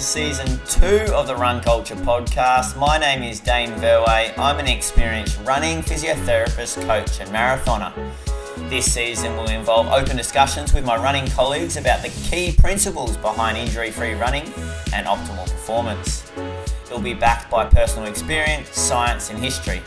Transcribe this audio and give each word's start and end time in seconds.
to 0.00 0.06
season 0.06 0.58
two 0.66 1.12
of 1.12 1.26
the 1.26 1.36
Run 1.36 1.60
Culture 1.60 1.94
podcast. 1.94 2.78
My 2.78 2.96
name 2.96 3.22
is 3.22 3.38
Dane 3.38 3.72
Verway. 3.72 4.32
I'm 4.38 4.58
an 4.58 4.66
experienced 4.66 5.38
running 5.44 5.82
physiotherapist, 5.82 6.80
coach, 6.86 7.20
and 7.20 7.28
marathoner. 7.30 7.92
This 8.70 8.90
season 8.90 9.36
will 9.36 9.50
involve 9.50 9.88
open 9.88 10.16
discussions 10.16 10.72
with 10.72 10.86
my 10.86 10.96
running 10.96 11.26
colleagues 11.28 11.76
about 11.76 12.02
the 12.02 12.08
key 12.08 12.52
principles 12.52 13.18
behind 13.18 13.58
injury 13.58 13.90
free 13.90 14.14
running 14.14 14.44
and 14.94 15.06
optimal 15.06 15.44
performance. 15.44 16.32
It 16.36 16.90
will 16.90 17.00
be 17.00 17.14
backed 17.14 17.50
by 17.50 17.66
personal 17.66 18.08
experience, 18.08 18.70
science, 18.70 19.28
and 19.28 19.38
history. 19.38 19.82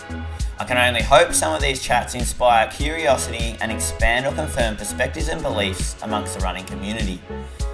I 0.60 0.66
can 0.66 0.78
only 0.78 1.02
hope 1.02 1.34
some 1.34 1.56
of 1.56 1.62
these 1.62 1.82
chats 1.82 2.14
inspire 2.14 2.68
curiosity 2.68 3.58
and 3.62 3.72
expand 3.72 4.28
or 4.28 4.34
confirm 4.34 4.76
perspectives 4.76 5.30
and 5.30 5.42
beliefs 5.42 5.96
amongst 6.04 6.38
the 6.38 6.42
running 6.42 6.66
community. 6.66 7.20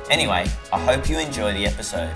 Anyway, 0.09 0.49
I 0.71 0.79
hope 0.79 1.09
you 1.09 1.19
enjoy 1.19 1.53
the 1.53 1.67
episode. 1.67 2.11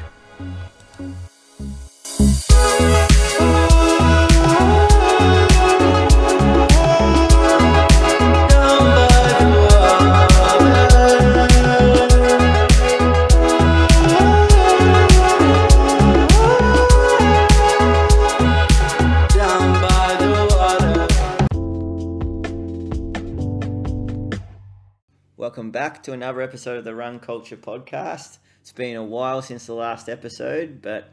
Welcome 25.44 25.72
back 25.72 26.02
to 26.04 26.14
another 26.14 26.42
episode 26.42 26.78
of 26.78 26.84
the 26.84 26.96
Run 26.96 27.20
Culture 27.20 27.58
podcast. 27.58 28.38
It's 28.64 28.72
been 28.72 28.96
a 28.96 29.04
while 29.04 29.42
since 29.42 29.66
the 29.66 29.74
last 29.74 30.08
episode, 30.08 30.82
but 30.82 31.10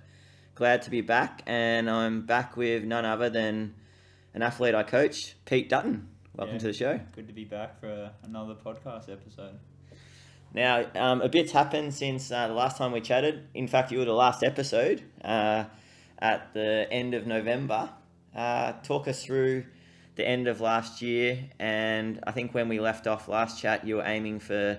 glad 0.54 0.82
to 0.82 0.90
be 0.90 1.00
back. 1.00 1.42
And 1.48 1.90
I'm 1.90 2.24
back 2.24 2.56
with 2.56 2.84
none 2.84 3.04
other 3.04 3.28
than 3.28 3.74
an 4.34 4.42
athlete 4.42 4.72
I 4.72 4.84
coach, 4.84 5.34
Pete 5.46 5.68
Dutton. 5.68 6.06
Welcome 6.36 6.54
Yeah. 6.54 6.60
to 6.60 6.66
the 6.68 6.72
show. 6.72 7.00
Good 7.10 7.26
to 7.26 7.32
be 7.32 7.44
back 7.44 7.80
for 7.80 8.12
another 8.22 8.54
podcast 8.54 9.10
episode. 9.10 9.58
Now, 10.54 10.86
um, 10.94 11.22
a 11.22 11.28
bit's 11.28 11.50
happened 11.50 11.92
since 11.92 12.30
uh, 12.30 12.46
the 12.46 12.54
last 12.54 12.76
time 12.76 12.92
we 12.92 13.00
chatted. 13.00 13.48
In 13.52 13.66
fact, 13.66 13.90
you 13.90 13.98
were 13.98 14.04
the 14.04 14.12
last 14.12 14.44
episode 14.44 15.02
uh, 15.24 15.64
at 16.20 16.54
the 16.54 16.86
end 16.92 17.14
of 17.14 17.26
November. 17.26 17.90
Uh, 18.32 18.74
talk 18.84 19.08
us 19.08 19.24
through 19.24 19.64
the 20.14 20.24
end 20.24 20.46
of 20.46 20.60
last 20.60 21.02
year, 21.02 21.50
and 21.58 22.20
I 22.28 22.30
think 22.30 22.54
when 22.54 22.68
we 22.68 22.78
left 22.78 23.08
off 23.08 23.26
last 23.26 23.60
chat, 23.60 23.84
you 23.84 23.96
were 23.96 24.06
aiming 24.06 24.38
for 24.38 24.78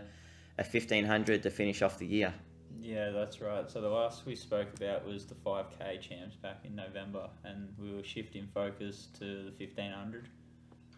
a 0.58 0.64
1500 0.64 1.44
to 1.44 1.50
finish 1.50 1.82
off 1.82 1.98
the 1.98 2.08
year. 2.08 2.34
Yeah, 2.82 3.12
that's 3.12 3.42
right. 3.42 3.70
So 3.70 3.80
the 3.80 3.90
last 3.90 4.26
we 4.26 4.36
spoke 4.36 4.68
about 4.76 5.06
was 5.06 5.28
the 5.28 5.36
5K 5.36 6.02
champs 6.02 6.36
back 6.36 6.62
in 6.64 6.76
November, 6.76 7.30
and 7.44 7.70
we 7.78 7.94
were 7.94 8.04
shifting 8.04 8.48
focus 8.54 9.08
to 9.20 9.26
the 9.58 9.66
1500. 9.66 10.28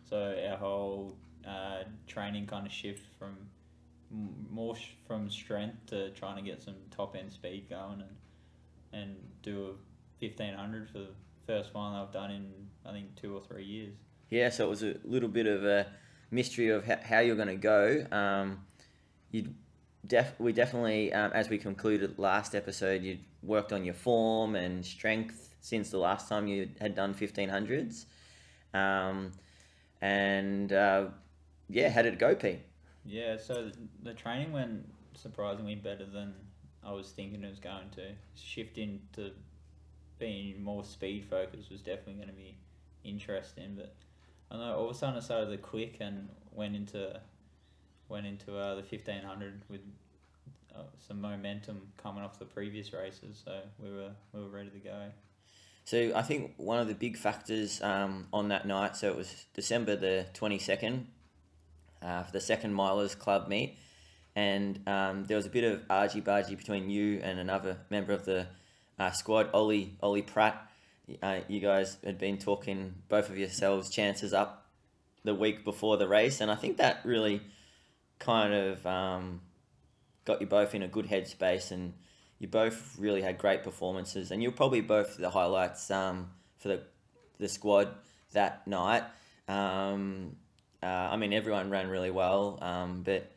So 0.10 0.36
our 0.50 0.56
whole 0.56 1.18
uh, 1.46 1.84
training 2.08 2.48
kind 2.48 2.66
of 2.66 2.72
shift 2.72 3.06
from 3.20 3.36
more 4.50 4.76
sh- 4.76 4.92
from 5.06 5.30
strength 5.30 5.88
to 5.88 6.12
trying 6.12 6.38
to 6.38 6.42
get 6.42 6.62
some 6.62 6.76
top 6.90 7.16
end 7.18 7.34
speed 7.34 7.68
going 7.70 8.02
and 8.02 8.16
and 8.94 9.16
do 9.42 9.66
a 9.66 10.26
1500 10.26 10.88
for 10.90 11.00
the 11.00 11.08
first 11.48 11.74
one 11.74 11.94
I've 11.96 12.12
done 12.14 12.32
in 12.32 12.54
I 12.86 12.92
think 12.94 13.16
two 13.16 13.36
or 13.36 13.42
three 13.42 13.66
years. 13.66 13.96
Yeah, 14.30 14.50
so 14.50 14.68
it 14.68 14.70
was 14.70 14.84
a 14.84 14.96
little 15.04 15.30
bit 15.30 15.48
of 15.48 15.66
a 15.66 15.88
mystery 16.32 16.70
of 16.70 16.86
ho- 16.86 17.00
how 17.04 17.20
you're 17.20 17.36
going 17.36 17.48
to 17.50 17.56
go. 17.56 18.06
Um, 18.12 18.66
you 19.32 19.54
def- 20.06 20.40
we 20.40 20.54
definitely, 20.54 21.14
um, 21.14 21.32
as 21.34 21.50
we 21.50 21.58
concluded 21.58 22.20
last 22.20 22.56
episode, 22.56 23.04
you 23.04 23.20
worked 23.42 23.74
on 23.74 23.84
your 23.84 23.94
form 23.94 24.56
and 24.56 24.86
strength 24.86 25.56
since 25.62 25.90
the 25.90 25.98
last 25.98 26.28
time 26.28 26.48
you 26.48 26.70
had 26.80 26.96
done 26.96 27.14
1500s. 27.14 28.06
Um, 28.74 29.32
and 30.02 30.74
uh, 30.74 31.06
yeah, 31.70 31.90
how 31.90 32.02
did 32.02 32.14
it 32.14 32.20
go, 32.20 32.36
Pete? 32.36 32.60
Yeah, 33.06 33.38
so 33.38 33.72
the 34.04 34.14
training 34.14 34.52
went 34.52 34.88
surprisingly 35.16 35.76
better 35.76 36.06
than 36.06 36.34
I 36.84 36.92
was 36.92 37.12
thinking 37.12 37.44
it 37.44 37.50
was 37.50 37.60
going 37.60 37.90
to. 37.96 38.12
Shifting 38.36 39.02
to 39.14 39.32
being 40.20 40.62
more 40.64 40.84
speed 40.84 41.26
focused 41.26 41.72
was 41.72 41.82
definitely 41.82 42.16
going 42.16 42.28
to 42.28 42.34
be 42.34 42.58
interesting, 43.04 43.76
but 43.76 43.96
I 44.52 44.58
know 44.58 44.76
all 44.76 44.90
of 44.90 44.96
a 44.96 44.98
sudden 44.98 45.18
I 45.18 45.20
started 45.20 45.52
to 45.52 45.58
click 45.58 45.98
and 46.00 46.30
went 46.52 46.76
into 46.76 47.20
went 48.10 48.26
into 48.26 48.58
uh, 48.58 48.76
the 48.76 48.84
fifteen 48.84 49.24
hundred 49.24 49.62
with 49.70 49.82
uh, 50.76 50.84
some 51.08 51.22
momentum 51.22 51.82
coming 52.02 52.24
off 52.24 52.40
the 52.40 52.46
previous 52.46 52.94
races, 52.94 53.42
so 53.44 53.60
we 53.82 53.92
were 53.92 54.12
we 54.34 54.42
were 54.42 54.50
ready 54.50 54.70
to 54.70 54.80
go. 54.80 55.12
So 55.86 56.14
I 56.16 56.22
think 56.22 56.54
one 56.58 56.80
of 56.80 56.88
the 56.88 56.94
big 56.94 57.18
factors 57.18 57.82
um, 57.82 58.28
on 58.32 58.50
that 58.50 58.66
night, 58.66 58.96
so 58.96 59.10
it 59.10 59.18
was 59.18 59.46
December 59.54 59.98
the 59.98 60.26
22nd 60.34 61.04
uh, 62.02 62.24
for 62.24 62.32
the 62.32 62.40
second 62.40 62.74
Milers 62.74 63.18
Club 63.18 63.48
meet. 63.48 63.78
And 64.36 64.80
um, 64.88 65.26
there 65.26 65.38
was 65.38 65.46
a 65.46 65.50
bit 65.50 65.64
of 65.64 65.82
argy-bargy 65.90 66.58
between 66.58 66.90
you 66.90 67.20
and 67.22 67.38
another 67.38 67.78
member 67.90 68.14
of 68.14 68.26
the 68.26 68.48
uh, 68.98 69.12
squad, 69.12 69.50
Ollie, 69.54 69.96
Ollie 70.02 70.22
Pratt. 70.22 70.70
Uh, 71.22 71.42
you 71.48 71.60
guys 71.60 71.98
had 72.04 72.18
been 72.18 72.38
talking, 72.38 72.96
both 73.10 73.30
of 73.30 73.38
yourselves, 73.38 73.90
chances 73.90 74.34
up 74.34 74.66
the 75.24 75.36
week 75.36 75.64
before 75.64 75.98
the 75.98 76.08
race. 76.08 76.42
And 76.42 76.50
I 76.50 76.56
think 76.56 76.78
that 76.78 77.02
really 77.04 77.42
kind 78.24 78.54
of 78.54 78.86
um, 78.88 79.42
got 80.26 80.42
you 80.42 80.48
both 80.48 80.74
in 80.74 80.84
a 80.84 80.88
good 80.88 81.08
headspace 81.08 81.72
and 81.72 81.94
you 82.40 82.48
both 82.48 82.98
really 83.00 83.22
had 83.22 83.38
great 83.38 83.64
performances, 83.64 84.32
and 84.32 84.44
you're 84.44 84.52
probably 84.52 84.82
both 84.82 85.18
the 85.18 85.30
highlights 85.30 85.90
um, 85.90 86.30
for 86.58 86.68
the 86.68 86.82
the 87.38 87.48
squad 87.48 87.88
that 88.34 88.68
night. 88.68 89.04
Um, 89.48 90.36
uh, 90.82 90.86
I 90.86 91.16
mean, 91.16 91.32
everyone 91.32 91.70
ran 91.70 91.88
really 91.88 92.12
well, 92.12 92.60
um, 92.62 93.04
but 93.04 93.32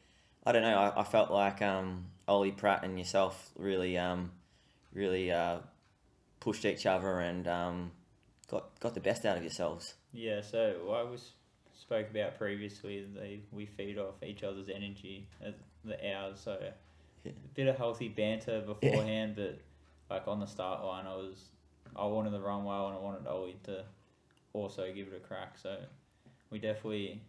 I 0.45 0.51
don't 0.51 0.63
know. 0.63 0.77
I, 0.77 1.03
I 1.03 1.05
felt 1.05 1.31
like 1.31 1.63
um, 1.63 2.07
Ollie 2.27 2.51
Pratt 2.51 2.85
and 2.85 2.99
yourself 2.99 3.51
really, 3.57 3.97
um, 3.97 4.33
really 4.93 5.31
uh, 5.31 5.59
pushed 6.41 6.65
each 6.65 6.85
other 6.85 7.21
and 7.21 7.47
um, 7.47 7.93
got 8.51 8.79
got 8.81 8.95
the 8.95 9.01
best 9.01 9.25
out 9.25 9.37
of 9.37 9.45
yourselves. 9.45 9.95
Yeah, 10.13 10.41
so 10.41 10.97
I 10.97 11.09
was 11.09 11.31
spoke 11.87 12.11
about 12.11 12.37
previously. 12.37 13.07
They 13.15 13.41
we 13.53 13.67
feed 13.67 13.99
off 13.99 14.23
each 14.25 14.43
other's 14.43 14.69
energy 14.69 15.29
at 15.45 15.55
the 15.85 15.97
hours. 16.15 16.41
So 16.41 16.59
Yeah. 17.25 17.31
a 17.31 17.55
bit 17.55 17.69
of 17.69 17.77
healthy 17.77 18.09
banter 18.09 18.61
beforehand, 18.61 19.37
but 19.37 19.59
like 20.11 20.27
on 20.27 20.41
the 20.41 20.47
start 20.47 20.85
line, 20.85 21.07
I 21.07 21.15
was 21.15 21.51
I 21.95 22.07
wanted 22.07 22.33
the 22.33 22.41
run 22.41 22.65
well 22.65 22.89
and 22.89 22.97
I 22.97 23.01
wanted 23.01 23.27
Ollie 23.27 23.57
to 23.65 23.85
also 24.53 24.93
give 24.93 25.09
it 25.09 25.15
a 25.17 25.21
crack. 25.21 25.59
So 25.59 25.77
we 26.51 26.59
definitely, 26.59 27.21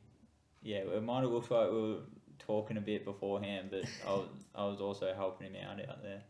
yeah, 0.64 0.78
it 0.80 1.04
might 1.04 1.22
have 1.22 1.30
looked 1.32 1.52
like 1.52 1.72
we 1.72 1.82
were 1.94 2.00
talking 2.40 2.78
a 2.78 2.82
bit 2.82 3.06
beforehand, 3.06 3.70
but 3.70 3.86
I 4.08 4.12
was 4.12 4.28
I 4.56 4.66
was 4.66 4.82
also 4.82 5.14
helping 5.14 5.48
him 5.54 5.56
out 5.64 5.80
out 5.88 6.02
there. 6.02 6.22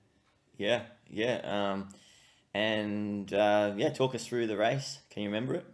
Yeah, 0.58 0.82
yeah, 1.10 1.40
um, 1.46 1.90
and 2.54 3.32
uh, 3.34 3.74
yeah. 3.78 3.90
Talk 3.90 4.16
us 4.16 4.26
through 4.28 4.48
the 4.48 4.58
race. 4.58 5.00
Can 5.12 5.24
you 5.24 5.30
remember 5.30 5.54
it? 5.56 5.66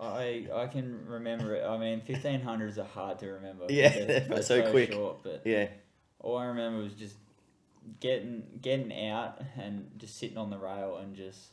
I 0.00 0.46
I 0.54 0.66
can 0.66 1.06
remember 1.06 1.54
it. 1.54 1.64
I 1.64 1.76
mean, 1.76 2.00
fifteen 2.00 2.40
hundreds 2.40 2.78
are 2.78 2.84
hard 2.84 3.18
to 3.20 3.26
remember. 3.28 3.66
Yeah, 3.70 3.88
they're 3.88 4.20
they're 4.20 4.42
so 4.42 4.70
quick. 4.70 4.92
Short, 4.92 5.22
but 5.22 5.42
Yeah, 5.44 5.68
all 6.20 6.36
I 6.36 6.46
remember 6.46 6.82
was 6.82 6.94
just 6.94 7.16
getting 8.00 8.44
getting 8.60 9.08
out 9.08 9.40
and 9.56 9.90
just 9.98 10.18
sitting 10.18 10.36
on 10.36 10.50
the 10.50 10.58
rail 10.58 10.98
and 11.02 11.16
just 11.16 11.48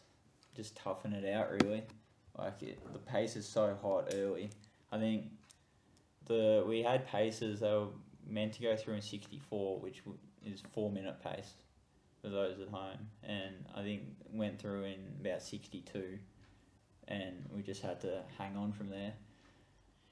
just 0.56 0.76
toughing 0.76 1.14
it 1.14 1.32
out 1.34 1.52
really. 1.52 1.84
Like 2.38 2.62
it, 2.62 2.80
the 2.94 3.00
pace 3.00 3.36
is 3.36 3.48
so 3.48 3.78
hot 3.82 4.14
early. 4.14 4.50
I 4.92 5.00
think 5.00 5.26
the 6.26 6.64
we 6.68 6.82
had 6.84 7.08
paces 7.08 7.62
they 7.62 7.70
were 7.70 7.88
meant 8.28 8.54
to 8.54 8.62
go 8.62 8.76
through 8.76 8.96
in 8.96 9.02
sixty 9.02 9.40
four, 9.50 9.80
which 9.80 10.02
is 10.46 10.62
four 10.74 10.92
minute 10.92 11.22
pace 11.24 11.54
for 12.22 12.30
those 12.30 12.60
at 12.60 12.68
home, 12.68 13.08
and 13.24 13.54
I 13.76 13.82
think 13.84 14.04
went 14.34 14.60
through 14.60 14.84
in 14.84 15.00
about 15.22 15.42
sixty 15.42 15.82
two, 15.82 16.18
and 17.08 17.46
we 17.54 17.62
just 17.62 17.82
had 17.82 18.02
to 18.02 18.22
hang 18.38 18.56
on 18.56 18.72
from 18.74 18.90
there. 18.90 19.14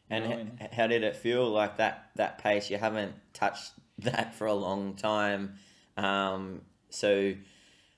And 0.10 0.30
Knowing- 0.30 0.58
h- 0.62 0.72
how 0.72 0.88
did 0.88 1.04
it 1.04 1.16
feel 1.16 1.50
like 1.50 1.78
that 1.78 2.10
that 2.16 2.38
pace? 2.40 2.70
You 2.70 2.78
haven't 2.78 3.16
touched 3.34 3.72
that 4.00 4.36
for 4.36 4.48
a 4.48 4.54
long 4.54 4.96
time, 4.96 5.56
um, 5.98 6.62
so 6.90 7.34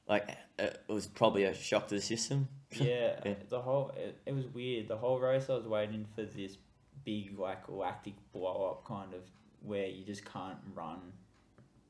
like 0.08 0.38
it 0.60 0.82
was 0.88 1.08
probably 1.08 1.44
a 1.44 1.54
shock 1.54 1.88
to 1.88 1.96
the 1.96 2.02
system. 2.02 2.48
yeah, 2.72 3.20
Yeah. 3.26 3.34
the 3.50 3.62
whole 3.62 3.92
it, 3.98 4.18
it 4.26 4.34
was 4.36 4.46
weird. 4.48 4.88
The 4.88 4.98
whole 4.98 5.20
race, 5.20 5.50
I 5.50 5.54
was 5.56 5.66
waiting 5.68 6.06
for 6.16 6.24
this 6.24 6.58
big 7.04 7.38
like 7.40 7.68
lactic 7.70 8.14
blow 8.34 8.70
up 8.72 8.86
kind 8.86 9.14
of 9.14 9.22
where 9.62 9.88
you 9.88 10.06
just 10.06 10.24
can't 10.26 10.58
run 10.74 11.00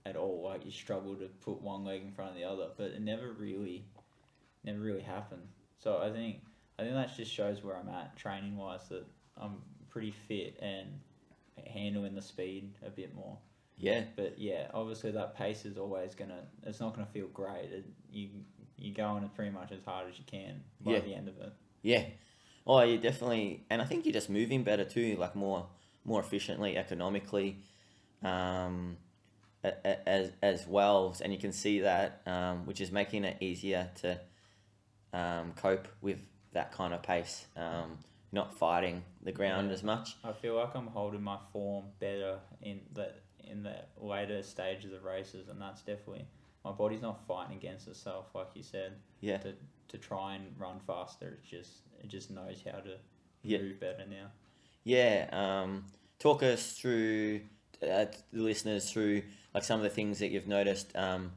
at 0.05 0.15
all. 0.15 0.43
Like 0.45 0.65
you 0.65 0.71
struggle 0.71 1.15
to 1.15 1.27
put 1.43 1.61
one 1.61 1.83
leg 1.83 2.01
in 2.03 2.11
front 2.11 2.31
of 2.31 2.37
the 2.37 2.45
other, 2.45 2.69
but 2.77 2.87
it 2.91 3.01
never 3.01 3.31
really, 3.33 3.83
never 4.63 4.79
really 4.79 5.01
happened. 5.01 5.47
So 5.79 5.99
I 6.01 6.09
think 6.11 6.37
I 6.77 6.83
think 6.83 6.95
that 6.95 7.15
just 7.15 7.31
shows 7.31 7.63
where 7.63 7.77
I'm 7.77 7.89
at 7.89 8.15
training 8.17 8.57
wise. 8.57 8.87
That 8.89 9.05
I'm 9.37 9.57
pretty 9.89 10.11
fit 10.11 10.57
and 10.61 10.99
handling 11.73 12.15
the 12.15 12.21
speed 12.21 12.73
a 12.85 12.89
bit 12.89 13.15
more. 13.15 13.37
Yeah, 13.77 14.03
But 14.15 14.39
yeah, 14.39 14.67
obviously 14.73 15.11
that 15.11 15.35
pace 15.35 15.65
is 15.65 15.77
always 15.77 16.15
gonna. 16.15 16.43
It's 16.63 16.79
not 16.79 16.93
gonna 16.93 17.07
feel 17.07 17.27
great. 17.27 17.69
It, 17.71 17.85
you 18.11 18.29
you 18.77 18.93
going 18.93 19.27
pretty 19.35 19.51
much 19.51 19.71
as 19.71 19.79
hard 19.85 20.09
as 20.09 20.17
you 20.17 20.25
can 20.25 20.61
by 20.81 20.93
Yeah. 20.93 20.99
the 20.99 21.13
end 21.15 21.27
of 21.29 21.37
it. 21.39 21.53
yeah. 21.81 22.05
Oh, 22.67 22.81
you 22.81 22.97
definitely, 22.97 23.63
and 23.69 23.79
I 23.79 23.85
think 23.85 24.05
you're 24.05 24.13
just 24.13 24.27
moving 24.29 24.63
better 24.63 24.85
too, 24.85 25.17
like 25.19 25.35
more 25.35 25.67
more 26.03 26.19
efficiently, 26.19 26.77
economically, 26.77 27.59
um, 28.23 28.97
as 29.63 30.31
as 30.41 30.67
well, 30.67 31.15
and 31.21 31.31
you 31.31 31.37
can 31.39 31.51
see 31.51 31.81
that, 31.81 32.21
um, 32.25 32.65
which 32.65 32.81
is 32.81 32.91
making 32.91 33.23
it 33.23 33.37
easier 33.39 33.89
to 34.01 34.19
um, 35.13 35.53
cope 35.55 35.87
with 36.01 36.17
that 36.55 36.71
kind 36.71 36.93
of 36.93 37.03
pace. 37.03 37.45
Um, 37.55 37.99
not 38.31 38.53
fighting 38.53 39.03
the 39.23 39.31
ground 39.31 39.67
Yeah. 39.67 39.73
as 39.73 39.83
much. 39.83 40.17
I 40.23 40.33
feel 40.33 40.55
like 40.55 40.75
I'm 40.75 40.87
holding 40.87 41.21
my 41.23 41.37
form 41.53 41.85
better 41.99 42.39
in 42.61 42.81
the 42.93 43.13
in 43.49 43.61
the 43.63 43.75
later 44.01 44.41
stages 44.41 44.91
of 44.91 45.03
races, 45.03 45.47
and 45.47 45.61
that's 45.61 45.81
definitely 45.83 46.25
my 46.65 46.71
body's 46.71 47.01
not 47.03 47.25
fighting 47.27 47.55
against 47.55 47.87
itself, 47.87 48.25
like 48.33 48.47
you 48.55 48.63
said. 48.63 48.93
Yeah. 49.21 49.37
To 49.37 49.53
to 49.89 49.97
try 49.99 50.35
and 50.35 50.53
run 50.59 50.79
faster, 50.87 51.27
it 51.27 51.43
just 51.43 51.71
it 52.03 52.07
just 52.07 52.29
knows 52.31 52.61
how 52.65 52.79
to 52.79 52.97
Yeah. 53.43 53.59
move 53.59 53.79
better 53.79 54.05
now. 54.09 54.31
Yeah, 54.83 55.29
um, 55.31 55.85
talk 56.19 56.43
us 56.43 56.73
through 56.73 57.41
uh, 57.81 58.05
the 58.33 58.41
listeners 58.41 58.91
through 58.91 59.23
like 59.53 59.63
some 59.63 59.79
of 59.79 59.83
the 59.83 59.89
things 59.89 60.19
that 60.19 60.31
you've 60.31 60.47
noticed 60.47 60.93
um, 60.95 61.31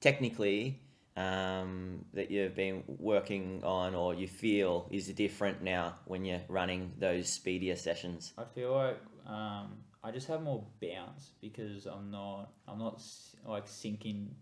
technically 0.00 0.78
um, 1.16 2.04
that 2.14 2.30
you've 2.30 2.54
been 2.54 2.82
working 2.86 3.62
on 3.64 3.94
or 3.94 4.14
you 4.14 4.26
feel 4.26 4.88
is 4.90 5.08
different 5.08 5.62
now 5.62 5.96
when 6.06 6.24
you're 6.24 6.40
running 6.48 6.92
those 6.98 7.28
speedier 7.28 7.76
sessions. 7.76 8.32
I 8.38 8.44
feel 8.44 8.72
like 8.72 8.98
um, 9.26 9.76
I 10.02 10.10
just 10.10 10.26
have 10.28 10.42
more 10.42 10.64
bounce 10.80 11.30
because 11.40 11.86
I'm 11.86 12.10
not 12.10 12.52
I'm 12.66 12.78
not 12.78 13.02
like 13.46 13.68
sinking 13.68 14.34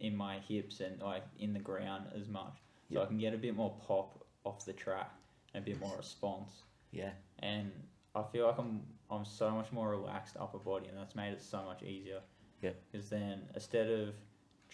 in 0.00 0.16
my 0.16 0.38
hips 0.48 0.80
and 0.80 1.00
like 1.02 1.24
in 1.38 1.52
the 1.52 1.58
ground 1.58 2.06
as 2.18 2.28
much, 2.28 2.54
so 2.92 3.02
I 3.02 3.06
can 3.06 3.18
get 3.18 3.34
a 3.34 3.38
bit 3.38 3.56
more 3.56 3.74
pop 3.86 4.24
off 4.44 4.64
the 4.64 4.72
track 4.72 5.12
and 5.52 5.62
a 5.62 5.64
bit 5.64 5.80
more 5.80 5.96
response. 5.96 6.62
Yeah, 6.90 7.10
and 7.40 7.70
I 8.14 8.22
feel 8.22 8.46
like 8.46 8.58
I'm 8.58 8.82
I'm 9.10 9.24
so 9.24 9.50
much 9.50 9.72
more 9.72 9.90
relaxed 9.90 10.36
upper 10.38 10.58
body, 10.58 10.88
and 10.88 10.96
that's 10.96 11.14
made 11.14 11.32
it 11.32 11.42
so 11.42 11.62
much 11.64 11.82
easier. 11.82 12.20
Yeah. 12.62 12.70
Because 12.90 13.10
then 13.10 13.42
instead 13.54 13.88
of 13.90 14.14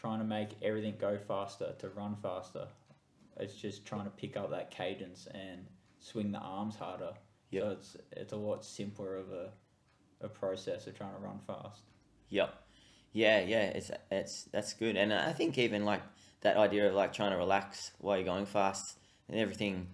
trying 0.00 0.18
to 0.18 0.24
make 0.24 0.50
everything 0.62 0.94
go 0.98 1.18
faster 1.18 1.74
to 1.78 1.88
run 1.90 2.16
faster, 2.22 2.66
it's 3.38 3.54
just 3.54 3.84
trying 3.84 4.04
to 4.04 4.10
pick 4.10 4.36
up 4.36 4.50
that 4.50 4.70
cadence 4.70 5.28
and 5.34 5.66
swing 5.98 6.32
the 6.32 6.38
arms 6.38 6.76
harder. 6.76 7.12
Yeah. 7.50 7.60
So 7.60 7.70
it's 7.70 7.96
it's 8.12 8.32
a 8.32 8.36
lot 8.36 8.64
simpler 8.64 9.16
of 9.16 9.30
a 9.30 9.50
a 10.22 10.28
process 10.28 10.86
of 10.86 10.96
trying 10.96 11.14
to 11.14 11.20
run 11.20 11.38
fast. 11.46 11.82
Yep. 12.30 12.54
Yeah, 13.12 13.40
yeah, 13.40 13.64
it's 13.64 13.90
it's 14.10 14.44
that's 14.44 14.72
good, 14.74 14.96
and 14.96 15.12
I 15.12 15.32
think 15.32 15.58
even 15.58 15.84
like 15.84 16.02
that 16.42 16.56
idea 16.56 16.88
of 16.88 16.94
like 16.94 17.12
trying 17.12 17.32
to 17.32 17.36
relax 17.36 17.92
while 17.98 18.16
you're 18.16 18.24
going 18.24 18.46
fast 18.46 18.96
and 19.28 19.38
everything 19.38 19.88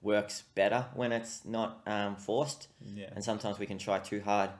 works 0.00 0.44
better 0.54 0.86
when 0.94 1.12
it's 1.12 1.44
not 1.44 1.82
um, 1.86 2.16
forced. 2.16 2.68
Yeah. 2.94 3.10
And 3.14 3.22
sometimes 3.22 3.58
we 3.58 3.66
can 3.66 3.78
try 3.78 3.98
too 3.98 4.20
hard. 4.20 4.50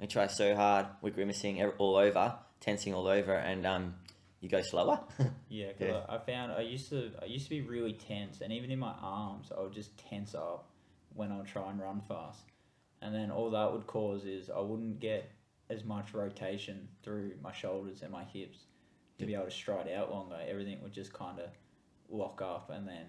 We 0.00 0.06
try 0.06 0.26
so 0.26 0.54
hard, 0.54 0.86
we're 1.00 1.10
grimacing 1.10 1.62
all 1.78 1.96
over, 1.96 2.34
tensing 2.60 2.92
all 2.92 3.06
over, 3.06 3.32
and 3.32 3.64
um, 3.64 3.94
you 4.40 4.48
go 4.48 4.60
slower. 4.62 5.00
Yeah, 5.48 5.72
'cause 5.72 5.80
Yeah. 5.88 6.00
I, 6.08 6.16
I 6.16 6.18
found 6.18 6.52
I 6.52 6.60
used 6.62 6.88
to 6.90 7.12
I 7.22 7.26
used 7.26 7.44
to 7.44 7.50
be 7.50 7.60
really 7.60 7.92
tense, 7.92 8.40
and 8.40 8.52
even 8.52 8.70
in 8.70 8.78
my 8.78 8.94
arms, 9.00 9.52
I 9.56 9.60
would 9.60 9.72
just 9.72 9.96
tense 9.96 10.34
up 10.34 10.68
when 11.14 11.30
I 11.32 11.36
would 11.38 11.46
try 11.46 11.70
and 11.70 11.80
run 11.80 12.00
fast, 12.00 12.42
and 13.00 13.14
then 13.14 13.30
all 13.30 13.50
that 13.50 13.72
would 13.72 13.86
cause 13.86 14.24
is 14.24 14.50
I 14.50 14.60
wouldn't 14.60 14.98
get 15.00 15.30
as 15.70 15.84
much 15.84 16.14
rotation 16.14 16.88
through 17.02 17.32
my 17.42 17.52
shoulders 17.52 18.02
and 18.02 18.10
my 18.12 18.24
hips 18.24 18.66
to 19.18 19.26
be 19.26 19.34
able 19.34 19.44
to 19.46 19.50
stride 19.50 19.88
out 19.88 20.10
longer. 20.10 20.38
Everything 20.46 20.82
would 20.82 20.92
just 20.92 21.12
kind 21.12 21.38
of 21.38 21.50
lock 22.08 22.42
up, 22.42 22.70
and 22.70 22.86
then 22.86 23.06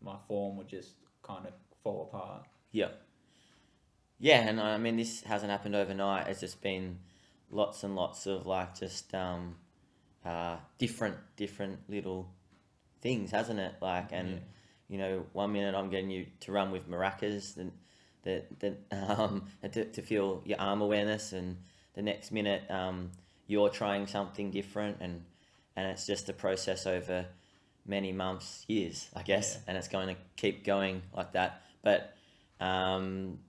my 0.00 0.16
form 0.28 0.56
would 0.56 0.68
just 0.68 0.92
kind 1.22 1.46
of 1.46 1.52
fall 1.82 2.08
apart. 2.12 2.46
yeah. 2.72 2.88
Yeah, 4.20 4.48
and 4.48 4.60
I 4.60 4.78
mean, 4.78 4.96
this 4.96 5.22
hasn't 5.22 5.50
happened 5.50 5.74
overnight. 5.74 6.28
It's 6.28 6.40
just 6.40 6.62
been 6.62 7.00
lots 7.50 7.82
and 7.84 7.94
lots 7.94 8.26
of 8.26 8.46
like 8.46 8.78
just 8.78 9.12
um, 9.14 9.56
uh, 10.24 10.56
different, 10.78 11.16
different 11.36 11.78
little 11.88 12.28
things, 13.00 13.30
hasn't 13.30 13.58
it? 13.60 13.74
Like, 13.80 14.12
and 14.12 14.28
Yeah. 14.30 14.38
you 14.88 14.98
know, 14.98 15.26
one 15.32 15.52
minute 15.52 15.74
I'm 15.74 15.90
getting 15.90 16.10
you 16.10 16.26
to 16.40 16.52
run 16.52 16.70
with 16.70 16.88
maracas, 16.88 17.54
then 17.54 17.72
that 18.22 18.58
that 18.60 18.78
um, 18.92 19.46
and 19.62 19.72
to, 19.72 19.84
to 19.84 20.02
feel 20.02 20.42
your 20.44 20.60
arm 20.60 20.80
awareness, 20.80 21.32
and 21.32 21.56
the 21.94 22.02
next 22.02 22.32
minute 22.32 22.62
um, 22.70 23.10
you're 23.46 23.68
trying 23.68 24.06
something 24.06 24.50
different, 24.50 24.98
and 25.00 25.24
and 25.76 25.86
it's 25.88 26.06
just 26.06 26.28
a 26.28 26.32
process 26.32 26.86
over 26.86 27.26
many 27.86 28.12
months, 28.12 28.64
years, 28.68 29.10
I 29.14 29.22
guess, 29.22 29.54
Yeah. 29.54 29.60
and 29.68 29.76
it's 29.76 29.88
going 29.88 30.08
to 30.08 30.16
keep 30.36 30.64
going 30.64 31.02
like 31.14 31.32
that. 31.32 31.60
But 31.82 32.14
um, 32.60 33.40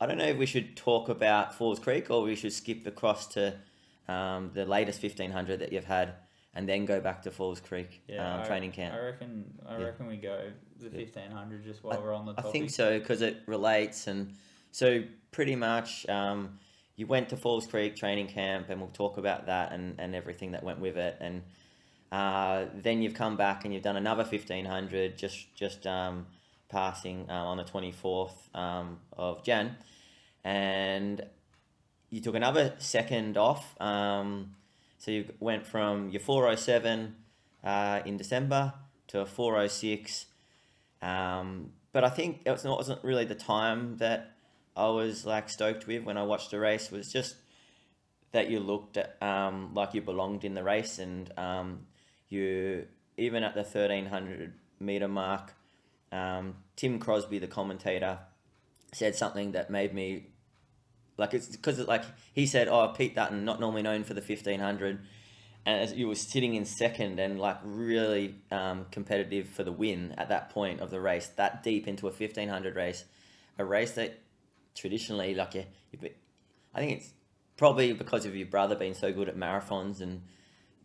I 0.00 0.06
don't 0.06 0.18
know 0.18 0.26
if 0.26 0.36
we 0.36 0.46
should 0.46 0.76
talk 0.76 1.08
about 1.08 1.54
Falls 1.54 1.78
Creek 1.80 2.10
or 2.10 2.22
we 2.22 2.36
should 2.36 2.52
skip 2.52 2.86
across 2.86 3.26
to 3.28 3.54
um, 4.08 4.50
the 4.54 4.64
latest 4.64 5.00
fifteen 5.00 5.30
hundred 5.30 5.60
that 5.60 5.72
you've 5.72 5.84
had, 5.84 6.14
and 6.54 6.68
then 6.68 6.84
go 6.86 7.00
back 7.00 7.22
to 7.22 7.30
Falls 7.30 7.60
Creek 7.60 8.02
um, 8.18 8.40
I- 8.40 8.46
training 8.46 8.72
camp. 8.72 8.94
I 8.94 9.00
reckon 9.04 9.44
I 9.66 9.78
Yeah. 9.78 9.84
reckon 9.84 10.06
we 10.06 10.16
go 10.16 10.50
the 10.80 10.90
fifteen 10.90 11.30
hundred 11.30 11.64
just 11.64 11.82
while 11.84 12.00
we're 12.02 12.14
on 12.14 12.26
the 12.26 12.34
I 12.38 12.42
think 12.42 12.70
so 12.70 12.98
because 12.98 13.22
it 13.22 13.42
relates, 13.46 14.06
and 14.06 14.34
so 14.72 15.02
pretty 15.32 15.56
much 15.56 16.08
um, 16.08 16.58
you 16.96 17.06
went 17.06 17.28
to 17.30 17.36
Falls 17.36 17.66
Creek 17.66 17.96
training 17.96 18.28
camp, 18.28 18.68
and 18.70 18.80
we'll 18.80 18.90
talk 18.90 19.18
about 19.18 19.46
that 19.46 19.72
and, 19.72 19.98
and 19.98 20.14
everything 20.14 20.52
that 20.52 20.62
went 20.62 20.78
with 20.80 20.96
it, 20.96 21.16
and 21.20 21.42
uh, 22.12 22.66
then 22.74 23.02
you've 23.02 23.14
come 23.14 23.36
back 23.36 23.64
and 23.64 23.74
you've 23.74 23.82
done 23.82 23.96
another 23.96 24.24
fifteen 24.24 24.64
hundred, 24.64 25.18
just 25.18 25.54
just 25.54 25.86
um, 25.86 26.26
passing 26.68 27.28
um, 27.28 27.46
on 27.48 27.56
the 27.56 27.64
twenty 27.64 27.92
fourth 27.92 28.48
um, 28.54 28.98
of 29.16 29.42
Jan, 29.44 29.76
and 30.44 31.24
you 32.10 32.20
took 32.20 32.34
another 32.34 32.74
second 32.78 33.36
off. 33.36 33.74
Um, 33.80 34.54
so 34.98 35.10
you 35.10 35.32
went 35.40 35.66
from 35.66 36.10
your 36.10 36.20
four 36.20 36.46
oh 36.48 36.54
seven 36.54 37.16
uh, 37.64 38.00
in 38.04 38.16
December 38.16 38.74
to 39.08 39.20
a 39.20 39.26
four 39.26 39.56
oh 39.58 39.66
six. 39.66 40.26
Um, 41.02 41.72
but 41.92 42.04
I 42.04 42.08
think 42.10 42.42
it 42.44 42.50
wasn't 42.64 43.04
really 43.04 43.24
the 43.24 43.34
time 43.34 43.98
that 43.98 44.32
I 44.76 44.88
was 44.88 45.24
like 45.24 45.48
stoked 45.48 45.86
with 45.86 46.04
when 46.04 46.16
I 46.16 46.22
watched 46.22 46.50
the 46.50 46.58
race. 46.58 46.90
Was 46.90 47.12
just 47.12 47.36
that 48.32 48.50
you 48.50 48.60
looked 48.60 48.96
at, 48.96 49.16
um, 49.22 49.72
like 49.74 49.94
you 49.94 50.02
belonged 50.02 50.44
in 50.44 50.54
the 50.54 50.62
race, 50.62 50.98
and 50.98 51.32
um, 51.38 51.86
you 52.28 52.86
even 53.16 53.42
at 53.42 53.54
the 53.54 53.64
thirteen 53.64 54.06
hundred 54.06 54.54
meter 54.80 55.08
mark. 55.08 55.54
Um, 56.12 56.56
Tim 56.76 56.98
Crosby, 56.98 57.38
the 57.38 57.48
commentator, 57.48 58.18
said 58.92 59.16
something 59.16 59.52
that 59.52 59.70
made 59.70 59.92
me 59.92 60.28
like 61.16 61.34
it's 61.34 61.48
because 61.48 61.78
like 61.86 62.04
he 62.32 62.46
said, 62.46 62.68
"Oh, 62.68 62.88
Pete 62.88 63.14
Dutton, 63.14 63.44
not 63.44 63.60
normally 63.60 63.82
known 63.82 64.04
for 64.04 64.14
the 64.14 64.20
fifteen 64.20 64.60
hundred, 64.60 65.00
and 65.64 65.80
as 65.80 65.92
you 65.92 66.08
were 66.08 66.14
sitting 66.14 66.54
in 66.54 66.64
second 66.64 67.18
and 67.18 67.40
like 67.40 67.58
really 67.64 68.36
um, 68.50 68.86
competitive 68.90 69.48
for 69.48 69.64
the 69.64 69.72
win 69.72 70.14
at 70.18 70.28
that 70.28 70.50
point 70.50 70.80
of 70.80 70.90
the 70.90 71.00
race, 71.00 71.28
that 71.36 71.62
deep 71.62 71.88
into 71.88 72.06
a 72.08 72.12
fifteen 72.12 72.48
hundred 72.48 72.76
race, 72.76 73.04
a 73.58 73.64
race 73.64 73.92
that 73.92 74.18
traditionally 74.74 75.34
like 75.34 75.54
you, 75.54 75.64
you 75.92 76.10
I 76.74 76.80
think 76.80 77.00
it's 77.00 77.12
probably 77.56 77.92
because 77.92 78.26
of 78.26 78.36
your 78.36 78.46
brother 78.46 78.76
being 78.76 78.94
so 78.94 79.12
good 79.12 79.28
at 79.28 79.36
marathons 79.36 80.00
and 80.00 80.22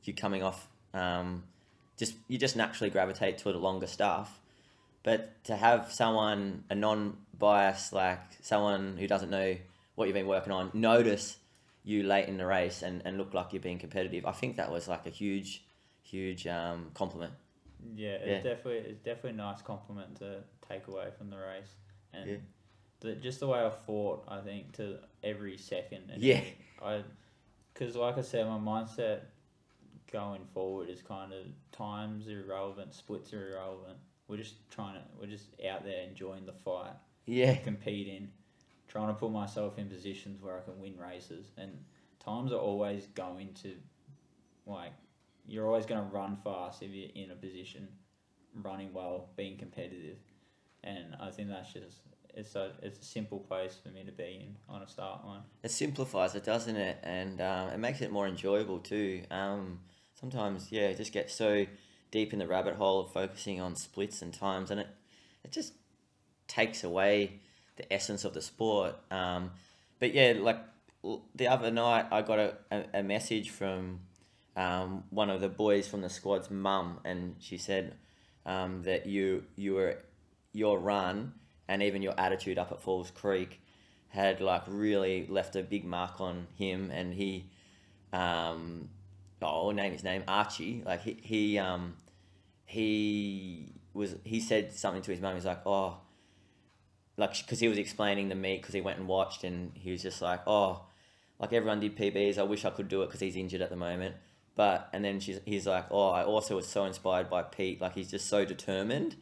you 0.03 0.13
coming 0.13 0.41
off 0.41 0.67
um, 0.93 1.43
just 1.97 2.15
you 2.27 2.37
just 2.37 2.55
naturally 2.55 2.89
gravitate 2.89 3.37
to 3.39 3.51
the 3.51 3.57
longer 3.57 3.87
stuff. 3.87 4.39
But 5.03 5.43
to 5.45 5.55
have 5.55 5.91
someone 5.91 6.63
a 6.69 6.75
non-biased 6.75 7.93
like 7.93 8.21
someone 8.41 8.97
who 8.97 9.07
doesn't 9.07 9.29
know 9.29 9.57
what 9.95 10.07
you've 10.07 10.15
been 10.15 10.27
working 10.27 10.51
on 10.53 10.71
notice 10.73 11.37
you 11.83 12.03
late 12.03 12.27
in 12.27 12.37
the 12.37 12.45
race 12.45 12.83
and, 12.83 13.01
and 13.05 13.17
look 13.17 13.33
like 13.33 13.53
you're 13.53 13.61
being 13.61 13.79
competitive, 13.79 14.25
I 14.25 14.31
think 14.31 14.57
that 14.57 14.71
was 14.71 14.87
like 14.87 15.05
a 15.07 15.09
huge, 15.09 15.63
huge 16.03 16.45
um, 16.47 16.91
compliment. 16.93 17.33
Yeah, 17.95 18.11
it's 18.11 18.43
Yeah. 18.43 18.51
definitely 18.51 18.91
it's 18.91 19.01
definitely 19.01 19.31
a 19.31 19.33
nice 19.33 19.61
compliment 19.61 20.17
to 20.17 20.43
take 20.67 20.87
away 20.87 21.09
from 21.17 21.29
the 21.29 21.37
race, 21.37 21.75
and 22.13 22.29
Yeah. 22.29 22.37
the, 22.99 23.15
just 23.15 23.39
the 23.39 23.47
way 23.47 23.65
I 23.65 23.69
fought, 23.71 24.23
I 24.27 24.39
think 24.41 24.73
to 24.73 24.99
every 25.23 25.57
second. 25.57 26.11
And 26.11 26.21
Yeah. 26.21 26.41
I, 26.81 27.03
because 27.73 27.95
like 27.95 28.17
I 28.17 28.21
said, 28.21 28.47
my 28.47 28.57
mindset 28.59 29.21
going 30.11 30.45
forward 30.53 30.89
is 30.89 31.01
kind 31.01 31.33
of 31.33 31.45
times 31.71 32.27
irrelevant, 32.27 32.93
splits 32.93 33.33
are 33.33 33.53
irrelevant. 33.53 33.97
We're 34.27 34.37
just 34.37 34.69
trying 34.69 34.95
to, 34.95 35.01
we're 35.19 35.27
just 35.27 35.47
out 35.69 35.83
there 35.83 36.03
enjoying 36.03 36.45
the 36.45 36.53
fight, 36.53 36.93
Yeah, 37.25 37.55
competing, 37.55 38.29
trying 38.91 39.07
to 39.07 39.13
put 39.13 39.31
myself 39.31 39.77
in 39.77 39.87
positions 39.87 40.41
where 40.41 40.57
I 40.57 40.61
can 40.61 40.79
win 40.79 40.97
races, 40.97 41.45
and 41.57 41.71
times 42.19 42.51
are 42.51 42.59
always 42.59 43.07
going 43.15 43.53
to, 43.63 43.73
like, 44.65 44.91
you're 45.47 45.65
always 45.65 45.85
going 45.85 46.01
to 46.01 46.13
run 46.13 46.37
fast 46.43 46.83
if 46.83 46.91
you're 46.91 47.09
in 47.15 47.31
a 47.31 47.35
position, 47.35 47.87
running 48.61 48.91
well, 48.91 49.29
being 49.37 49.57
competitive, 49.57 50.17
and 50.83 51.15
I 51.21 51.31
think 51.31 51.47
that's 51.47 51.71
just 51.71 52.01
it's 52.33 52.55
a 52.55 52.71
it's 52.81 52.99
a 52.99 53.03
simple 53.03 53.39
place 53.39 53.77
for 53.81 53.89
me 53.89 54.03
to 54.03 54.11
be 54.11 54.41
in 54.41 54.55
on 54.73 54.81
a 54.81 54.87
start 54.87 55.25
line. 55.25 55.41
It 55.63 55.71
simplifies 55.71 56.35
it, 56.35 56.43
doesn't 56.43 56.75
it? 56.75 56.97
And 57.03 57.41
um, 57.41 57.69
it 57.69 57.77
makes 57.77 58.01
it 58.01 58.11
more 58.11 58.27
enjoyable 58.27 58.79
too. 58.79 59.23
Um, 59.31 59.79
sometimes, 60.19 60.71
yeah, 60.71 60.87
it 60.87 60.97
just 60.97 61.11
get 61.11 61.29
so 61.31 61.65
deep 62.09 62.33
in 62.33 62.39
the 62.39 62.47
rabbit 62.47 62.75
hole 62.75 62.99
of 63.01 63.11
focusing 63.11 63.61
on 63.61 63.75
splits 63.75 64.21
and 64.21 64.33
times, 64.33 64.69
and 64.69 64.81
it 64.81 64.87
it 65.43 65.51
just 65.51 65.73
takes 66.47 66.83
away 66.83 67.39
the 67.81 67.93
essence 67.93 68.23
of 68.25 68.33
the 68.33 68.41
sport. 68.41 68.95
Um, 69.09 69.51
but 69.99 70.13
yeah, 70.13 70.33
like 70.37 70.59
the 71.35 71.47
other 71.47 71.71
night, 71.71 72.05
I 72.11 72.21
got 72.21 72.39
a, 72.39 72.57
a, 72.71 72.83
a 72.95 73.03
message 73.03 73.49
from 73.49 74.01
um, 74.55 75.03
one 75.09 75.29
of 75.29 75.41
the 75.41 75.49
boys 75.49 75.87
from 75.87 76.01
the 76.01 76.09
squad's 76.09 76.51
mum, 76.51 76.99
and 77.03 77.35
she 77.39 77.57
said 77.57 77.95
um, 78.45 78.83
that 78.83 79.05
you 79.05 79.43
you 79.55 79.73
were 79.75 79.97
your 80.53 80.79
run 80.79 81.33
and 81.67 81.81
even 81.81 82.01
your 82.01 82.19
attitude 82.19 82.57
up 82.57 82.71
at 82.71 82.81
Falls 82.81 83.11
Creek 83.11 83.61
had 84.09 84.41
like 84.41 84.63
really 84.67 85.25
left 85.27 85.55
a 85.55 85.63
big 85.63 85.85
mark 85.85 86.19
on 86.19 86.47
him, 86.57 86.91
and 86.91 87.13
he, 87.13 87.45
um, 88.11 88.89
oh, 89.41 89.67
I'll 89.67 89.71
name 89.71 89.93
his 89.93 90.03
name 90.03 90.23
Archie. 90.27 90.83
Like 90.85 91.01
he 91.01 91.17
he 91.21 91.57
um, 91.57 91.95
he 92.65 93.73
was 93.93 94.15
he 94.23 94.39
said 94.39 94.73
something 94.73 95.01
to 95.03 95.11
his 95.11 95.21
mum. 95.21 95.35
He's 95.35 95.45
like, 95.45 95.65
oh, 95.65 95.97
like 97.21 97.37
because 97.37 97.59
he 97.59 97.67
was 97.67 97.77
explaining 97.77 98.29
the 98.29 98.35
meet 98.35 98.61
because 98.61 98.73
he 98.73 98.81
went 98.81 98.97
and 98.97 99.07
watched, 99.07 99.43
and 99.43 99.71
he 99.75 99.91
was 99.91 100.01
just 100.01 100.21
like, 100.21 100.41
oh, 100.47 100.81
like 101.39 101.53
everyone 101.53 101.79
did 101.79 101.95
PBs. 101.95 102.37
I 102.37 102.43
wish 102.43 102.65
I 102.65 102.71
could 102.71 102.89
do 102.89 103.03
it 103.03 103.05
because 103.05 103.19
he's 103.19 103.35
injured 103.35 103.61
at 103.61 103.69
the 103.69 103.75
moment. 103.75 104.15
But 104.55 104.89
and 104.91 105.05
then 105.05 105.19
she's 105.19 105.39
he's 105.45 105.67
like, 105.67 105.85
oh, 105.91 106.09
I 106.09 106.23
also 106.23 106.55
was 106.55 106.67
so 106.67 106.83
inspired 106.85 107.29
by 107.29 107.43
Pete. 107.43 107.79
Like 107.79 107.93
he's 107.93 108.09
just 108.09 108.27
so 108.27 108.43
determined. 108.43 109.15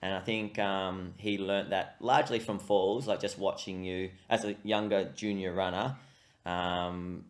And 0.00 0.14
I 0.14 0.20
think 0.20 0.58
um, 0.58 1.12
he 1.18 1.36
learnt 1.36 1.70
that 1.70 1.96
largely 2.00 2.38
from 2.38 2.58
falls, 2.58 3.06
like 3.06 3.20
just 3.20 3.38
watching 3.38 3.84
you 3.84 4.10
as 4.30 4.44
a 4.44 4.56
younger 4.62 5.10
junior 5.14 5.52
runner. 5.52 5.96
Um, 6.46 7.24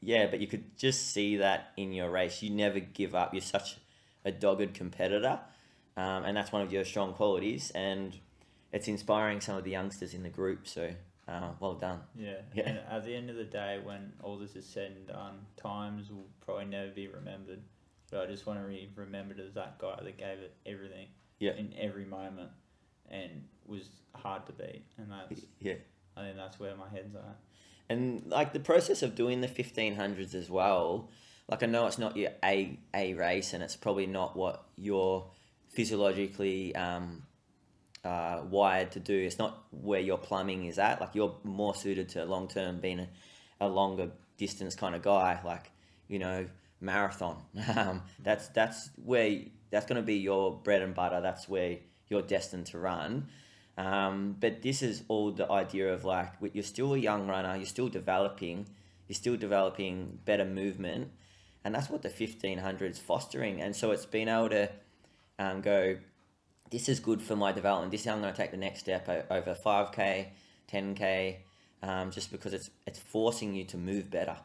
yeah, 0.00 0.28
but 0.28 0.38
you 0.40 0.46
could 0.46 0.76
just 0.76 1.12
see 1.12 1.38
that 1.38 1.72
in 1.76 1.92
your 1.92 2.10
race. 2.10 2.42
You 2.42 2.50
never 2.50 2.78
give 2.78 3.14
up. 3.14 3.34
You're 3.34 3.40
such 3.40 3.78
a 4.24 4.30
dogged 4.30 4.74
competitor, 4.74 5.40
um, 5.96 6.24
and 6.24 6.36
that's 6.36 6.52
one 6.52 6.62
of 6.62 6.72
your 6.72 6.84
strong 6.84 7.14
qualities. 7.14 7.72
And 7.74 8.16
it's 8.72 8.88
inspiring 8.88 9.40
some 9.40 9.56
of 9.56 9.64
the 9.64 9.70
youngsters 9.70 10.14
in 10.14 10.22
the 10.22 10.28
group. 10.30 10.66
So 10.66 10.90
uh, 11.28 11.50
well 11.60 11.74
done. 11.74 12.00
Yeah. 12.16 12.36
Yeah. 12.54 12.68
And 12.68 12.78
at 12.78 13.04
the 13.04 13.14
end 13.14 13.30
of 13.30 13.36
the 13.36 13.44
day, 13.44 13.80
when 13.82 14.12
all 14.22 14.38
this 14.38 14.56
is 14.56 14.66
said 14.66 14.92
and 14.92 15.06
done, 15.06 15.46
times 15.56 16.10
will 16.10 16.26
probably 16.44 16.66
never 16.66 16.90
be 16.90 17.08
remembered. 17.08 17.60
But 18.10 18.20
I 18.20 18.26
just 18.26 18.46
want 18.46 18.60
to 18.60 18.66
be 18.66 18.90
remembered 18.94 19.40
as 19.40 19.54
that 19.54 19.78
guy 19.78 19.98
that 20.02 20.18
gave 20.18 20.38
it 20.38 20.54
everything. 20.66 21.08
Yeah. 21.38 21.52
In 21.56 21.74
every 21.78 22.04
moment, 22.04 22.50
and 23.10 23.44
was 23.66 23.88
hard 24.14 24.46
to 24.46 24.52
beat. 24.52 24.84
And 24.98 25.10
that's 25.10 25.42
Yeah. 25.60 25.74
I 26.16 26.22
think 26.24 26.36
that's 26.36 26.60
where 26.60 26.76
my 26.76 26.88
head's 26.88 27.14
at. 27.14 27.36
And 27.88 28.24
like 28.26 28.52
the 28.52 28.60
process 28.60 29.02
of 29.02 29.14
doing 29.14 29.40
the 29.40 29.48
fifteen 29.48 29.94
hundreds 29.96 30.34
as 30.34 30.48
well, 30.50 31.10
like 31.48 31.62
I 31.62 31.66
know 31.66 31.86
it's 31.86 31.98
not 31.98 32.16
your 32.16 32.30
a 32.44 32.78
a 32.94 33.14
race, 33.14 33.54
and 33.54 33.62
it's 33.62 33.76
probably 33.76 34.06
not 34.06 34.36
what 34.36 34.64
you're 34.76 35.26
physiologically 35.68 36.74
um, 36.76 37.22
uh, 38.04 38.42
wired 38.50 38.92
to 38.92 39.00
do. 39.00 39.16
It's 39.16 39.38
not 39.38 39.64
where 39.70 40.00
your 40.00 40.18
plumbing 40.18 40.64
is 40.64 40.78
at. 40.78 41.00
Like 41.00 41.14
you're 41.14 41.36
more 41.44 41.74
suited 41.74 42.08
to 42.10 42.24
long 42.24 42.48
term 42.48 42.80
being 42.80 43.00
a, 43.00 43.08
a 43.60 43.68
longer 43.68 44.10
distance 44.36 44.74
kind 44.74 44.94
of 44.94 45.02
guy. 45.02 45.40
Like 45.44 45.70
you 46.08 46.18
know 46.18 46.46
marathon. 46.80 47.36
Um, 47.76 48.02
that's 48.22 48.48
that's 48.48 48.90
where 49.04 49.40
that's 49.70 49.86
going 49.86 49.96
to 49.96 50.06
be 50.06 50.16
your 50.16 50.56
bread 50.56 50.82
and 50.82 50.94
butter. 50.94 51.20
That's 51.20 51.48
where 51.48 51.78
you're 52.08 52.22
destined 52.22 52.66
to 52.66 52.78
run. 52.78 53.28
Um, 53.78 54.36
but 54.38 54.60
this 54.60 54.82
is 54.82 55.02
all 55.08 55.30
the 55.30 55.50
idea 55.50 55.94
of 55.94 56.04
like 56.04 56.32
you're 56.52 56.62
still 56.62 56.94
a 56.94 56.98
young 56.98 57.26
runner, 57.26 57.56
you're 57.56 57.64
still 57.64 57.88
developing, 57.88 58.66
you're 59.08 59.14
still 59.14 59.36
developing 59.36 60.18
better 60.24 60.44
movement, 60.44 61.10
and 61.64 61.74
that's 61.74 61.88
what 61.88 62.02
the 62.02 62.10
fifteen 62.10 62.58
hundred 62.58 62.90
is 62.90 62.98
fostering. 62.98 63.62
And 63.62 63.74
so 63.74 63.92
it's 63.92 64.06
been 64.06 64.28
able 64.28 64.50
to 64.50 64.70
um, 65.38 65.62
go. 65.62 65.96
This 66.72 66.88
is 66.88 67.00
good 67.00 67.20
for 67.20 67.36
my 67.36 67.52
development. 67.52 67.92
This 67.92 68.00
is 68.00 68.06
how 68.06 68.14
I'm 68.14 68.22
going 68.22 68.32
to 68.32 68.36
take 68.36 68.50
the 68.50 68.56
next 68.56 68.80
step 68.80 69.06
over 69.30 69.54
five 69.54 69.92
k, 69.92 70.32
ten 70.66 70.94
k, 70.94 71.40
um, 71.82 72.10
just 72.10 72.32
because 72.32 72.54
it's 72.54 72.70
it's 72.86 72.98
forcing 72.98 73.54
you 73.54 73.64
to 73.64 73.76
move 73.76 74.10
better. 74.10 74.38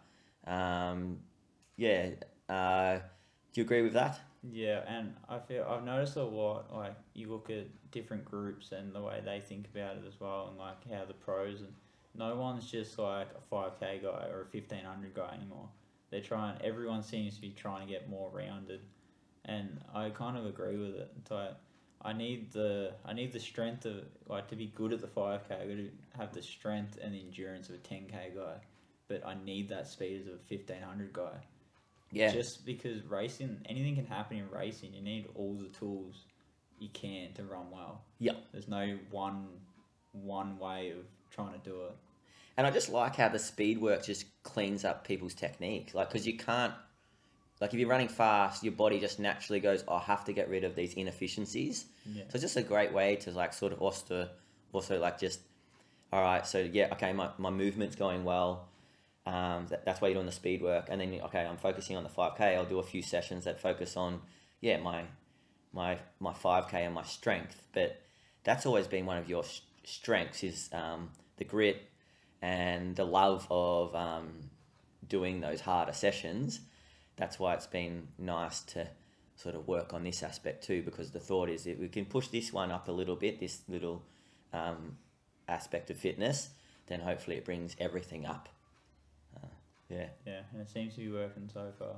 Um, 0.46 1.20
yeah. 1.78 2.10
Uh, 2.50 3.00
do 3.54 3.62
you 3.62 3.64
agree 3.64 3.82
with 3.82 3.94
that? 3.94 4.20
Yeah, 4.44 4.82
and 4.88 5.16
I 5.30 5.40
feel 5.40 5.66
I've 5.70 5.86
noticed 5.86 6.18
a 6.18 6.24
lot. 6.24 6.66
Like 6.76 6.96
you 7.14 7.30
look 7.30 7.50
at 7.50 7.68
different 7.92 8.26
groups 8.26 8.74
and 8.74 8.94
the 8.94 9.02
way 9.02 9.22
they 9.24 9.40
think 9.40 9.70
about 9.74 9.96
it 9.96 10.04
as 10.06 10.20
well, 10.20 10.50
and 10.50 10.58
like 10.58 10.92
how 10.92 11.06
the 11.06 11.14
pros 11.14 11.62
and 11.62 11.74
no 12.14 12.36
one's 12.36 12.70
just 12.70 13.00
like 13.00 13.30
a 13.38 13.42
five 13.50 13.80
k 13.80 14.02
guy 14.04 14.28
or 14.30 14.42
a 14.42 14.46
fifteen 14.52 14.84
hundred 14.84 15.14
guy 15.14 15.34
anymore. 15.34 15.70
They're 16.12 16.20
trying. 16.20 16.62
Everyone 16.62 17.04
seems 17.04 17.36
to 17.36 17.42
be 17.42 17.52
trying 17.52 17.88
to 17.88 17.94
get 17.94 18.10
more 18.10 18.30
rounded, 18.34 18.82
and 19.46 19.80
I 19.96 20.10
kind 20.10 20.38
of 20.38 20.46
agree 20.46 20.76
with 20.76 20.96
it. 20.96 21.10
It's 21.22 21.32
like 21.32 21.54
I 22.02 22.14
need 22.14 22.52
the 22.52 22.94
I 23.06 23.14
need 23.14 23.32
the 23.32 23.40
strength 23.40 23.86
of 23.86 24.06
like 24.28 24.48
to 24.50 24.56
be 24.56 24.68
good 24.76 24.94
at 24.94 25.02
the 25.02 25.08
five 25.08 25.48
k. 25.48 25.56
I 25.56 25.66
got 25.66 25.76
to 25.76 25.90
have 26.18 26.34
the 26.34 26.42
strength 26.42 26.98
and 27.02 27.14
the 27.14 27.20
endurance 27.20 27.70
of 27.70 27.76
a 27.76 27.80
ten 27.80 28.06
k 28.10 28.32
guy, 28.36 28.56
but 29.08 29.26
I 29.26 29.36
need 29.44 29.70
that 29.70 29.88
speed 29.88 30.22
as 30.22 30.28
a 30.28 30.38
fifteen 30.48 30.82
hundred 30.82 31.14
guy. 31.14 31.38
Yeah. 32.12 32.32
Just 32.32 32.66
because 32.66 33.04
racing, 33.04 33.60
anything 33.66 33.96
can 33.96 34.06
happen 34.06 34.38
in 34.38 34.50
racing. 34.50 34.94
You 34.94 35.02
need 35.02 35.28
all 35.36 35.54
the 35.56 35.68
tools 35.70 36.24
you 36.80 36.90
can 36.94 37.34
to 37.34 37.44
run 37.44 37.70
well. 37.72 38.02
Yeah. 38.20 38.34
There's 38.54 38.68
no 38.68 38.98
one 39.12 39.48
one 40.14 40.58
way 40.58 40.92
of 40.92 41.06
trying 41.32 41.54
to 41.54 41.70
do 41.70 41.82
it. 41.82 41.96
And 42.56 42.66
I 42.66 42.72
just 42.72 42.90
like 42.90 43.16
how 43.16 43.30
the 43.30 43.40
speed 43.40 43.80
work 43.80 44.04
just 44.04 44.26
cleans 44.44 44.84
up 44.84 45.06
people's 45.06 45.36
technique. 45.36 45.92
Like, 45.94 46.10
because 46.10 46.26
you 46.26 46.38
can't, 46.38 46.74
like, 47.60 47.74
if 47.74 47.80
you're 47.80 47.90
running 47.90 48.08
fast, 48.08 48.64
your 48.64 48.74
body 48.74 49.00
just 49.00 49.20
naturally 49.20 49.60
goes, 49.60 49.84
oh, 49.88 49.96
I 49.96 50.02
have 50.02 50.26
to 50.26 50.34
get 50.34 50.50
rid 50.50 50.64
of 50.64 50.76
these 50.76 50.94
inefficiencies. 50.94 51.86
Yeah. 52.06 52.24
So 52.24 52.36
it's 52.36 52.42
just 52.42 52.58
a 52.58 52.62
great 52.62 52.94
way 52.94 53.16
to, 53.18 53.32
like, 53.32 53.54
sort 53.54 53.74
of 53.74 53.82
also, 53.82 54.30
also 54.74 55.00
like, 55.00 55.20
just, 55.20 55.40
all 56.14 56.22
right, 56.22 56.46
so 56.46 56.60
yeah, 56.60 56.90
okay, 56.94 57.14
my, 57.14 57.30
my 57.38 57.50
movement's 57.50 57.96
going 57.96 58.24
well. 58.24 58.68
Um, 59.26 59.68
that, 59.70 59.84
that's 59.86 60.00
why 60.00 60.08
you're 60.08 60.16
doing 60.16 60.26
the 60.26 60.32
speed 60.32 60.62
work. 60.62 60.88
And 60.90 61.02
then, 61.02 61.20
okay, 61.26 61.46
I'm 61.46 61.58
focusing 61.58 61.98
on 61.98 62.04
the 62.04 62.10
5K. 62.10 62.56
I'll 62.56 62.66
do 62.66 62.80
a 62.80 62.84
few 62.84 63.02
sessions 63.02 63.44
that 63.46 63.60
focus 63.60 63.98
on, 63.98 64.22
yeah, 64.62 64.78
my, 64.78 65.04
my, 65.74 65.98
my 66.20 66.34
5K 66.34 66.74
and 66.74 66.94
my 66.94 67.04
strength. 67.04 67.62
But 67.74 68.00
that's 68.44 68.66
always 68.66 68.88
been 68.88 69.06
one 69.06 69.18
of 69.18 69.28
your 69.28 69.44
s- 69.44 69.62
strengths 69.84 70.44
is 70.44 70.70
um, 70.72 71.10
the 71.38 71.44
grit 71.44 71.90
and 72.42 72.96
the 72.96 73.04
love 73.04 73.46
of 73.50 73.94
um, 73.96 74.30
doing 75.08 75.42
those 75.42 75.60
harder 75.60 75.94
sessions. 75.94 76.62
That's 77.18 77.40
why 77.40 77.54
it's 77.56 77.68
been 77.68 78.08
nice 78.18 78.62
to 78.62 78.88
sort 79.36 79.56
of 79.56 79.68
work 79.68 79.94
on 79.94 80.04
this 80.04 80.24
aspect 80.24 80.64
too, 80.64 80.82
because 80.82 81.12
the 81.12 81.20
thought 81.20 81.50
is 81.50 81.64
that 81.66 81.80
we 81.80 81.88
can 81.88 82.06
push 82.06 82.28
this 82.30 82.54
one 82.54 82.72
up 82.72 82.88
a 82.88 82.92
little 82.92 83.16
bit, 83.16 83.40
this 83.40 83.62
little 83.68 84.02
um, 84.54 84.98
aspect 85.48 85.90
of 85.90 85.98
fitness, 85.98 86.50
then 86.88 87.00
hopefully 87.02 87.38
it 87.38 87.46
brings 87.46 87.76
everything 87.80 88.26
up. 88.26 88.50
Uh, 89.36 89.48
yeah. 89.90 90.08
Yeah, 90.26 90.42
and 90.54 90.62
it 90.62 90.70
seems 90.70 90.96
to 90.96 91.02
be 91.02 91.12
working 91.12 91.50
so 91.54 91.72
far. 91.78 91.96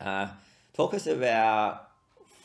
Uh, 0.00 0.30
talk 0.72 0.94
us 0.94 1.06
about 1.06 1.90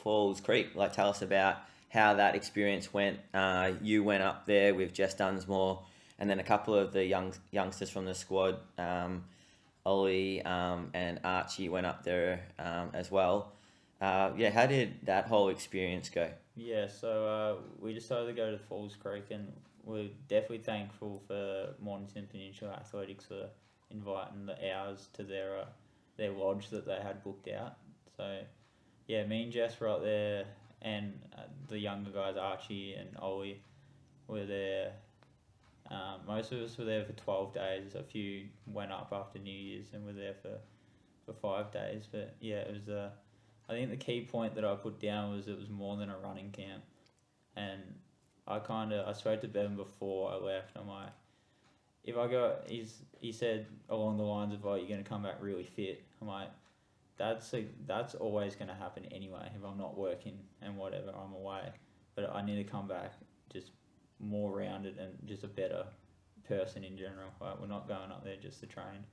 Falls 0.03 0.41
Creek. 0.41 0.75
Like, 0.75 0.93
tell 0.93 1.09
us 1.09 1.21
about 1.21 1.57
how 1.89 2.13
that 2.15 2.35
experience 2.35 2.93
went. 2.93 3.19
Uh, 3.33 3.71
you 3.81 4.03
went 4.03 4.23
up 4.23 4.45
there 4.45 4.75
with 4.75 4.93
Jess 4.93 5.13
Dunsmore, 5.13 5.81
and 6.19 6.29
then 6.29 6.39
a 6.39 6.43
couple 6.43 6.75
of 6.75 6.93
the 6.93 7.05
young 7.05 7.33
youngsters 7.51 7.89
from 7.89 8.05
the 8.05 8.15
squad, 8.15 8.57
um, 8.77 9.23
Ollie 9.87 10.41
um, 10.43 10.89
and 10.93 11.21
Archie, 11.23 11.69
went 11.69 11.85
up 11.85 12.03
there 12.03 12.41
um, 12.59 12.89
as 12.93 13.09
well. 13.09 13.53
Uh, 14.01 14.31
yeah, 14.35 14.49
how 14.49 14.65
did 14.65 14.93
that 15.03 15.27
whole 15.27 15.47
experience 15.47 16.09
go? 16.09 16.29
Yeah, 16.55 16.87
so 16.87 17.25
uh, 17.25 17.55
we 17.79 17.93
decided 17.93 18.27
to 18.27 18.33
go 18.33 18.51
to 18.51 18.57
Falls 18.57 18.95
Creek, 19.01 19.27
and 19.31 19.51
we're 19.85 20.09
definitely 20.27 20.57
thankful 20.59 21.23
for 21.25 21.73
Mornington 21.79 22.27
Peninsula 22.29 22.73
Athletics 22.73 23.25
for 23.25 23.47
inviting 23.89 24.45
the 24.45 24.57
hours 24.73 25.07
to 25.13 25.23
their 25.23 25.57
uh, 25.57 25.65
their 26.17 26.31
lodge 26.31 26.69
that 26.69 26.85
they 26.85 26.99
had 27.01 27.23
booked 27.23 27.47
out. 27.47 27.77
So, 28.17 28.39
yeah, 29.07 29.25
me 29.25 29.43
and 29.43 29.51
Jess 29.53 29.79
were 29.79 29.87
up 29.87 30.03
there, 30.03 30.43
and 30.81 31.17
uh, 31.37 31.43
the 31.69 31.79
younger 31.79 32.11
guys, 32.11 32.35
Archie 32.35 32.93
and 32.93 33.15
Ollie, 33.17 33.61
were 34.27 34.45
there. 34.45 34.91
Um, 35.89 36.21
most 36.27 36.51
of 36.51 36.59
us 36.59 36.77
were 36.77 36.85
there 36.85 37.05
for 37.05 37.13
twelve 37.13 37.53
days. 37.53 37.95
A 37.95 38.03
few 38.03 38.47
went 38.65 38.91
up 38.91 39.09
after 39.11 39.39
New 39.39 39.51
Year's 39.51 39.87
and 39.93 40.05
were 40.05 40.13
there 40.13 40.35
for, 40.41 40.57
for 41.25 41.33
five 41.33 41.71
days. 41.71 42.07
But 42.11 42.35
yeah, 42.41 42.57
it 42.57 42.73
was 42.73 42.89
uh, 42.89 43.09
I 43.69 43.73
think 43.73 43.89
the 43.89 43.97
key 43.97 44.21
point 44.21 44.55
that 44.55 44.65
I 44.65 44.75
put 44.75 44.99
down 44.99 45.35
was 45.35 45.47
it 45.47 45.57
was 45.57 45.69
more 45.69 45.97
than 45.97 46.09
a 46.09 46.17
running 46.17 46.51
camp, 46.51 46.83
and 47.55 47.81
I 48.47 48.59
kind 48.59 48.93
of 48.93 49.07
I 49.07 49.13
spoke 49.13 49.41
to 49.41 49.47
Bevan 49.47 49.75
before 49.75 50.31
I 50.31 50.35
left. 50.35 50.77
I'm 50.77 50.87
like, 50.87 51.11
if 52.03 52.17
I 52.17 52.27
go, 52.27 52.55
he's 52.67 53.01
he 53.19 53.31
said 53.31 53.67
along 53.89 54.17
the 54.17 54.23
lines 54.23 54.53
of, 54.53 54.65
"Oh, 54.65 54.75
you're 54.75 54.89
gonna 54.89 55.03
come 55.03 55.23
back 55.23 55.35
really 55.41 55.65
fit." 55.65 56.03
I'm 56.21 56.27
like, 56.27 56.49
that's 57.17 57.53
a, 57.53 57.65
that's 57.85 58.15
always 58.15 58.55
gonna 58.55 58.75
happen 58.75 59.05
anyway 59.11 59.49
if 59.55 59.63
I'm 59.65 59.77
not 59.77 59.97
working 59.97 60.37
and 60.61 60.77
whatever 60.77 61.11
I'm 61.11 61.33
away, 61.33 61.71
but 62.15 62.33
I 62.33 62.41
need 62.41 62.57
to 62.57 62.63
come 62.63 62.87
back 62.87 63.13
just 63.51 63.71
more 64.19 64.57
rounded 64.57 64.97
and 64.97 65.13
just 65.25 65.43
a 65.43 65.47
better 65.47 65.85
person 66.47 66.83
in 66.83 66.97
general. 66.97 67.29
Like 67.39 67.59
we're 67.59 67.67
not 67.67 67.87
going 67.87 68.11
up 68.11 68.23
there 68.23 68.37
just 68.41 68.59
to 68.61 68.65
train. 68.65 69.05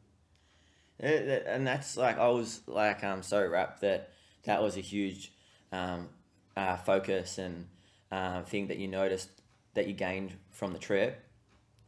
And 1.00 1.66
that's 1.66 1.96
like 1.96 2.18
I 2.18 2.28
was 2.28 2.60
like 2.66 3.02
um 3.02 3.22
so 3.22 3.44
wrapped 3.44 3.80
that 3.80 4.10
that 4.44 4.62
was 4.62 4.76
a 4.76 4.80
huge 4.80 5.32
um, 5.72 6.08
uh, 6.56 6.76
focus 6.76 7.38
and 7.38 7.66
uh, 8.12 8.42
thing 8.42 8.68
that 8.68 8.78
you 8.78 8.88
noticed 8.88 9.28
that 9.74 9.88
you 9.88 9.92
gained 9.92 10.32
from 10.50 10.72
the 10.72 10.78
trip, 10.78 11.20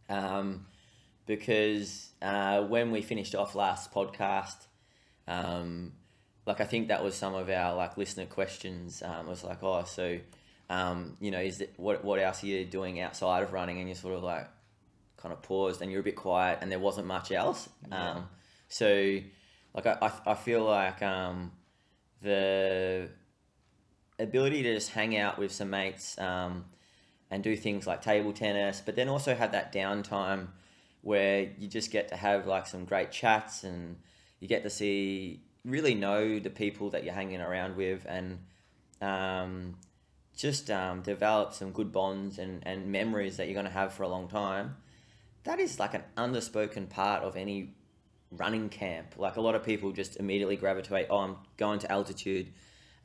um, 0.09 0.67
because 1.27 2.11
uh, 2.21 2.63
when 2.63 2.91
we 2.91 3.03
finished 3.03 3.35
off 3.35 3.55
last 3.55 3.93
podcast, 3.93 4.57
um, 5.29 5.93
like 6.47 6.61
I 6.61 6.65
think 6.65 6.89
that 6.89 7.05
was 7.05 7.15
some 7.15 7.35
of 7.35 7.49
our 7.49 7.75
like 7.75 7.97
listener 7.97 8.27
questions. 8.27 9.03
Um, 9.05 9.29
was 9.29 9.45
like, 9.45 9.63
oh, 9.63 9.85
so 9.85 10.19
um, 10.69 11.17
you 11.21 11.31
know, 11.31 11.41
is 11.41 11.61
it 11.61 11.75
what 11.77 12.05
what 12.05 12.19
else 12.19 12.43
are 12.43 12.47
you 12.47 12.65
doing 12.65 13.01
outside 13.01 13.43
of 13.43 13.53
running? 13.53 13.79
And 13.79 13.89
you're 13.89 13.97
sort 13.97 14.15
of 14.15 14.23
like 14.23 14.49
kind 15.17 15.33
of 15.33 15.43
paused 15.43 15.83
and 15.83 15.91
you're 15.91 16.01
a 16.01 16.05
bit 16.05 16.17
quiet, 16.17 16.59
and 16.63 16.71
there 16.71 16.79
wasn't 16.79 17.07
much 17.07 17.33
else. 17.33 17.69
Yeah. 17.89 18.11
Um, 18.11 18.29
so, 18.69 19.19
like, 19.75 19.87
I, 19.87 19.97
I, 20.03 20.33
I 20.33 20.35
feel 20.35 20.65
like 20.65 21.03
um, 21.03 21.53
the 22.23 23.09
ability 24.19 24.63
to 24.63 24.75
just 24.75 24.91
hang 24.91 25.17
out 25.17 25.39
with 25.39 25.53
some 25.53 25.71
mates 25.71 26.19
um, 26.19 26.65
and 27.31 27.43
do 27.43 27.57
things 27.57 27.87
like 27.87 28.03
table 28.03 28.33
tennis, 28.33 28.83
but 28.85 28.97
then 28.97 29.09
also 29.09 29.35
have 29.35 29.53
that 29.53 29.73
downtime 29.73 30.49
where 31.03 31.51
you 31.59 31.69
just 31.69 31.93
get 31.93 32.09
to 32.09 32.17
have 32.17 32.47
like 32.47 32.67
some 32.67 32.85
great 32.85 33.13
chats 33.13 33.63
and 33.63 33.97
you 34.41 34.49
get 34.49 34.63
to 34.65 34.71
see, 34.71 35.43
really 35.65 35.95
know 35.95 36.39
the 36.39 36.51
people 36.51 36.91
that 36.91 37.05
you're 37.05 37.15
hanging 37.15 37.41
around 37.41 37.77
with 37.77 38.05
and 38.09 38.39
um, 39.01 39.77
just 40.37 40.71
um, 40.71 41.01
develop 41.01 41.55
some 41.55 41.73
good 41.73 41.91
bonds 41.91 42.39
and, 42.39 42.63
and 42.67 42.93
memories 42.93 43.39
that 43.39 43.47
you're 43.47 43.55
going 43.55 43.67
to 43.67 43.73
have 43.73 43.95
for 43.95 44.03
a 44.03 44.09
long 44.09 44.29
time. 44.29 44.77
That 45.45 45.59
is 45.59 45.79
like 45.79 45.95
an 45.95 46.03
underspoken 46.17 46.89
part 46.91 47.23
of 47.23 47.37
any 47.37 47.75
running 48.31 48.69
camp. 48.69 49.15
Like 49.17 49.37
a 49.37 49.41
lot 49.41 49.55
of 49.55 49.65
people 49.65 49.93
just 49.93 50.17
immediately 50.17 50.57
gravitate, 50.57 51.07
oh, 51.09 51.19
I'm 51.19 51.37
going 51.57 51.79
to 51.81 51.91
altitude. 51.91 52.53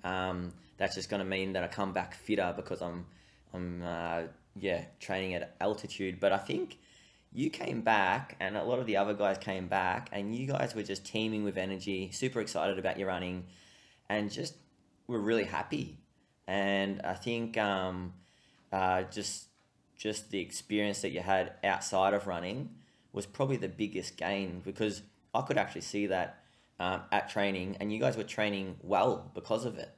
Um, 0.04 0.52
that's 0.78 0.96
just 0.96 1.10
going 1.10 1.22
to 1.22 1.28
mean 1.28 1.54
that 1.54 1.64
I 1.64 1.68
come 1.68 1.94
back 1.94 2.16
fitter 2.16 2.54
because 2.56 2.82
I'm, 2.82 3.06
I'm, 3.54 3.82
uh, 3.82 4.22
yeah, 4.60 4.84
training 5.00 5.36
at 5.36 5.56
altitude. 5.62 6.20
But 6.20 6.34
I 6.34 6.38
think 6.38 6.80
you 7.32 7.50
came 7.50 7.82
back, 7.82 8.36
and 8.42 8.58
a 8.58 8.64
lot 8.64 8.80
of 8.80 8.86
the 8.86 8.98
other 8.98 9.14
guys 9.14 9.38
came 9.38 9.68
back, 9.68 10.10
and 10.12 10.36
you 10.36 10.48
guys 10.48 10.76
were 10.76 10.84
just 10.84 11.06
teeming 11.06 11.46
with 11.46 11.58
energy, 11.58 12.12
super 12.12 12.42
excited 12.42 12.78
about 12.78 12.98
your 13.00 13.08
running, 13.08 13.46
and 14.10 14.30
just 14.30 14.56
were 15.08 15.20
really 15.20 15.46
happy. 15.46 16.01
And 16.48 17.02
I 17.04 17.14
think 17.14 17.58
um, 17.58 18.14
uh, 18.72 19.04
just 19.04 19.46
just 19.98 20.32
the 20.32 20.40
experience 20.40 21.02
that 21.02 21.12
you 21.12 21.20
had 21.20 21.54
outside 21.64 22.14
of 22.14 22.26
running 22.26 22.70
was 23.14 23.26
probably 23.26 23.58
the 23.58 23.70
biggest 23.70 24.18
gain 24.18 24.62
because 24.66 25.04
I 25.34 25.42
could 25.42 25.58
actually 25.58 25.82
see 25.82 26.08
that 26.08 26.44
um, 26.80 27.02
at 27.12 27.30
training, 27.30 27.78
and 27.80 27.94
you 27.94 28.00
guys 28.00 28.18
were 28.18 28.24
training 28.24 28.78
well 28.82 29.30
because 29.36 29.66
of 29.66 29.78
it. 29.78 29.94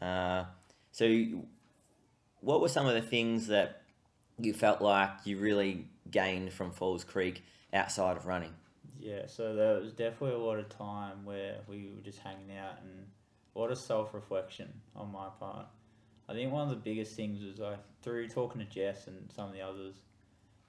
Uh, 0.00 0.44
so, 0.90 1.06
what 2.40 2.60
were 2.60 2.68
some 2.68 2.86
of 2.86 2.94
the 2.94 3.02
things 3.02 3.46
that 3.46 3.82
you 4.38 4.52
felt 4.52 4.82
like 4.82 5.10
you 5.24 5.38
really 5.38 5.86
gained 6.10 6.52
from 6.52 6.72
Falls 6.72 7.04
Creek 7.04 7.44
outside 7.72 8.16
of 8.16 8.26
running? 8.26 8.52
Yeah, 8.98 9.26
so 9.26 9.54
there 9.54 9.78
was 9.78 9.92
definitely 9.92 10.34
a 10.34 10.38
lot 10.38 10.58
of 10.58 10.68
time 10.68 11.24
where 11.24 11.58
we 11.68 11.90
were 11.94 12.02
just 12.02 12.18
hanging 12.18 12.56
out 12.56 12.78
and 12.82 13.06
a 13.56 13.58
lot 13.58 13.70
of 13.70 13.78
self 13.78 14.12
reflection 14.14 14.72
on 14.94 15.10
my 15.10 15.28
part. 15.40 15.66
I 16.28 16.34
think 16.34 16.52
one 16.52 16.62
of 16.62 16.70
the 16.70 16.76
biggest 16.76 17.14
things 17.14 17.42
was 17.42 17.60
I 17.60 17.76
through 18.02 18.28
talking 18.28 18.60
to 18.60 18.66
Jess 18.66 19.06
and 19.06 19.30
some 19.34 19.48
of 19.48 19.54
the 19.54 19.62
others, 19.62 19.94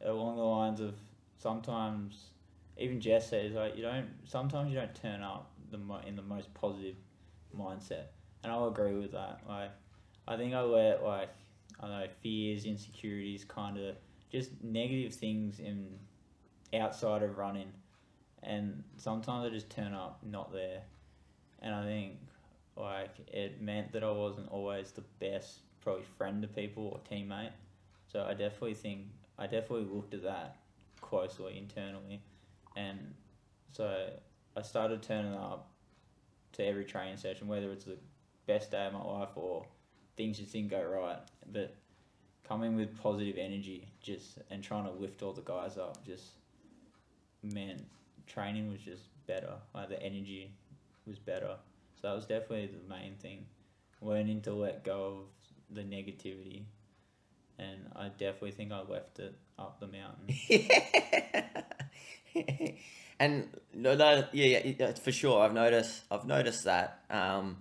along 0.04 0.38
the 0.38 0.44
lines 0.44 0.80
of 0.80 0.96
sometimes 1.38 2.30
even 2.78 3.02
Jess 3.02 3.30
says 3.30 3.54
like 3.54 3.76
you 3.76 3.82
don't 3.82 4.08
sometimes 4.26 4.70
you 4.72 4.76
don't 4.80 4.96
turn 4.96 5.22
up 5.22 5.52
the 5.72 5.80
in 6.08 6.16
the 6.16 6.22
most 6.22 6.54
positive 6.54 6.96
mindset, 7.58 8.06
and 8.44 8.52
I'll 8.52 8.68
agree 8.68 8.94
with 8.94 9.12
that. 9.12 9.42
Like 9.48 9.72
I 10.28 10.38
think 10.38 10.54
I 10.54 10.62
let 10.62 11.04
like 11.04 11.30
I 11.80 11.88
know 11.88 12.08
fears, 12.22 12.66
insecurities, 12.66 13.44
kind 13.44 13.78
of 13.78 13.96
just 14.32 14.52
negative 14.64 15.14
things 15.14 15.60
in 15.60 16.00
outside 16.74 17.24
of 17.24 17.38
running 17.38 17.72
and 18.44 18.84
sometimes 18.98 19.46
I 19.46 19.50
just 19.50 19.70
turn 19.70 19.94
up 19.94 20.20
not 20.24 20.52
there, 20.54 20.82
and 21.62 21.74
I 21.74 21.84
think 21.84 22.18
like 22.80 23.12
it 23.28 23.62
meant 23.62 23.92
that 23.94 24.04
I 24.04 24.12
wasn't 24.12 24.50
always 24.50 24.92
the 24.92 25.04
best 25.20 25.60
probably 25.82 26.04
friend 26.18 26.42
to 26.42 26.48
people 26.48 26.88
or 26.88 27.00
teammate. 27.10 27.52
So 28.08 28.24
I 28.24 28.34
definitely 28.34 28.76
think 28.76 29.08
I 29.38 29.46
definitely 29.46 29.88
looked 29.94 30.14
at 30.14 30.24
that 30.24 30.58
closely 31.02 31.58
internally, 31.58 32.22
and 32.76 33.14
so 33.72 34.10
I 34.56 34.62
started 34.62 35.04
turning 35.04 35.34
up 35.34 35.70
to 36.54 36.66
every 36.66 36.86
training 36.86 37.18
session, 37.18 37.48
whether 37.48 37.72
it's 37.72 37.86
the 37.86 37.98
best 38.48 38.72
day 38.72 38.88
of 38.88 38.94
my 38.94 39.04
life 39.04 39.30
or 39.36 39.66
things 40.16 40.40
just 40.40 40.52
didn't 40.52 40.70
go 40.70 40.82
right, 40.84 41.20
but 41.52 41.76
coming 42.48 42.76
with 42.76 42.98
positive 43.02 43.36
energy 43.38 43.88
just 44.02 44.40
and 44.50 44.64
trying 44.64 44.86
to 44.86 44.92
lift 44.92 45.22
all 45.22 45.34
the 45.34 45.42
guys 45.42 45.78
up 45.78 46.06
just 46.06 46.32
meant 47.44 47.86
training 48.26 48.72
was 48.72 48.80
just 48.80 49.04
better. 49.28 49.54
Like 49.76 49.90
the 49.90 50.02
energy 50.02 50.52
was 51.06 51.20
better. 51.20 51.56
So 52.02 52.08
that 52.08 52.16
was 52.16 52.26
definitely 52.26 52.68
the 52.68 52.90
main 52.90 53.16
thing. 53.16 53.46
Learning 54.02 54.42
to 54.42 54.54
let 54.54 54.84
go 54.84 55.22
of 55.22 55.76
the 55.76 55.82
negativity. 55.82 56.64
And 57.60 57.90
I 57.96 58.10
definitely 58.10 58.52
think 58.52 58.72
I 58.72 58.82
left 58.82 59.20
it 59.20 59.36
up 59.58 59.80
the 59.80 59.88
mountain. 59.88 60.36
And 63.20 63.50
no, 63.74 63.96
no, 63.96 64.26
yeah, 64.32 64.74
yeah, 64.78 64.94
for 64.94 65.12
sure. 65.12 65.42
I've 65.42 65.54
noticed. 65.54 66.04
I've 66.12 66.26
noticed 66.26 66.66
that. 66.66 67.04
Um, 67.10 67.58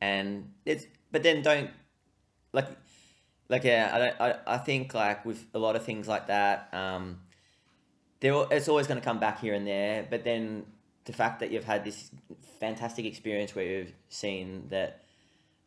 and 0.00 0.52
it's 0.66 0.86
but 1.10 1.22
then 1.22 1.42
don't 1.42 1.70
like 2.52 2.68
like 3.48 3.64
yeah. 3.64 3.90
I 3.92 3.98
don't. 3.98 4.20
I, 4.20 4.54
I 4.54 4.58
think 4.58 4.92
like 4.92 5.24
with 5.24 5.44
a 5.54 5.58
lot 5.58 5.76
of 5.76 5.84
things 5.84 6.08
like 6.08 6.26
that. 6.26 6.68
Um, 6.72 7.20
there 8.20 8.34
it's 8.50 8.68
always 8.68 8.86
going 8.86 9.00
to 9.00 9.04
come 9.04 9.18
back 9.18 9.40
here 9.40 9.54
and 9.54 9.66
there. 9.66 10.06
But 10.08 10.24
then 10.24 10.66
the 11.06 11.12
fact 11.12 11.40
that 11.40 11.50
you've 11.50 11.64
had 11.64 11.84
this 11.84 12.10
fantastic 12.62 13.04
experience 13.06 13.56
where 13.56 13.64
you've 13.64 13.92
seen 14.08 14.68
that 14.70 15.02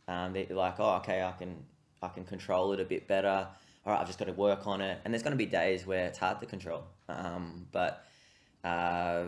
um, 0.07 0.31
that 0.31 0.47
you're 0.47 0.57
like, 0.57 0.79
oh, 0.79 0.95
okay, 0.97 1.21
I 1.21 1.33
can 1.33 1.57
I 2.01 2.07
can 2.07 2.23
control 2.23 2.71
it 2.71 2.79
a 2.79 2.85
bit 2.85 3.05
better. 3.05 3.47
All 3.85 3.93
right, 3.93 3.99
I've 3.99 4.07
just 4.07 4.17
got 4.17 4.25
to 4.25 4.33
work 4.33 4.65
on 4.65 4.79
it. 4.79 4.99
And 5.03 5.13
there's 5.13 5.21
going 5.21 5.33
to 5.33 5.37
be 5.37 5.45
days 5.45 5.85
where 5.85 6.05
it's 6.05 6.17
hard 6.17 6.39
to 6.39 6.45
control. 6.45 6.85
Um, 7.09 7.67
but 7.73 8.05
uh, 8.63 9.25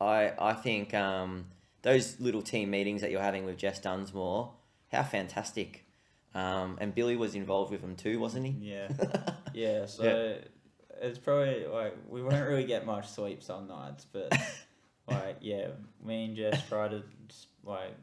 I 0.00 0.32
I 0.38 0.52
think 0.52 0.92
um, 0.92 1.46
those 1.80 2.20
little 2.20 2.42
team 2.42 2.70
meetings 2.70 3.00
that 3.00 3.10
you're 3.10 3.22
having 3.22 3.46
with 3.46 3.56
Jess 3.56 3.78
Dunsmore, 3.80 4.52
how 4.92 5.02
fantastic. 5.02 5.86
Um, 6.34 6.76
and 6.78 6.94
Billy 6.94 7.16
was 7.16 7.34
involved 7.34 7.72
with 7.72 7.80
them 7.80 7.96
too, 7.96 8.20
wasn't 8.20 8.46
he? 8.46 8.54
Yeah. 8.60 8.88
Yeah, 9.54 9.86
so 9.86 10.36
it's 11.00 11.18
probably 11.18 11.64
like 11.64 11.96
we 12.10 12.22
won't 12.22 12.46
really 12.46 12.64
get 12.64 12.84
much 12.84 13.08
sleep 13.08 13.42
some 13.42 13.66
nights, 13.66 14.04
but 14.12 14.30
like 15.08 15.36
yeah, 15.40 15.68
me 16.04 16.24
and 16.26 16.36
Jess 16.36 16.66
tried 16.68 16.90
to 16.92 17.02
just, 17.28 17.48
like 17.64 17.94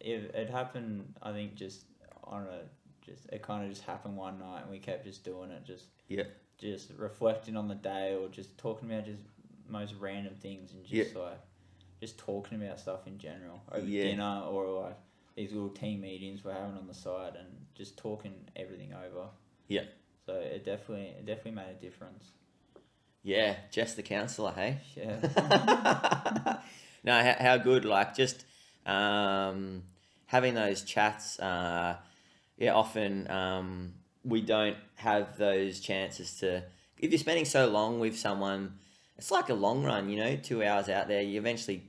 it, 0.00 0.32
it 0.34 0.50
happened. 0.50 1.14
I 1.22 1.32
think 1.32 1.54
just 1.54 1.84
on 2.24 2.42
a 2.42 2.60
just 3.04 3.26
it 3.30 3.42
kind 3.42 3.64
of 3.64 3.70
just 3.70 3.82
happened 3.82 4.16
one 4.16 4.38
night, 4.38 4.62
and 4.62 4.70
we 4.70 4.78
kept 4.78 5.04
just 5.04 5.24
doing 5.24 5.50
it, 5.50 5.64
just 5.64 5.86
Yeah. 6.08 6.24
just 6.58 6.90
reflecting 6.96 7.56
on 7.56 7.68
the 7.68 7.74
day 7.74 8.14
or 8.14 8.28
just 8.28 8.56
talking 8.58 8.90
about 8.90 9.04
just 9.06 9.22
most 9.68 9.94
random 9.98 10.34
things 10.34 10.72
and 10.72 10.84
just 10.84 11.16
like 11.16 11.38
just 12.00 12.18
talking 12.18 12.62
about 12.62 12.78
stuff 12.78 13.06
in 13.06 13.16
general 13.18 13.62
over 13.70 13.86
Yeah. 13.86 14.02
dinner 14.04 14.42
or 14.50 14.82
like 14.82 14.96
these 15.36 15.52
little 15.52 15.70
team 15.70 16.00
meetings 16.02 16.44
we're 16.44 16.52
having 16.52 16.76
on 16.76 16.86
the 16.86 16.94
side 16.94 17.34
and 17.36 17.48
just 17.74 17.96
talking 17.96 18.34
everything 18.56 18.92
over. 18.92 19.28
Yeah. 19.68 19.84
So 20.26 20.34
it 20.34 20.64
definitely 20.64 21.06
it 21.18 21.26
definitely 21.26 21.52
made 21.52 21.70
a 21.70 21.80
difference. 21.80 22.32
Yeah, 23.22 23.56
Jess 23.70 23.94
the 23.94 24.02
counsellor, 24.02 24.52
hey? 24.52 24.78
Yeah. 24.96 25.20
no, 27.04 27.22
how, 27.22 27.36
how 27.38 27.56
good. 27.58 27.84
Like, 27.84 28.16
just 28.16 28.44
um, 28.84 29.84
having 30.26 30.54
those 30.54 30.82
chats. 30.82 31.38
Uh, 31.38 31.96
yeah, 32.58 32.74
often 32.74 33.30
um, 33.30 33.94
we 34.24 34.40
don't 34.40 34.76
have 34.96 35.36
those 35.36 35.80
chances 35.80 36.38
to. 36.38 36.64
If 36.98 37.10
you're 37.10 37.18
spending 37.18 37.44
so 37.44 37.68
long 37.68 38.00
with 38.00 38.18
someone, 38.18 38.78
it's 39.16 39.30
like 39.30 39.48
a 39.50 39.54
long 39.54 39.84
run, 39.84 40.08
you 40.08 40.16
know, 40.16 40.36
two 40.36 40.64
hours 40.64 40.88
out 40.88 41.08
there. 41.08 41.22
You 41.22 41.38
eventually 41.38 41.84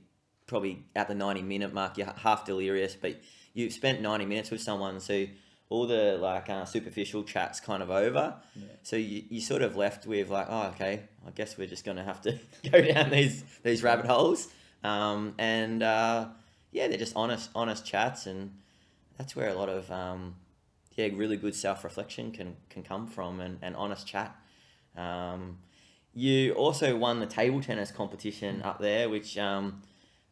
probably 0.46 0.84
at 0.94 1.08
the 1.08 1.14
90 1.14 1.42
minute 1.42 1.72
mark, 1.72 1.98
you're 1.98 2.12
half 2.16 2.44
delirious, 2.44 2.94
but 2.94 3.20
you've 3.54 3.72
spent 3.72 4.00
90 4.00 4.26
minutes 4.26 4.50
with 4.50 4.60
someone. 4.60 5.00
So 5.00 5.26
all 5.70 5.86
the 5.86 6.16
like 6.20 6.48
uh, 6.50 6.64
superficial 6.64 7.22
chats 7.24 7.60
kind 7.60 7.82
of 7.82 7.90
over. 7.90 8.36
Yeah. 8.54 8.66
So 8.82 8.96
you, 8.96 9.24
you 9.30 9.40
sort 9.40 9.62
of 9.62 9.76
left 9.76 10.06
with 10.06 10.28
like, 10.30 10.46
oh, 10.48 10.68
okay, 10.74 11.02
I 11.26 11.30
guess 11.30 11.56
we're 11.56 11.66
just 11.68 11.84
going 11.84 11.96
to 11.96 12.04
have 12.04 12.20
to 12.22 12.38
go 12.70 12.80
down 12.80 13.10
these 13.10 13.42
these 13.62 13.82
rabbit 13.82 14.06
holes. 14.06 14.48
Um, 14.82 15.34
and 15.38 15.82
uh, 15.82 16.28
yeah, 16.72 16.88
they're 16.88 16.98
just 16.98 17.16
honest 17.16 17.50
honest 17.54 17.86
chats, 17.86 18.26
and 18.26 18.52
that's 19.16 19.34
where 19.34 19.48
a 19.48 19.54
lot 19.54 19.68
of 19.68 19.90
um, 19.90 20.36
yeah, 20.96 21.08
really 21.14 21.36
good 21.36 21.54
self 21.54 21.82
reflection 21.84 22.30
can 22.30 22.56
can 22.68 22.82
come 22.82 23.06
from 23.06 23.40
and, 23.40 23.58
and 23.62 23.74
honest 23.76 24.06
chat. 24.06 24.36
Um, 24.96 25.58
you 26.12 26.52
also 26.52 26.96
won 26.96 27.18
the 27.18 27.26
table 27.26 27.60
tennis 27.60 27.90
competition 27.90 28.62
up 28.62 28.78
there, 28.78 29.08
which 29.08 29.36
um, 29.38 29.82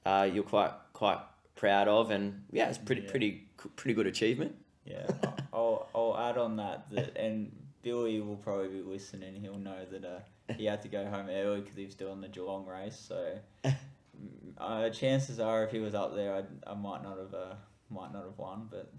uh, 0.07 0.29
you're 0.33 0.45
quite 0.45 0.73
quite 0.93 1.19
proud 1.57 1.89
of, 1.89 2.11
and 2.11 2.45
yeah, 2.53 2.69
it's 2.69 2.79
pretty 2.79 3.03
Yeah. 3.03 3.11
pretty 3.11 3.45
pretty 3.77 3.95
good 3.95 4.07
achievement. 4.07 4.55
Yeah, 4.85 5.07
I'll 5.53 5.89
I'll 5.95 6.17
add 6.19 6.39
on 6.39 6.57
that 6.57 6.91
that 6.91 7.17
and 7.17 7.53
Billy 7.83 8.21
will 8.21 8.37
probably 8.37 8.69
be 8.69 8.83
listening. 8.83 9.35
He'll 9.41 9.59
know 9.59 9.85
that 9.91 10.05
uh, 10.05 10.53
he 10.55 10.65
had 10.65 10.83
to 10.83 10.89
go 10.89 11.05
home 11.07 11.29
early 11.29 11.61
because 11.61 11.77
he 11.77 11.85
was 11.85 11.95
doing 11.95 12.21
the 12.21 12.29
Geelong 12.29 12.67
race. 12.67 12.97
So 12.97 13.39
uh, 14.59 14.91
chances 14.91 15.41
are, 15.41 15.65
if 15.65 15.71
he 15.71 15.79
was 15.79 15.95
up 15.95 16.15
there, 16.15 16.35
I 16.35 16.71
I 16.71 16.75
might 16.75 17.03
not 17.03 17.19
have 17.19 17.35
uh, 17.35 17.55
might 17.91 18.13
not 18.13 18.25
have 18.25 18.39
won. 18.39 18.69
But 18.71 18.93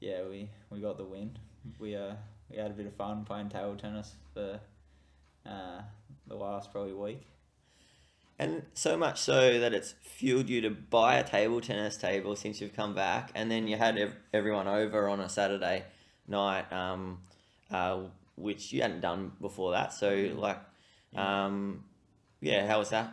yeah, 0.00 0.22
we 0.28 0.50
we 0.70 0.80
got 0.80 0.96
the 0.96 1.04
win. 1.04 1.38
We 1.78 1.96
uh 1.96 2.14
we 2.50 2.56
had 2.56 2.70
a 2.70 2.74
bit 2.74 2.86
of 2.86 2.94
fun 2.94 3.24
playing 3.24 3.48
table 3.48 3.76
tennis 3.76 4.14
for 4.34 4.60
uh, 5.46 5.82
the 6.26 6.34
last 6.34 6.72
probably 6.72 6.92
week. 6.94 7.22
And 8.40 8.62
so 8.72 8.96
much 8.96 9.20
so 9.20 9.60
that 9.60 9.74
it's 9.74 9.92
fueled 10.00 10.48
you 10.48 10.62
to 10.62 10.70
buy 10.70 11.16
a 11.16 11.22
table 11.22 11.60
tennis 11.60 11.98
table 11.98 12.34
since 12.36 12.58
you've 12.58 12.72
come 12.74 12.94
back, 12.94 13.30
and 13.34 13.50
then 13.50 13.68
you 13.68 13.76
had 13.76 13.98
ev- 13.98 14.16
everyone 14.32 14.66
over 14.66 15.10
on 15.10 15.20
a 15.20 15.28
Saturday 15.28 15.84
night, 16.26 16.72
um, 16.72 17.18
uh, 17.70 18.04
which 18.36 18.72
you 18.72 18.80
hadn't 18.80 19.02
done 19.02 19.32
before 19.42 19.72
that. 19.72 19.92
So, 19.92 20.32
like, 20.36 20.58
um, 21.14 21.84
yeah, 22.40 22.66
how 22.66 22.78
was 22.78 22.88
that? 22.90 23.12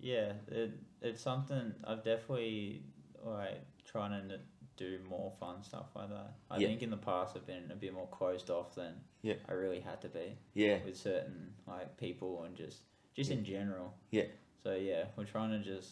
Yeah, 0.00 0.32
it, 0.48 0.72
it's 1.00 1.22
something 1.22 1.72
I've 1.84 2.04
definitely 2.04 2.82
like 3.24 3.62
trying 3.86 4.28
to 4.28 4.38
do 4.76 4.98
more 5.08 5.32
fun 5.40 5.62
stuff 5.62 5.86
like 5.96 6.10
that. 6.10 6.34
I 6.50 6.58
Yeah. 6.58 6.68
think 6.68 6.82
in 6.82 6.90
the 6.90 6.98
past 6.98 7.36
I've 7.36 7.46
been 7.46 7.70
a 7.70 7.76
bit 7.76 7.94
more 7.94 8.08
closed 8.08 8.50
off 8.50 8.74
than 8.74 8.94
Yeah. 9.22 9.34
I 9.48 9.52
really 9.52 9.80
had 9.80 10.02
to 10.02 10.08
be 10.10 10.36
Yeah, 10.52 10.78
with 10.84 10.96
certain 10.98 11.54
like 11.66 11.96
people 11.96 12.42
and 12.44 12.54
just 12.54 12.82
just 13.14 13.30
in 13.30 13.44
general. 13.44 13.94
Yeah. 14.10 14.24
So 14.62 14.74
yeah, 14.74 15.04
we're 15.16 15.24
trying 15.24 15.50
to 15.50 15.58
just 15.58 15.90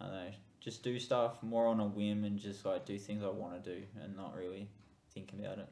I 0.00 0.04
don't 0.04 0.14
know, 0.14 0.30
just 0.60 0.82
do 0.82 0.98
stuff 0.98 1.42
more 1.42 1.66
on 1.66 1.80
a 1.80 1.86
whim 1.86 2.24
and 2.24 2.38
just 2.38 2.64
like 2.64 2.84
do 2.84 2.98
things 2.98 3.22
I 3.22 3.28
want 3.28 3.62
to 3.62 3.74
do 3.74 3.82
and 4.02 4.16
not 4.16 4.34
really 4.36 4.68
think 5.12 5.32
about 5.32 5.58
it. 5.58 5.68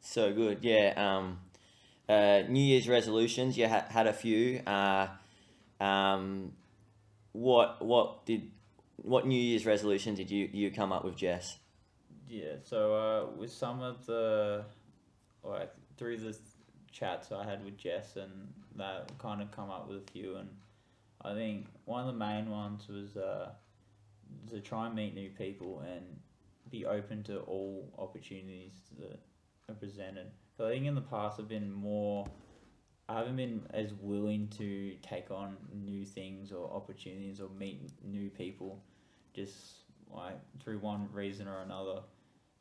so 0.00 0.32
good. 0.32 0.58
Yeah, 0.62 0.94
um, 0.96 1.38
uh, 2.08 2.42
New 2.48 2.62
Year's 2.62 2.88
resolutions. 2.88 3.56
You 3.58 3.68
ha- 3.68 3.86
had 3.88 4.06
a 4.06 4.12
few. 4.12 4.60
Uh, 4.66 5.08
um, 5.80 6.52
what 7.32 7.84
what 7.84 8.24
did 8.24 8.50
what 8.96 9.26
New 9.26 9.38
Year's 9.40 9.66
resolution 9.66 10.14
did 10.14 10.30
you 10.30 10.48
you 10.52 10.70
come 10.70 10.92
up 10.92 11.04
with, 11.04 11.16
Jess? 11.16 11.58
Yeah, 12.28 12.54
so 12.64 12.94
uh, 12.94 13.36
with 13.38 13.52
some 13.52 13.82
of 13.82 14.06
the 14.06 14.64
like 15.44 15.72
through 15.96 16.18
the 16.18 16.36
chats 16.90 17.30
I 17.30 17.44
had 17.44 17.64
with 17.64 17.76
Jess 17.76 18.16
and 18.16 18.52
that 18.78 19.10
kind 19.18 19.42
of 19.42 19.50
come 19.50 19.70
up 19.70 19.88
with 19.88 19.98
a 19.98 20.10
few 20.12 20.36
and 20.36 20.48
I 21.22 21.34
think 21.34 21.66
one 21.86 22.00
of 22.00 22.06
the 22.06 22.18
main 22.18 22.50
ones 22.50 22.86
was 22.88 23.16
uh, 23.16 23.50
to 24.50 24.60
try 24.60 24.86
and 24.86 24.94
meet 24.94 25.14
new 25.14 25.30
people 25.30 25.82
and 25.86 26.04
be 26.70 26.86
open 26.86 27.22
to 27.24 27.38
all 27.40 27.92
opportunities 27.98 28.74
that 28.98 29.18
are 29.68 29.74
presented. 29.74 30.26
So 30.56 30.66
I 30.66 30.70
think 30.70 30.86
in 30.86 30.94
the 30.94 31.00
past 31.00 31.40
I've 31.40 31.48
been 31.48 31.72
more 31.72 32.26
I 33.08 33.18
haven't 33.18 33.36
been 33.36 33.62
as 33.70 33.92
willing 34.00 34.48
to 34.58 34.96
take 35.00 35.30
on 35.30 35.56
new 35.72 36.04
things 36.04 36.50
or 36.50 36.72
opportunities 36.72 37.40
or 37.40 37.48
meet 37.50 37.80
new 38.04 38.30
people 38.30 38.82
just 39.32 39.54
like 40.10 40.38
through 40.60 40.78
one 40.78 41.08
reason 41.12 41.46
or 41.46 41.62
another. 41.62 42.00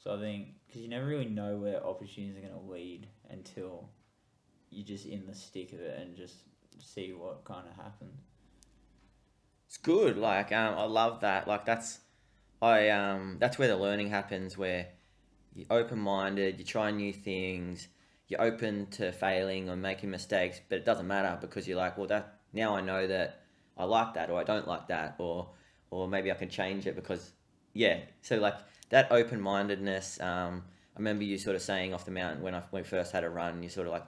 So 0.04 0.16
I 0.16 0.20
think 0.20 0.50
because 0.68 0.82
you 0.82 0.88
never 0.88 1.06
really 1.06 1.26
know 1.26 1.58
where 1.58 1.84
opportunities 1.84 2.38
are 2.38 2.48
going 2.48 2.54
to 2.54 2.72
lead 2.72 3.08
until 3.32 3.90
you're 4.76 4.86
just 4.86 5.06
in 5.06 5.26
the 5.26 5.34
stick 5.34 5.74
of 5.74 5.80
it 5.80 5.98
and 6.00 6.16
just 6.16 6.36
see 6.80 7.14
what 7.14 7.44
kind 7.46 7.66
of 7.68 7.76
happens. 7.76 8.20
It's 9.68 9.78
good. 9.78 10.18
Like 10.18 10.52
um, 10.52 10.76
I 10.78 10.84
love 10.84 11.22
that. 11.22 11.48
Like 11.48 11.66
that's 11.66 12.00
I 12.62 12.90
um 12.90 13.38
that's 13.40 13.58
where 13.58 13.68
the 13.68 13.78
learning 13.78 14.10
happens. 14.10 14.58
Where 14.58 14.88
you're 15.54 15.72
open 15.72 16.00
minded, 16.00 16.60
you 16.60 16.66
try 16.66 16.92
new 16.92 17.14
things, 17.14 17.88
you're 18.28 18.42
open 18.42 18.88
to 18.92 19.12
failing 19.12 19.70
or 19.70 19.76
making 19.76 20.12
mistakes, 20.12 20.60
but 20.70 20.78
it 20.78 20.86
doesn't 20.86 21.08
matter 21.08 21.38
because 21.40 21.68
you're 21.68 21.78
like, 21.78 21.98
well, 21.98 22.08
that 22.08 22.40
now 22.54 22.76
I 22.76 22.82
know 22.82 23.08
that 23.08 23.42
I 23.78 23.86
like 23.86 24.14
that 24.16 24.30
or 24.30 24.40
I 24.40 24.44
don't 24.44 24.68
like 24.68 24.88
that 24.88 25.16
or 25.18 25.50
or 25.90 26.08
maybe 26.08 26.32
I 26.32 26.36
can 26.36 26.50
change 26.50 26.86
it 26.88 26.96
because 26.96 27.32
yeah. 27.74 28.00
So 28.22 28.38
like 28.38 28.56
that 28.90 29.12
open 29.12 29.40
mindedness. 29.42 30.20
Um, 30.20 30.64
I 30.96 31.00
remember 31.00 31.24
you 31.24 31.38
sort 31.38 31.56
of 31.56 31.62
saying 31.62 31.94
off 31.94 32.06
the 32.06 32.12
mountain 32.12 32.42
when 32.42 32.56
I 32.56 32.62
when 32.70 32.84
we 32.84 32.88
first 32.88 33.12
had 33.12 33.24
a 33.24 33.30
run, 33.30 33.62
you 33.62 33.70
sort 33.70 33.88
of 33.88 33.94
like, 33.94 34.06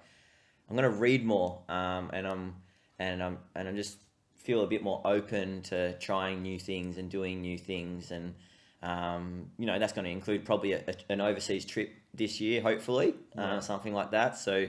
I'm 0.69 0.75
gonna 0.75 0.89
read 0.89 1.25
more, 1.25 1.61
um, 1.69 2.09
and 2.13 2.27
I'm 2.27 2.55
and 2.99 3.23
I'm 3.23 3.37
and 3.55 3.67
I'm 3.67 3.75
just 3.75 3.97
feel 4.35 4.63
a 4.63 4.67
bit 4.67 4.81
more 4.83 5.01
open 5.05 5.61
to 5.63 5.97
trying 5.99 6.41
new 6.41 6.57
things 6.59 6.97
and 6.97 7.09
doing 7.09 7.41
new 7.41 7.57
things 7.57 8.11
and 8.11 8.33
um, 8.81 9.47
you 9.57 9.65
know 9.65 9.77
that's 9.77 9.91
going 9.91 10.05
to 10.05 10.11
include 10.11 10.45
probably 10.45 10.71
a, 10.73 10.83
a- 10.87 11.11
an 11.11 11.19
overseas 11.19 11.65
trip 11.65 11.91
this 12.13 12.39
year 12.39 12.61
hopefully 12.61 13.13
Yeah. 13.35 13.55
uh, 13.55 13.59
something 13.61 13.93
like 13.93 14.11
that 14.11 14.37
so 14.37 14.67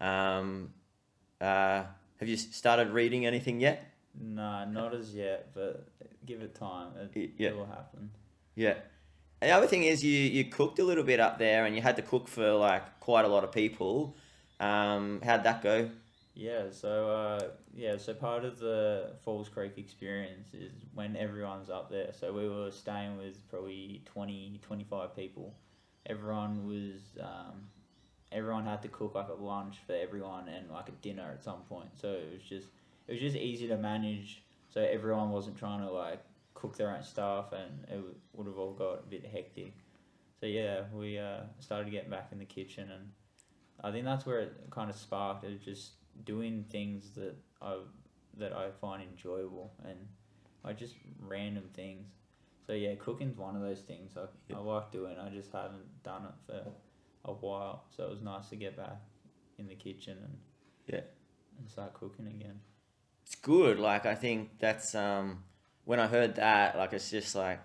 um, 0.00 0.70
uh, 1.40 1.82
have 2.20 2.28
you 2.28 2.36
started 2.36 2.90
reading 2.90 3.26
anything 3.26 3.60
yet 3.60 3.92
No, 4.20 4.64
not 4.66 4.94
as 4.94 5.14
yet, 5.14 5.50
but 5.54 5.88
give 6.26 6.40
it 6.42 6.54
time. 6.54 6.88
It, 7.00 7.10
Y- 7.16 7.30
yeah. 7.38 7.48
it 7.48 7.56
will 7.56 7.66
happen. 7.66 8.10
yeah 8.54 8.74
the 9.40 9.50
other 9.50 9.66
thing 9.66 9.84
is 9.84 10.04
you 10.04 10.12
you 10.12 10.44
cooked 10.44 10.78
a 10.78 10.84
little 10.84 11.04
bit 11.04 11.18
up 11.20 11.38
there 11.38 11.64
and 11.64 11.74
you 11.74 11.82
had 11.82 11.96
to 11.96 12.02
cook 12.02 12.28
for 12.28 12.52
like 12.52 13.00
quite 13.00 13.24
a 13.24 13.28
lot 13.28 13.42
of 13.44 13.50
people 13.50 14.16
um, 14.60 15.20
how'd 15.24 15.44
that 15.44 15.62
go 15.62 15.90
Yeah, 16.34 16.70
so 16.70 17.10
uh, 17.10 17.48
yeah, 17.74 17.96
so 17.96 18.14
part 18.14 18.44
of 18.44 18.60
the 18.60 19.14
Falls 19.24 19.48
Creek 19.48 19.72
experience 19.76 20.54
is 20.54 20.72
when 20.94 21.16
everyone's 21.16 21.68
up 21.68 21.90
there. 21.90 22.12
So 22.12 22.32
we 22.32 22.48
were 22.48 22.70
staying 22.70 23.18
with 23.18 23.36
probably 23.48 24.02
20, 24.06 24.60
25 24.62 25.16
people. 25.16 25.54
Everyone 26.06 26.66
was, 26.66 27.18
um, 27.20 27.66
everyone 28.30 28.64
had 28.64 28.82
to 28.82 28.88
cook 28.88 29.16
like 29.16 29.28
a 29.28 29.34
lunch 29.34 29.78
for 29.84 29.94
everyone 29.94 30.48
and 30.48 30.70
like 30.70 30.88
a 30.88 30.92
dinner 31.02 31.28
at 31.32 31.42
some 31.42 31.62
point. 31.68 31.88
So 32.00 32.08
it 32.12 32.32
was 32.32 32.42
just, 32.48 32.68
it 33.08 33.12
was 33.12 33.20
just 33.20 33.36
easy 33.36 33.66
to 33.68 33.76
manage. 33.76 34.42
So 34.72 34.80
everyone 34.80 35.30
wasn't 35.30 35.58
trying 35.58 35.80
to 35.80 35.90
like 35.90 36.22
cook 36.54 36.76
their 36.76 36.90
own 36.94 37.02
stuff, 37.02 37.52
and 37.52 37.84
it 37.90 38.00
would 38.34 38.46
have 38.46 38.58
all 38.58 38.74
got 38.74 39.00
a 39.00 39.06
bit 39.08 39.24
hectic. 39.26 39.74
So 40.40 40.46
yeah, 40.46 40.82
we 40.92 41.18
uh, 41.18 41.40
started 41.58 41.90
getting 41.90 42.10
back 42.10 42.28
in 42.32 42.38
the 42.38 42.44
kitchen 42.44 42.90
and. 42.92 43.10
I 43.82 43.90
think 43.92 44.04
that's 44.04 44.26
where 44.26 44.40
it 44.40 44.52
kind 44.70 44.90
of 44.90 44.96
sparked. 44.96 45.44
It 45.44 45.62
just 45.62 45.92
doing 46.24 46.64
things 46.68 47.10
that 47.16 47.36
I 47.62 47.76
that 48.38 48.52
I 48.52 48.70
find 48.80 49.02
enjoyable 49.02 49.72
and 49.84 49.96
like 50.64 50.78
just 50.78 50.94
random 51.20 51.64
things. 51.74 52.06
So 52.66 52.72
yeah, 52.72 52.94
cooking's 52.96 53.36
one 53.36 53.56
of 53.56 53.62
those 53.62 53.80
things 53.80 54.12
I, 54.16 54.54
I 54.54 54.58
like 54.58 54.92
doing. 54.92 55.16
I 55.18 55.30
just 55.30 55.52
haven't 55.52 56.02
done 56.02 56.24
it 56.24 56.34
for 56.46 56.62
a 57.24 57.32
while, 57.32 57.84
so 57.96 58.04
it 58.04 58.10
was 58.10 58.20
nice 58.22 58.48
to 58.50 58.56
get 58.56 58.76
back 58.76 58.96
in 59.58 59.66
the 59.68 59.74
kitchen 59.74 60.18
and 60.22 60.38
Yeah. 60.86 61.00
and 61.58 61.68
start 61.70 61.94
cooking 61.94 62.26
again. 62.26 62.60
it's 63.24 63.34
good. 63.36 63.78
Like 63.78 64.06
I 64.06 64.14
think 64.14 64.58
that's 64.58 64.94
um, 64.94 65.44
when 65.84 65.98
I 66.00 66.06
heard 66.06 66.34
that, 66.36 66.76
like 66.76 66.92
it's 66.92 67.10
just 67.10 67.34
like, 67.34 67.60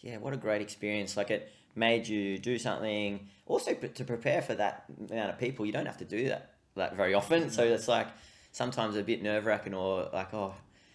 yeah, 0.00 0.18
what 0.18 0.32
a 0.32 0.36
great 0.36 0.62
experience. 0.62 1.16
Like 1.16 1.30
it 1.30 1.50
made 1.74 2.08
you 2.08 2.38
do 2.38 2.58
something. 2.58 3.28
Also 3.46 3.74
to 3.74 4.04
prepare 4.04 4.42
for 4.42 4.54
that 4.54 4.84
amount 5.10 5.30
of 5.30 5.38
people, 5.38 5.66
you 5.66 5.72
don't 5.72 5.86
have 5.86 5.98
to 5.98 6.04
do 6.04 6.28
that 6.28 6.54
that 6.76 6.96
very 6.96 7.14
often. 7.14 7.50
So 7.50 7.62
it's 7.62 7.88
like 7.88 8.08
sometimes 8.52 8.96
a 8.96 9.02
bit 9.02 9.22
nerve 9.22 9.46
wracking 9.46 9.74
or 9.74 10.08
like 10.12 10.32
oh, 10.34 10.54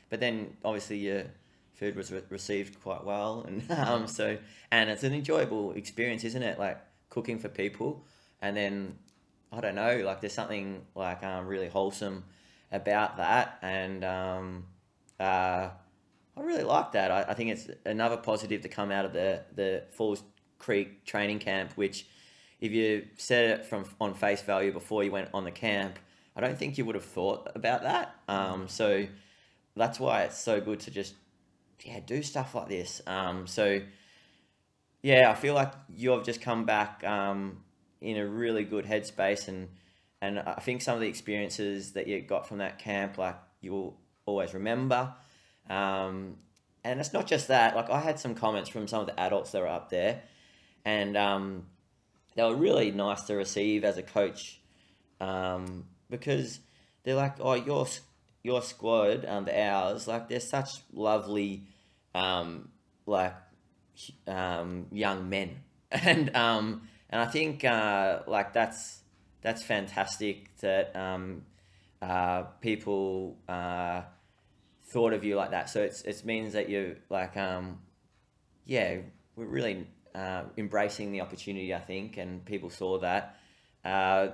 but 0.09 0.19
then 0.19 0.57
obviously 0.63 0.97
your 0.97 1.23
food 1.73 1.95
was 1.95 2.11
re- 2.11 2.21
received 2.29 2.81
quite 2.81 3.03
well, 3.03 3.45
and 3.47 3.69
um, 3.87 4.07
so 4.07 4.37
and 4.71 4.89
it's 4.89 5.03
an 5.03 5.13
enjoyable 5.13 5.73
experience, 5.73 6.23
isn't 6.23 6.43
it? 6.43 6.59
Like 6.59 6.79
cooking 7.09 7.39
for 7.39 7.49
people, 7.49 8.05
and 8.41 8.55
then 8.55 8.97
I 9.51 9.61
don't 9.61 9.75
know, 9.75 10.01
like 10.05 10.21
there's 10.21 10.33
something 10.33 10.81
like 10.95 11.23
um, 11.23 11.47
really 11.47 11.69
wholesome 11.69 12.23
about 12.71 13.17
that, 13.17 13.57
and 13.61 14.03
um, 14.03 14.65
uh, 15.19 15.69
I 16.37 16.41
really 16.41 16.63
like 16.63 16.91
that. 16.93 17.11
I, 17.11 17.23
I 17.29 17.33
think 17.33 17.51
it's 17.51 17.67
another 17.85 18.17
positive 18.17 18.61
to 18.61 18.69
come 18.69 18.91
out 18.91 19.05
of 19.05 19.13
the 19.13 19.43
the 19.55 19.83
Falls 19.91 20.23
Creek 20.59 21.05
training 21.05 21.39
camp, 21.39 21.71
which 21.75 22.05
if 22.61 22.71
you 22.71 23.07
said 23.17 23.59
it 23.59 23.65
from 23.65 23.85
on 23.99 24.13
face 24.13 24.41
value 24.41 24.71
before 24.71 25.03
you 25.03 25.11
went 25.11 25.29
on 25.33 25.45
the 25.45 25.51
camp, 25.51 25.97
I 26.35 26.41
don't 26.41 26.57
think 26.57 26.77
you 26.77 26.85
would 26.85 26.95
have 26.95 27.05
thought 27.05 27.51
about 27.55 27.83
that. 27.83 28.15
Um, 28.27 28.67
so 28.67 29.07
that's 29.75 29.99
why 29.99 30.23
it's 30.23 30.37
so 30.37 30.61
good 30.61 30.81
to 30.81 30.91
just 30.91 31.15
yeah 31.83 31.99
do 32.05 32.21
stuff 32.21 32.53
like 32.53 32.67
this. 32.67 33.01
Um, 33.07 33.47
so 33.47 33.81
yeah, 35.01 35.31
I 35.31 35.35
feel 35.35 35.53
like 35.53 35.73
you've 35.95 36.25
just 36.25 36.41
come 36.41 36.65
back 36.65 37.03
um, 37.05 37.63
in 38.01 38.17
a 38.17 38.27
really 38.27 38.63
good 38.63 38.85
headspace, 38.85 39.47
and 39.47 39.69
and 40.21 40.39
I 40.39 40.55
think 40.55 40.81
some 40.81 40.95
of 40.95 41.01
the 41.01 41.07
experiences 41.07 41.93
that 41.93 42.07
you 42.07 42.21
got 42.21 42.47
from 42.47 42.57
that 42.57 42.79
camp, 42.79 43.17
like 43.17 43.37
you 43.61 43.71
will 43.71 43.97
always 44.25 44.53
remember. 44.53 45.13
Um, 45.69 46.37
and 46.83 46.99
it's 46.99 47.13
not 47.13 47.27
just 47.27 47.47
that. 47.47 47.75
Like 47.75 47.89
I 47.89 47.99
had 47.99 48.19
some 48.19 48.35
comments 48.35 48.69
from 48.69 48.87
some 48.87 49.01
of 49.01 49.07
the 49.07 49.19
adults 49.19 49.51
that 49.51 49.61
were 49.61 49.67
up 49.67 49.89
there, 49.89 50.23
and 50.85 51.17
um, 51.17 51.65
they 52.35 52.43
were 52.43 52.55
really 52.55 52.91
nice 52.91 53.23
to 53.23 53.35
receive 53.35 53.83
as 53.83 53.97
a 53.97 54.03
coach 54.03 54.59
um, 55.19 55.85
because 56.09 56.59
they're 57.03 57.15
like, 57.15 57.35
oh, 57.39 57.53
your 57.53 57.87
your 58.43 58.61
squad, 58.61 59.25
um, 59.25 59.49
ours, 59.53 60.07
like 60.07 60.29
they're 60.29 60.39
such 60.39 60.69
lovely, 60.93 61.63
um, 62.15 62.69
like 63.05 63.35
um, 64.27 64.87
young 64.91 65.29
men, 65.29 65.57
and 65.91 66.35
um, 66.35 66.87
and 67.09 67.21
I 67.21 67.25
think 67.25 67.65
uh, 67.65 68.19
like 68.27 68.53
that's 68.53 69.01
that's 69.41 69.63
fantastic 69.63 70.55
that 70.57 70.95
um, 70.95 71.43
uh, 72.01 72.43
people 72.61 73.37
uh, 73.47 74.01
thought 74.91 75.13
of 75.13 75.23
you 75.23 75.35
like 75.35 75.51
that. 75.51 75.69
So 75.69 75.81
it's 75.81 76.01
it 76.03 76.23
means 76.25 76.53
that 76.53 76.69
you 76.69 76.97
like 77.09 77.35
um, 77.37 77.79
yeah, 78.65 78.97
we're 79.35 79.45
really 79.45 79.87
uh, 80.15 80.43
embracing 80.57 81.11
the 81.11 81.21
opportunity, 81.21 81.73
I 81.73 81.79
think, 81.79 82.17
and 82.17 82.43
people 82.45 82.69
saw 82.69 82.99
that. 82.99 83.37
Uh, 83.83 84.29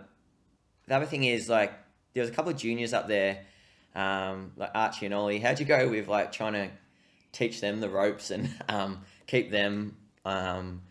the 0.87 0.95
other 0.95 1.05
thing 1.05 1.23
is 1.23 1.49
like 1.49 1.73
there 2.13 2.21
was 2.21 2.29
a 2.29 2.33
couple 2.33 2.51
of 2.51 2.57
juniors 2.57 2.93
up 2.93 3.07
there, 3.07 3.45
um, 3.95 4.51
like 4.55 4.71
Archie 4.73 5.05
and 5.05 5.15
Ollie. 5.15 5.39
How'd 5.39 5.59
you 5.59 5.65
go 5.65 5.89
with 5.89 6.07
like 6.07 6.31
trying 6.31 6.53
to 6.53 6.69
teach 7.31 7.61
them 7.61 7.81
the 7.81 7.89
ropes 7.89 8.31
and 8.31 8.49
um, 8.69 9.01
keep 9.27 9.51
them, 9.51 9.97
um, 10.23 10.81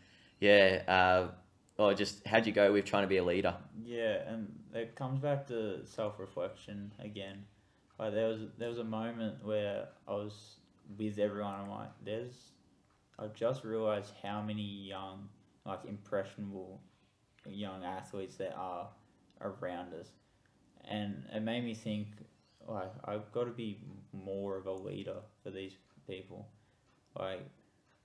yeah, 0.41 0.83
uh, 0.87 1.29
or 1.79 1.95
just 1.95 2.27
how'd 2.27 2.47
you 2.47 2.53
go 2.53 2.73
with 2.73 2.85
trying 2.85 3.03
to 3.03 3.09
be 3.09 3.17
a 3.17 3.25
leader? 3.25 3.57
Yeah, 3.85 4.29
and 4.29 4.53
it 4.73 4.95
comes 4.95 5.21
back 5.21 5.47
to 5.49 5.85
self 5.87 6.19
reflection 6.19 6.93
again. 6.99 7.45
Like 7.99 8.13
there 8.13 8.29
was 8.29 8.41
there 8.59 8.69
was 8.69 8.79
a 8.79 8.85
moment 8.85 9.45
where 9.45 9.89
I 10.07 10.13
was 10.13 10.57
with 10.99 11.19
everyone. 11.19 11.55
I'm 11.55 11.71
like, 11.71 11.91
there's, 12.05 12.33
I 13.19 13.27
just 13.29 13.65
realized 13.65 14.13
how 14.23 14.43
many 14.43 14.63
young, 14.63 15.29
like 15.65 15.81
impressionable, 15.87 16.81
young 17.47 17.85
athletes 17.85 18.37
there 18.37 18.57
are 18.57 18.89
around 19.41 19.95
us, 19.95 20.09
and 20.89 21.25
it 21.33 21.43
made 21.43 21.65
me 21.65 21.75
think, 21.75 22.09
like 22.67 22.93
I've 23.05 23.31
got 23.33 23.45
to 23.45 23.51
be 23.51 23.81
more 24.13 24.57
of 24.57 24.67
a 24.67 24.73
leader 24.73 25.17
for 25.43 25.51
these 25.51 25.73
people, 26.09 26.49
like, 27.19 27.41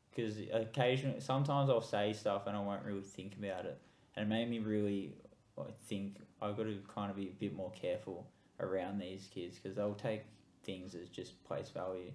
because 0.10 0.38
occasionally 0.54 1.20
sometimes 1.20 1.70
I'll 1.70 1.82
say 1.82 2.14
stuff 2.14 2.48
and 2.48 2.56
I 2.56 2.62
won't 2.62 2.84
really 2.84 3.02
think 3.02 3.36
about 3.38 3.66
it, 3.66 3.80
and 4.16 4.26
it 4.26 4.30
made 4.30 4.50
me 4.50 4.60
really 4.60 5.16
I 5.60 5.72
think 5.88 6.18
I've 6.42 6.56
got 6.56 6.64
to 6.64 6.78
kind 6.94 7.12
of 7.12 7.18
be 7.18 7.28
a 7.28 7.40
bit 7.40 7.56
more 7.56 7.72
careful 7.72 8.28
around 8.60 9.00
these 9.00 9.28
kids 9.34 9.58
because 9.58 9.76
they'll 9.76 9.94
take 9.94 10.24
things 10.64 10.96
as 10.96 11.10
just 11.10 11.44
place 11.44 11.70
value. 11.70 12.12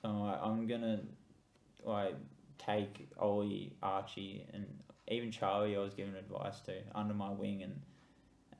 So 0.00 0.08
I'm, 0.08 0.20
like, 0.20 0.40
I'm 0.42 0.66
gonna 0.66 1.00
like 1.84 2.14
take 2.58 3.08
Ollie, 3.18 3.72
Archie, 3.82 4.46
and 4.52 4.66
even 5.08 5.30
Charlie. 5.30 5.76
I 5.76 5.80
was 5.80 5.94
giving 5.94 6.14
advice 6.14 6.60
to 6.60 6.72
under 6.94 7.14
my 7.14 7.30
wing, 7.30 7.62
and 7.62 7.80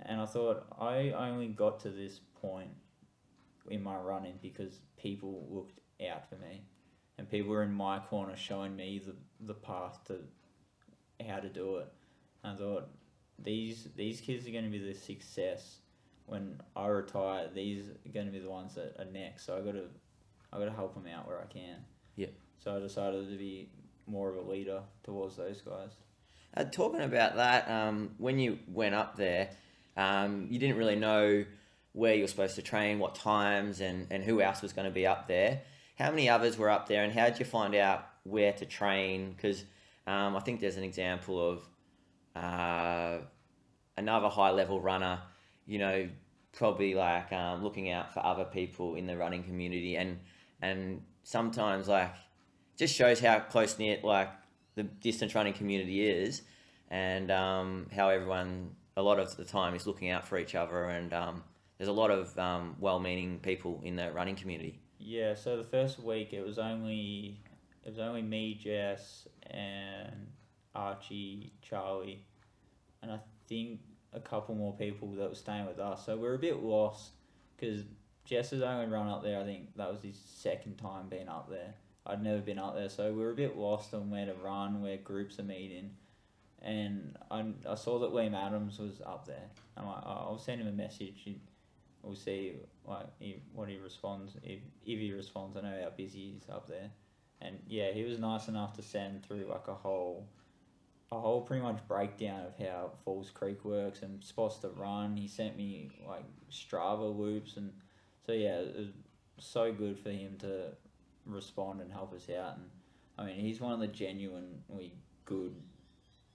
and 0.03 0.21
I 0.21 0.27
thought 0.27 0.67
I 0.79 1.11
only 1.11 1.49
got 1.49 1.81
to 1.81 1.91
this 1.91 2.21
point 2.41 2.71
in 3.71 3.83
my 3.83 3.97
running 3.97 4.39
because 4.43 4.81
people 4.97 5.47
looked 5.51 5.81
out 6.11 6.29
for 6.29 6.37
me, 6.37 6.63
and 7.19 7.29
people 7.29 7.51
were 7.51 7.63
in 7.63 7.73
my 7.73 7.99
corner 7.99 8.37
showing 8.37 8.77
me 8.77 9.03
the 9.05 9.15
the 9.47 9.55
path 9.55 10.01
to 10.07 10.19
how 11.27 11.39
to 11.39 11.49
do 11.49 11.77
it. 11.77 11.93
And 12.43 12.55
I 12.55 12.57
thought 12.57 12.89
these 13.39 13.89
these 13.97 14.21
kids 14.21 14.47
are 14.47 14.51
going 14.51 14.65
to 14.65 14.71
be 14.71 14.79
the 14.79 14.95
success 14.95 15.79
when 16.27 16.61
I 16.77 16.87
retire. 16.87 17.49
These 17.55 17.89
are 17.89 18.13
going 18.13 18.27
to 18.27 18.33
be 18.33 18.41
the 18.41 18.51
ones 18.51 18.75
that 18.75 18.97
are 18.99 19.11
next. 19.11 19.47
So 19.47 19.57
I 19.57 19.61
got 19.61 19.73
to 19.73 19.87
I 20.53 20.59
got 20.59 20.67
to 20.67 20.73
help 20.73 20.95
them 20.95 21.07
out 21.13 21.27
where 21.27 21.41
I 21.41 21.47
can. 21.53 21.85
Yeah. 22.17 22.29
So 22.65 22.75
I 22.75 22.81
decided 22.81 23.29
to 23.29 23.37
be 23.37 23.69
more 24.07 24.31
of 24.31 24.37
a 24.37 24.51
leader 24.51 24.81
towards 25.03 25.37
those 25.37 25.61
guys. 25.61 25.91
Uh, 26.57 26.65
talking 26.65 27.03
about 27.03 27.37
that, 27.37 27.71
um, 27.71 28.13
when 28.17 28.39
you 28.39 28.59
went 28.67 28.95
up 28.95 29.17
there, 29.17 29.51
um, 29.99 30.47
you 30.49 30.59
didn't 30.59 30.79
really 30.79 30.97
know 30.97 31.45
where 31.93 32.15
you 32.15 32.23
were 32.23 32.29
supposed 32.29 32.55
to 32.55 32.63
train, 32.63 32.99
what 32.99 33.15
times, 33.15 33.81
and, 33.81 34.07
and 34.11 34.25
who 34.25 34.41
else 34.41 34.63
was 34.63 34.73
going 34.73 34.87
to 34.87 34.91
be 34.91 35.07
up 35.07 35.29
there. 35.29 35.61
How 35.99 36.11
many 36.11 36.29
others 36.29 36.57
were 36.57 36.71
up 36.71 36.89
there, 36.89 37.05
and 37.05 37.13
how 37.13 37.27
did 37.27 37.39
you 37.39 37.45
find 37.45 37.75
out 37.75 38.07
where 38.23 38.53
to 38.55 38.65
train? 38.65 39.35
Because 39.37 39.63
um, 40.07 40.35
I 40.35 40.41
think 40.41 40.61
there's 40.61 40.77
an 40.79 40.85
example 40.85 41.51
of 41.51 41.69
uh, 42.35 43.19
another 43.99 44.29
high 44.29 44.51
level 44.51 44.81
runner, 44.81 45.21
you 45.67 45.79
know, 45.79 46.09
probably 46.53 46.95
like 46.95 47.31
um, 47.33 47.63
looking 47.63 47.91
out 47.91 48.15
for 48.15 48.25
other 48.25 48.45
people 48.45 48.95
in 48.95 49.07
the 49.07 49.17
running 49.17 49.43
community, 49.43 49.97
and 49.97 50.19
and 50.63 51.03
sometimes 51.25 51.89
like 51.89 52.13
just 52.77 52.95
shows 52.95 53.21
how 53.21 53.41
close 53.41 53.79
knit 53.79 54.05
like 54.05 54.31
the 54.75 54.83
distance 54.83 55.35
running 55.35 55.53
community 55.53 56.07
is, 56.07 56.43
and 56.91 57.31
um, 57.31 57.87
how 57.95 58.09
everyone 58.09 58.71
a 58.97 59.03
lot 59.03 59.19
of 59.19 59.37
the 59.37 59.45
time 59.45 59.75
is 59.75 59.87
looking 59.87 60.11
out 60.11 60.27
for 60.27 60.39
each 60.39 60.55
other, 60.55 60.85
and 60.85 61.13
um, 61.13 61.43
there's 61.79 61.89
a 61.89 61.93
lot 61.93 62.11
of 62.11 62.37
um, 62.39 62.77
well-meaning 62.79 63.41
people 63.41 63.81
in 63.85 63.97
the 63.97 64.11
running 64.13 64.37
community. 64.37 64.81
Yeah. 64.99 65.35
So 65.35 65.57
the 65.57 65.65
first 65.65 65.99
week 65.99 66.33
it 66.33 66.45
was 66.45 66.59
only 66.59 67.41
it 67.85 67.91
was 67.91 67.99
only 67.99 68.23
me, 68.23 68.55
Jess, 68.55 69.29
and 69.51 70.29
Archie, 70.75 71.53
Charlie, 71.63 72.25
and 73.03 73.13
I 73.13 73.21
think 73.49 73.81
a 74.13 74.21
couple 74.21 74.55
more 74.55 74.73
people 74.75 75.09
that 75.13 75.29
were 75.29 75.35
staying 75.35 75.67
with 75.67 75.79
us. 75.79 76.07
So 76.07 76.17
we 76.17 76.27
are 76.29 76.35
a 76.35 76.39
bit 76.39 76.63
lost 76.63 77.11
because 77.57 77.83
Jess 78.25 78.51
has 78.51 78.63
only 78.63 78.87
run 78.87 79.09
up 79.09 79.23
there. 79.23 79.41
I 79.41 79.45
think 79.45 79.77
that 79.77 79.91
was 79.91 80.03
his 80.03 80.17
second 80.17 80.77
time 80.77 81.09
being 81.09 81.29
up 81.29 81.51
there. 81.51 81.75
I'd 82.07 82.23
never 82.23 82.41
been 82.41 82.59
up 82.59 82.75
there, 82.75 82.89
so 82.89 83.13
we 83.13 83.23
were 83.23 83.31
a 83.31 83.35
bit 83.35 83.57
lost 83.57 83.95
on 83.95 84.11
where 84.11 84.27
to 84.27 84.35
run, 84.35 84.83
where 84.83 84.97
groups 84.99 85.39
are 85.39 85.45
meeting. 85.45 85.91
And 86.61 87.17
I, 87.31 87.45
I 87.69 87.75
saw 87.75 87.99
that 88.01 88.13
Liam 88.13 88.35
Adams 88.35 88.79
was 88.79 89.01
up 89.05 89.27
there. 89.27 89.51
I'm 89.77 89.87
like, 89.87 90.03
oh, 90.05 90.27
I'll 90.31 90.39
send 90.39 90.61
him 90.61 90.69
a 90.69 90.73
message. 90.73 91.23
and 91.27 91.41
We'll 92.03 92.15
see 92.15 92.55
like 92.87 93.07
he, 93.19 93.43
what 93.55 93.69
he 93.69 93.77
responds. 93.77 94.33
If, 94.43 94.61
if 94.85 94.99
he 94.99 95.13
responds, 95.13 95.57
I 95.57 95.63
know 95.63 95.81
how 95.83 95.91
busy 95.91 96.33
he's 96.33 96.49
up 96.51 96.69
there. 96.69 96.91
And 97.41 97.59
yeah, 97.67 97.93
he 97.93 98.05
was 98.05 98.19
nice 98.19 98.49
enough 98.49 98.75
to 98.77 98.83
send 98.83 99.25
through 99.25 99.47
like 99.51 99.69
a 99.69 99.75
whole, 99.75 100.27
a 101.11 101.19
whole 101.19 101.43
pretty 101.43 101.63
much 101.63 101.79
breakdown 101.89 102.47
of 102.47 102.67
how 102.67 102.93
Falls 103.05 103.31
Creek 103.31 103.65
works 103.65 104.03
and 104.03 104.23
spots 104.23 104.59
to 104.59 104.69
run. 104.69 105.17
He 105.17 105.29
sent 105.29 105.57
me 105.57 105.91
like 106.07 106.25
Strava 106.51 107.15
loops 107.15 107.57
and 107.57 107.73
so 108.27 108.33
yeah, 108.33 108.57
it 108.57 108.77
was 108.77 108.89
so 109.39 109.73
good 109.73 109.99
for 109.99 110.11
him 110.11 110.37
to 110.41 110.69
respond 111.27 111.81
and 111.81 111.93
help 111.93 112.15
us 112.15 112.29
out. 112.31 112.57
And 112.57 112.67
I 113.19 113.25
mean, 113.25 113.37
he's 113.37 113.61
one 113.61 113.73
of 113.73 113.81
the 113.81 113.87
genuinely 113.87 114.97
good 115.25 115.55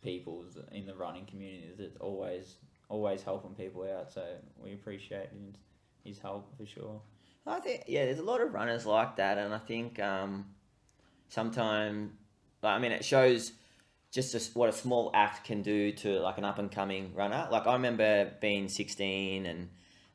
people 0.01 0.45
in 0.71 0.85
the 0.85 0.95
running 0.95 1.25
community 1.25 1.73
that's 1.77 1.97
always 1.97 2.55
always 2.89 3.21
helping 3.21 3.53
people 3.53 3.83
out. 3.83 4.11
So 4.11 4.23
we 4.57 4.73
appreciate 4.73 5.29
his, 6.03 6.17
help 6.17 6.57
for 6.57 6.65
sure. 6.65 7.01
I 7.45 7.59
think 7.59 7.83
yeah, 7.87 8.05
there's 8.05 8.19
a 8.19 8.23
lot 8.23 8.41
of 8.41 8.53
runners 8.53 8.85
like 8.85 9.15
that, 9.17 9.37
and 9.37 9.53
I 9.53 9.59
think 9.59 9.99
um, 9.99 10.45
sometimes, 11.29 12.11
I 12.63 12.79
mean, 12.79 12.91
it 12.91 13.05
shows 13.05 13.53
just 14.11 14.33
a, 14.33 14.57
what 14.57 14.69
a 14.69 14.73
small 14.73 15.11
act 15.13 15.45
can 15.45 15.61
do 15.61 15.91
to 15.91 16.19
like 16.19 16.37
an 16.37 16.45
up 16.45 16.59
and 16.59 16.71
coming 16.71 17.13
runner. 17.13 17.47
Like 17.51 17.67
I 17.67 17.73
remember 17.73 18.31
being 18.41 18.67
16 18.69 19.45
and 19.45 19.69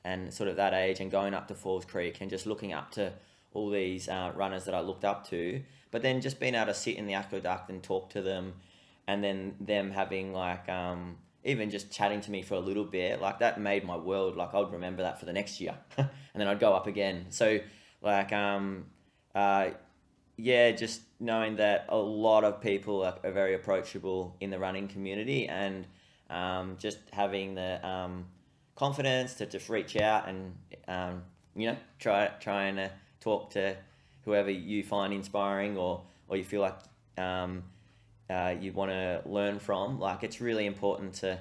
and 0.04 0.34
sort 0.34 0.48
of 0.50 0.56
that 0.56 0.74
age 0.74 1.00
and 1.00 1.10
going 1.10 1.32
up 1.32 1.48
to 1.48 1.54
Falls 1.54 1.84
Creek 1.84 2.18
and 2.20 2.28
just 2.28 2.46
looking 2.46 2.72
up 2.74 2.90
to 2.92 3.12
all 3.54 3.70
these 3.70 4.08
uh, 4.08 4.32
runners 4.34 4.64
that 4.64 4.74
I 4.74 4.80
looked 4.80 5.04
up 5.04 5.28
to, 5.30 5.62
but 5.90 6.02
then 6.02 6.20
just 6.20 6.38
being 6.38 6.54
able 6.54 6.66
to 6.66 6.74
sit 6.74 6.96
in 6.96 7.06
the 7.06 7.14
aqueduct 7.14 7.70
and 7.70 7.82
talk 7.82 8.10
to 8.10 8.22
them, 8.22 8.54
and 9.06 9.22
then 9.22 9.54
them 9.60 9.90
having 9.90 10.32
like 10.32 10.68
um, 10.68 11.16
even 11.44 11.70
just 11.70 11.90
chatting 11.90 12.20
to 12.22 12.30
me 12.30 12.42
for 12.42 12.54
a 12.54 12.60
little 12.60 12.84
bit, 12.84 13.20
like 13.20 13.38
that 13.38 13.60
made 13.60 13.84
my 13.84 13.96
world. 13.96 14.36
Like 14.36 14.54
I'd 14.54 14.72
remember 14.72 15.02
that 15.02 15.18
for 15.18 15.26
the 15.26 15.32
next 15.32 15.60
year, 15.60 15.76
and 15.96 16.08
then 16.34 16.48
I'd 16.48 16.60
go 16.60 16.74
up 16.74 16.86
again. 16.86 17.26
So 17.30 17.60
like 18.02 18.32
um, 18.32 18.86
uh, 19.34 19.70
yeah, 20.36 20.72
just 20.72 21.02
knowing 21.20 21.56
that 21.56 21.86
a 21.88 21.96
lot 21.96 22.44
of 22.44 22.60
people 22.60 23.04
are, 23.04 23.16
are 23.22 23.32
very 23.32 23.54
approachable 23.54 24.36
in 24.40 24.50
the 24.50 24.58
running 24.58 24.88
community, 24.88 25.48
and 25.48 25.86
um, 26.28 26.76
just 26.78 26.98
having 27.12 27.54
the 27.54 27.86
um, 27.86 28.26
confidence 28.74 29.34
to 29.34 29.46
just 29.46 29.68
reach 29.68 29.96
out 29.96 30.28
and 30.28 30.56
um, 30.88 31.22
you 31.54 31.68
know 31.68 31.76
try 31.98 32.28
trying 32.40 32.76
to 32.76 32.90
talk 33.24 33.50
to 33.50 33.76
whoever 34.24 34.50
you 34.50 34.84
find 34.84 35.12
inspiring 35.12 35.76
or 35.76 36.02
or 36.28 36.36
you 36.36 36.44
feel 36.44 36.60
like 36.60 36.76
um, 37.18 37.64
uh, 38.30 38.54
you 38.60 38.72
want 38.72 38.90
to 38.90 39.22
learn 39.26 39.58
from. 39.58 39.98
Like 39.98 40.22
it's 40.22 40.40
really 40.40 40.66
important 40.66 41.14
to 41.14 41.40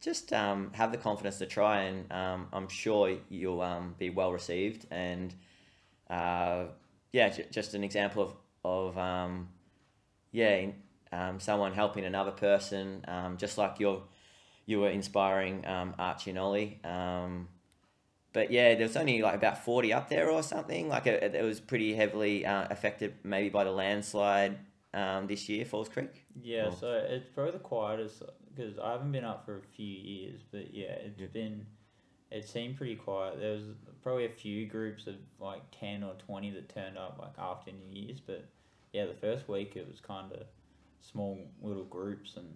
just 0.00 0.32
um, 0.32 0.70
have 0.74 0.92
the 0.92 0.98
confidence 0.98 1.38
to 1.38 1.46
try, 1.46 1.82
and 1.82 2.10
um, 2.12 2.46
I'm 2.52 2.68
sure 2.68 3.16
you'll 3.28 3.60
um, 3.60 3.94
be 3.98 4.10
well 4.10 4.32
received. 4.32 4.86
And 4.90 5.34
uh, 6.08 6.64
yeah, 7.12 7.28
j- 7.28 7.46
just 7.50 7.74
an 7.74 7.84
example 7.84 8.22
of 8.22 8.34
of 8.64 8.98
um, 8.98 9.48
yeah, 10.32 10.66
um, 11.12 11.40
someone 11.40 11.72
helping 11.72 12.04
another 12.04 12.32
person, 12.32 13.04
just 13.36 13.58
like 13.58 13.80
you're 13.80 14.02
you 14.66 14.80
were 14.80 14.90
inspiring 14.90 15.64
Archie 15.66 16.30
and 16.30 16.38
Ollie. 16.38 16.80
But 18.32 18.50
yeah, 18.50 18.74
there 18.74 18.86
was 18.86 18.96
only 18.96 19.22
like 19.22 19.34
about 19.34 19.64
40 19.64 19.92
up 19.92 20.08
there 20.08 20.30
or 20.30 20.42
something. 20.42 20.88
Like 20.88 21.06
it, 21.06 21.34
it 21.34 21.42
was 21.42 21.60
pretty 21.60 21.94
heavily 21.94 22.44
uh, 22.44 22.66
affected 22.70 23.14
maybe 23.24 23.48
by 23.48 23.64
the 23.64 23.70
landslide 23.72 24.58
um, 24.94 25.26
this 25.26 25.48
year, 25.48 25.64
Falls 25.64 25.88
Creek. 25.88 26.24
Yeah, 26.42 26.68
Oh. 26.70 26.74
so 26.78 26.92
it's 27.08 27.28
probably 27.30 27.52
the 27.52 27.58
quietest 27.58 28.22
because 28.54 28.78
I 28.78 28.92
haven't 28.92 29.12
been 29.12 29.24
up 29.24 29.44
for 29.44 29.58
a 29.58 29.62
few 29.62 29.86
years, 29.86 30.40
but 30.50 30.74
yeah, 30.74 30.92
it's 30.92 31.18
Yeah. 31.20 31.26
been 31.32 31.66
it 32.30 32.46
seemed 32.46 32.76
pretty 32.76 32.96
quiet. 32.96 33.40
There 33.40 33.52
was 33.54 33.62
probably 34.02 34.26
a 34.26 34.30
few 34.30 34.66
groups 34.66 35.06
of 35.06 35.14
like 35.40 35.62
ten 35.70 36.02
or 36.02 36.12
twenty 36.26 36.50
that 36.50 36.68
turned 36.68 36.98
up 36.98 37.18
like 37.18 37.32
after 37.38 37.72
New 37.72 38.00
Year's, 38.02 38.20
but 38.20 38.44
yeah, 38.92 39.06
the 39.06 39.14
first 39.14 39.48
week 39.48 39.76
it 39.76 39.88
was 39.88 40.00
kind 40.00 40.30
of 40.32 40.42
small 41.00 41.38
little 41.62 41.84
groups 41.84 42.36
and. 42.36 42.46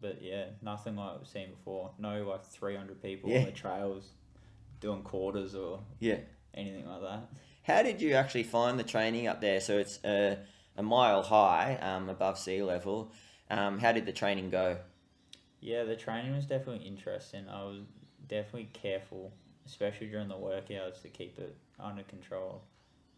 But 0.00 0.20
yeah, 0.20 0.46
nothing 0.62 0.96
like 0.96 1.16
we've 1.20 1.28
seen 1.28 1.50
before. 1.50 1.92
No 1.96 2.24
like 2.28 2.44
three 2.44 2.74
hundred 2.74 3.00
people 3.00 3.30
Yeah. 3.30 3.38
on 3.38 3.44
the 3.44 3.52
trails 3.52 4.08
doing 4.82 5.02
quarters 5.02 5.54
or 5.54 5.80
Yeah. 6.00 6.18
anything 6.52 6.86
like 6.86 7.00
that. 7.00 7.28
How 7.62 7.82
did 7.82 8.02
you 8.02 8.12
actually 8.14 8.42
find 8.42 8.78
the 8.78 8.84
training 8.84 9.28
up 9.28 9.40
there? 9.40 9.60
So 9.60 9.78
it's 9.78 9.98
a, 10.04 10.38
a 10.76 10.82
mile 10.82 11.22
high 11.22 11.76
um, 11.76 12.08
above 12.10 12.38
sea 12.38 12.62
level. 12.62 13.12
Um, 13.48 13.78
how 13.78 13.92
did 13.92 14.04
the 14.04 14.12
training 14.12 14.50
go? 14.50 14.78
Yeah, 15.60 15.84
the 15.84 15.96
training 15.96 16.34
was 16.34 16.44
definitely 16.44 16.84
interesting. 16.86 17.48
I 17.48 17.62
was 17.62 17.82
definitely 18.26 18.70
careful, 18.72 19.32
especially 19.64 20.08
during 20.08 20.28
the 20.28 20.34
workouts, 20.34 21.00
to 21.02 21.08
keep 21.08 21.38
it 21.38 21.56
under 21.78 22.02
control. 22.02 22.64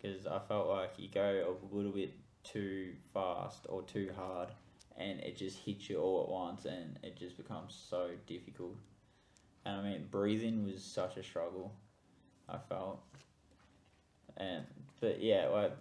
Because 0.01 0.27
I 0.27 0.39
felt 0.47 0.69
like 0.69 0.93
you 0.99 1.09
go 1.09 1.57
a 1.73 1.75
little 1.75 1.93
bit 1.93 2.13
too 2.43 2.93
fast 3.15 3.65
or 3.71 3.81
too 3.83 4.11
hard, 4.15 4.51
and 4.99 5.21
it 5.21 5.39
just 5.39 5.59
hits 5.61 5.89
you 5.89 5.99
all 5.99 6.25
at 6.25 6.29
once, 6.29 6.67
and 6.67 6.99
it 7.03 7.17
just 7.17 7.39
becomes 7.39 7.75
so 7.89 8.11
difficult. 8.27 8.77
And 9.65 9.77
I 9.77 9.83
mean, 9.83 10.07
breathing 10.11 10.65
was 10.65 10.83
such 10.83 11.17
a 11.17 11.23
struggle. 11.23 11.73
I 12.49 12.59
felt. 12.69 13.01
And 14.37 14.65
but 15.01 15.23
yeah, 15.23 15.49
like 15.49 15.73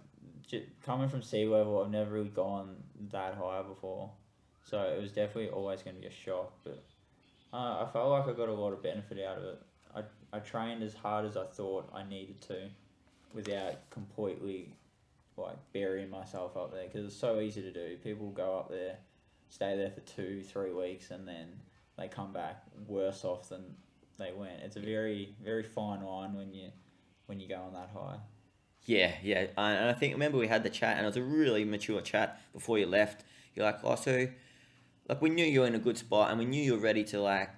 j- 0.48 0.68
coming 0.86 1.10
from 1.10 1.22
sea 1.22 1.46
level, 1.46 1.82
I've 1.82 1.92
never 1.92 2.12
really 2.12 2.30
gone 2.30 2.76
that 3.12 3.36
high 3.36 3.62
before. 3.62 4.12
So 4.64 4.82
it 4.82 5.02
was 5.02 5.12
definitely 5.12 5.50
always 5.50 5.82
going 5.82 5.96
to 5.96 6.02
be 6.02 6.08
a 6.08 6.12
shock, 6.12 6.54
but 6.64 6.84
uh, 7.54 7.84
I 7.84 7.90
felt 7.92 8.10
like 8.10 8.28
I 8.28 8.32
got 8.32 8.50
a 8.50 8.54
lot 8.54 8.72
of 8.72 8.82
benefit 8.82 9.20
out 9.24 9.38
of 9.38 9.44
it. 9.44 9.62
I, 9.96 10.04
I 10.32 10.40
trained 10.40 10.82
as 10.82 10.94
hard 10.94 11.26
as 11.26 11.36
I 11.38 11.46
thought 11.46 11.90
I 11.94 12.04
needed 12.04 12.42
to 12.44 12.70
without 13.34 13.90
completely 13.90 14.74
like 15.38 15.58
burying 15.74 16.10
myself 16.10 16.56
up 16.56 16.72
there 16.72 16.86
because 16.86 17.06
it's 17.06 17.16
so 17.16 17.40
easy 17.40 17.62
to 17.62 17.72
do. 17.72 17.98
People 18.04 18.30
go 18.30 18.58
up 18.58 18.70
there, 18.70 18.98
stay 19.50 19.76
there 19.76 19.92
for 19.92 20.02
two, 20.02 20.44
three 20.44 20.72
weeks, 20.72 21.12
and 21.12 21.28
then 21.28 21.48
they 21.98 22.08
come 22.08 22.34
back 22.34 22.64
worse 22.88 23.24
off 23.24 23.50
than 23.50 23.76
they 24.18 24.32
went. 24.32 24.62
It's 24.64 24.76
a 24.76 24.80
very, 24.80 25.36
very 25.44 25.64
fine 25.64 26.04
line 26.04 26.34
when 26.34 26.54
you 26.54 26.70
when 27.26 27.40
you 27.40 27.48
go 27.48 27.56
on 27.56 27.74
that 27.74 27.90
high. 27.94 28.18
Yeah, 28.86 29.14
yeah. 29.24 29.48
And 29.58 29.90
I 29.90 29.94
think, 29.94 30.14
remember 30.14 30.38
we 30.38 30.48
had 30.48 30.64
the 30.64 30.70
chat, 30.70 30.98
and 30.98 31.06
it 31.06 31.08
was 31.08 31.18
a 31.18 31.24
really 31.24 31.64
mature 31.64 32.02
chat 32.02 32.42
before 32.52 32.78
you 32.78 32.86
left. 32.86 33.24
You're 33.56 33.66
like, 33.66 33.80
oh, 33.84 33.96
so, 33.96 34.28
like, 35.08 35.22
we 35.22 35.30
knew 35.30 35.46
you 35.46 35.62
were 35.62 35.68
in 35.68 35.76
a 35.76 35.80
good 35.80 35.98
spot, 35.98 36.32
and 36.32 36.40
we 36.40 36.46
knew 36.46 36.62
you 36.62 36.74
were 36.74 36.82
ready 36.82 37.04
to, 37.06 37.22
like, 37.22 37.50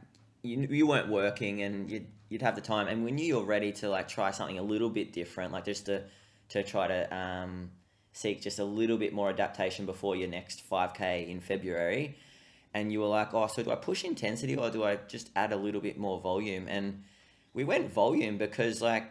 you, 0.44 0.68
you 0.70 0.86
weren't 0.86 1.10
working, 1.10 1.64
and 1.64 1.90
you'd, 1.90 2.08
you'd 2.30 2.42
have 2.44 2.56
the 2.56 2.62
time, 2.62 2.88
and 2.88 3.04
we 3.04 3.12
knew 3.12 3.26
you 3.26 3.40
were 3.40 3.46
ready 3.46 3.72
to, 3.72 3.90
like, 3.90 4.08
try 4.08 4.30
something 4.30 4.60
a 4.60 4.64
little 4.64 4.90
bit 4.90 5.14
different, 5.14 5.52
like, 5.52 5.66
just 5.66 5.88
to, 5.88 6.04
to 6.50 6.62
try 6.62 6.88
to 6.88 7.16
um, 7.16 7.72
seek 8.14 8.42
just 8.42 8.60
a 8.60 8.66
little 8.66 8.98
bit 8.98 9.12
more 9.12 9.30
adaptation 9.30 9.88
before 9.88 10.16
your 10.16 10.28
next 10.28 10.70
5K 10.70 11.28
in 11.28 11.40
February. 11.40 12.18
And 12.76 12.92
you 12.92 13.00
were 13.00 13.08
like, 13.08 13.34
oh, 13.34 13.48
so 13.48 13.64
do 13.64 13.72
I 13.72 13.76
push 13.76 14.04
intensity, 14.04 14.58
or 14.58 14.70
do 14.70 14.84
I 14.84 14.98
just 15.08 15.30
add 15.34 15.54
a 15.54 15.56
little 15.56 15.80
bit 15.80 15.98
more 15.98 16.20
volume? 16.20 16.68
And 16.68 17.04
we 17.54 17.64
went 17.64 17.92
volume 17.92 18.38
because, 18.38 18.82
like, 18.82 19.06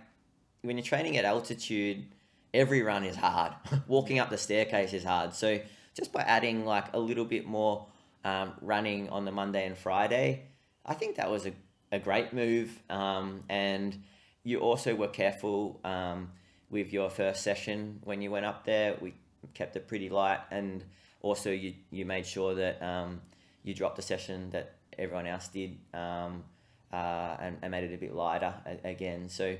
when 0.60 0.76
you're 0.76 0.84
training 0.84 1.16
at 1.16 1.24
altitude, 1.24 2.04
every 2.52 2.82
run 2.82 3.04
is 3.04 3.16
hard. 3.16 3.54
Walking 3.88 4.18
up 4.18 4.28
the 4.28 4.36
staircase 4.36 4.92
is 4.92 5.02
hard. 5.02 5.34
So 5.34 5.60
just 5.94 6.12
by 6.12 6.20
adding 6.22 6.66
like 6.66 6.92
a 6.92 6.98
little 6.98 7.24
bit 7.24 7.46
more 7.46 7.86
um, 8.24 8.52
running 8.60 9.08
on 9.08 9.24
the 9.24 9.32
Monday 9.32 9.66
and 9.66 9.76
Friday, 9.76 10.44
I 10.84 10.94
think 10.94 11.16
that 11.16 11.30
was 11.30 11.46
a, 11.46 11.52
a 11.90 11.98
great 11.98 12.34
move. 12.34 12.70
Um, 12.90 13.44
and 13.48 13.96
you 14.42 14.60
also 14.60 14.94
were 14.94 15.08
careful 15.08 15.80
um, 15.84 16.30
with 16.70 16.92
your 16.92 17.10
first 17.10 17.42
session 17.42 18.00
when 18.04 18.22
you 18.22 18.30
went 18.30 18.44
up 18.44 18.66
there. 18.66 18.96
We 19.00 19.14
kept 19.54 19.76
it 19.76 19.88
pretty 19.88 20.08
light, 20.08 20.40
and 20.50 20.84
also 21.22 21.50
you 21.50 21.74
you 21.90 22.04
made 22.04 22.26
sure 22.26 22.54
that 22.54 22.82
um, 22.82 23.20
you 23.64 23.74
dropped 23.74 23.98
a 23.98 24.02
session 24.02 24.50
that 24.50 24.76
everyone 24.96 25.26
else 25.26 25.48
did, 25.48 25.78
um, 25.92 26.44
uh, 26.92 27.36
and, 27.40 27.58
and 27.62 27.72
made 27.72 27.82
it 27.84 27.94
a 27.94 27.98
bit 27.98 28.14
lighter 28.14 28.54
a- 28.66 28.88
again. 28.88 29.28
So. 29.28 29.56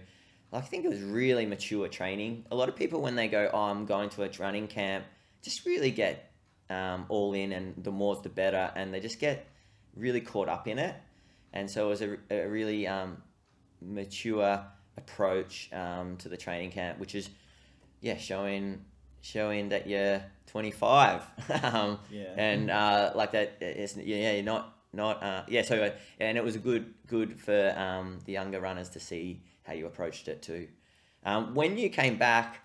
I 0.53 0.61
think 0.61 0.85
it 0.85 0.89
was 0.89 1.01
really 1.01 1.47
mature 1.47 1.89
training. 1.89 2.45
A 2.53 2.55
lot 2.55 2.69
of 2.69 2.77
people, 2.77 3.01
when 3.01 3.17
they 3.17 3.27
go, 3.27 3.51
"Oh, 3.53 3.63
I'm 3.63 3.87
going 3.87 4.09
to 4.11 4.23
a 4.23 4.31
running 4.39 4.69
camp," 4.69 5.05
just 5.43 5.67
really 5.67 5.91
get 5.91 6.31
um, 6.71 7.07
all 7.09 7.33
in, 7.35 7.51
and 7.53 7.75
the 7.83 7.91
more 7.91 8.15
the 8.23 8.29
better, 8.29 8.71
and 8.77 8.95
they 8.95 9.01
just 9.01 9.19
get 9.19 9.47
really 9.97 10.21
caught 10.21 10.49
up 10.49 10.69
in 10.69 10.79
it. 10.79 10.95
And 11.53 11.71
so 11.71 11.87
it 11.87 11.89
was 11.89 12.03
a, 12.03 12.17
a 12.31 12.47
really 12.47 12.87
um, 12.87 13.23
mature 13.81 14.65
approach 14.97 15.71
um, 15.73 16.17
to 16.19 16.29
the 16.29 16.37
training 16.37 16.71
camp, 16.71 16.99
which 16.99 17.15
is, 17.15 17.29
yeah, 18.01 18.17
showing 18.17 18.85
showing 19.25 19.71
that 19.71 19.87
you're 19.89 20.23
25, 20.49 21.23
um, 21.65 21.99
Yeah. 22.11 22.25
and 22.37 22.71
uh, 22.71 23.13
like 23.15 23.33
that. 23.33 23.57
It's, 23.61 23.97
yeah, 23.97 24.33
you're 24.33 24.43
not 24.43 24.73
not 24.93 25.23
uh, 25.23 25.43
yeah. 25.49 25.63
So 25.63 25.83
uh, 25.83 25.91
and 26.21 26.37
it 26.39 26.45
was 26.45 26.57
good 26.59 26.95
good 27.09 27.41
for 27.41 27.75
um, 27.77 28.19
the 28.27 28.33
younger 28.33 28.61
runners 28.61 28.91
to 28.91 29.01
see 29.01 29.41
how 29.65 29.73
you 29.73 29.87
approached 29.87 30.29
it 30.29 30.43
too. 30.43 30.69
Um, 31.25 31.55
when 31.55 31.79
you 31.79 31.89
came 31.89 32.19
back, 32.19 32.61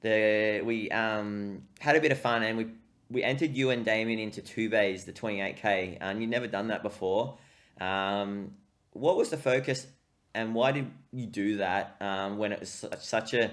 the 0.00 0.62
we 0.64 0.90
um, 0.90 1.62
had 1.78 1.94
a 1.94 2.00
bit 2.00 2.10
of 2.10 2.18
fun 2.18 2.42
and 2.42 2.56
we 2.58 2.66
we 3.10 3.22
entered 3.22 3.54
you 3.56 3.70
and 3.70 3.84
Damien 3.84 4.18
into 4.18 4.42
two 4.42 4.68
bays, 4.68 5.04
the 5.04 5.12
28k, 5.12 5.98
and 6.00 6.20
you'd 6.20 6.30
never 6.30 6.46
done 6.46 6.68
that 6.68 6.82
before. 6.82 7.38
Um, 7.80 8.52
what 8.92 9.16
was 9.16 9.30
the 9.30 9.36
focus, 9.36 9.86
and 10.34 10.54
why 10.54 10.72
did 10.72 10.90
you 11.12 11.26
do 11.26 11.56
that 11.58 11.96
um, 12.00 12.38
when 12.38 12.52
it 12.52 12.60
was 12.60 12.70
such, 12.70 13.00
such 13.04 13.34
a 13.34 13.52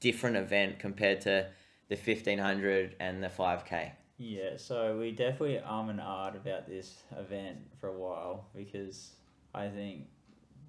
different 0.00 0.36
event 0.36 0.78
compared 0.78 1.20
to 1.22 1.46
the 1.88 1.96
1500 1.96 2.96
and 3.00 3.22
the 3.22 3.28
5k? 3.28 3.92
Yeah, 4.16 4.56
so 4.56 4.96
we 4.98 5.10
definitely 5.10 5.58
arm 5.58 5.88
and 5.88 6.00
art 6.00 6.36
about 6.36 6.68
this 6.68 7.02
event 7.18 7.58
for 7.80 7.88
a 7.88 7.98
while 7.98 8.46
because 8.54 9.10
I 9.54 9.68
think 9.68 10.06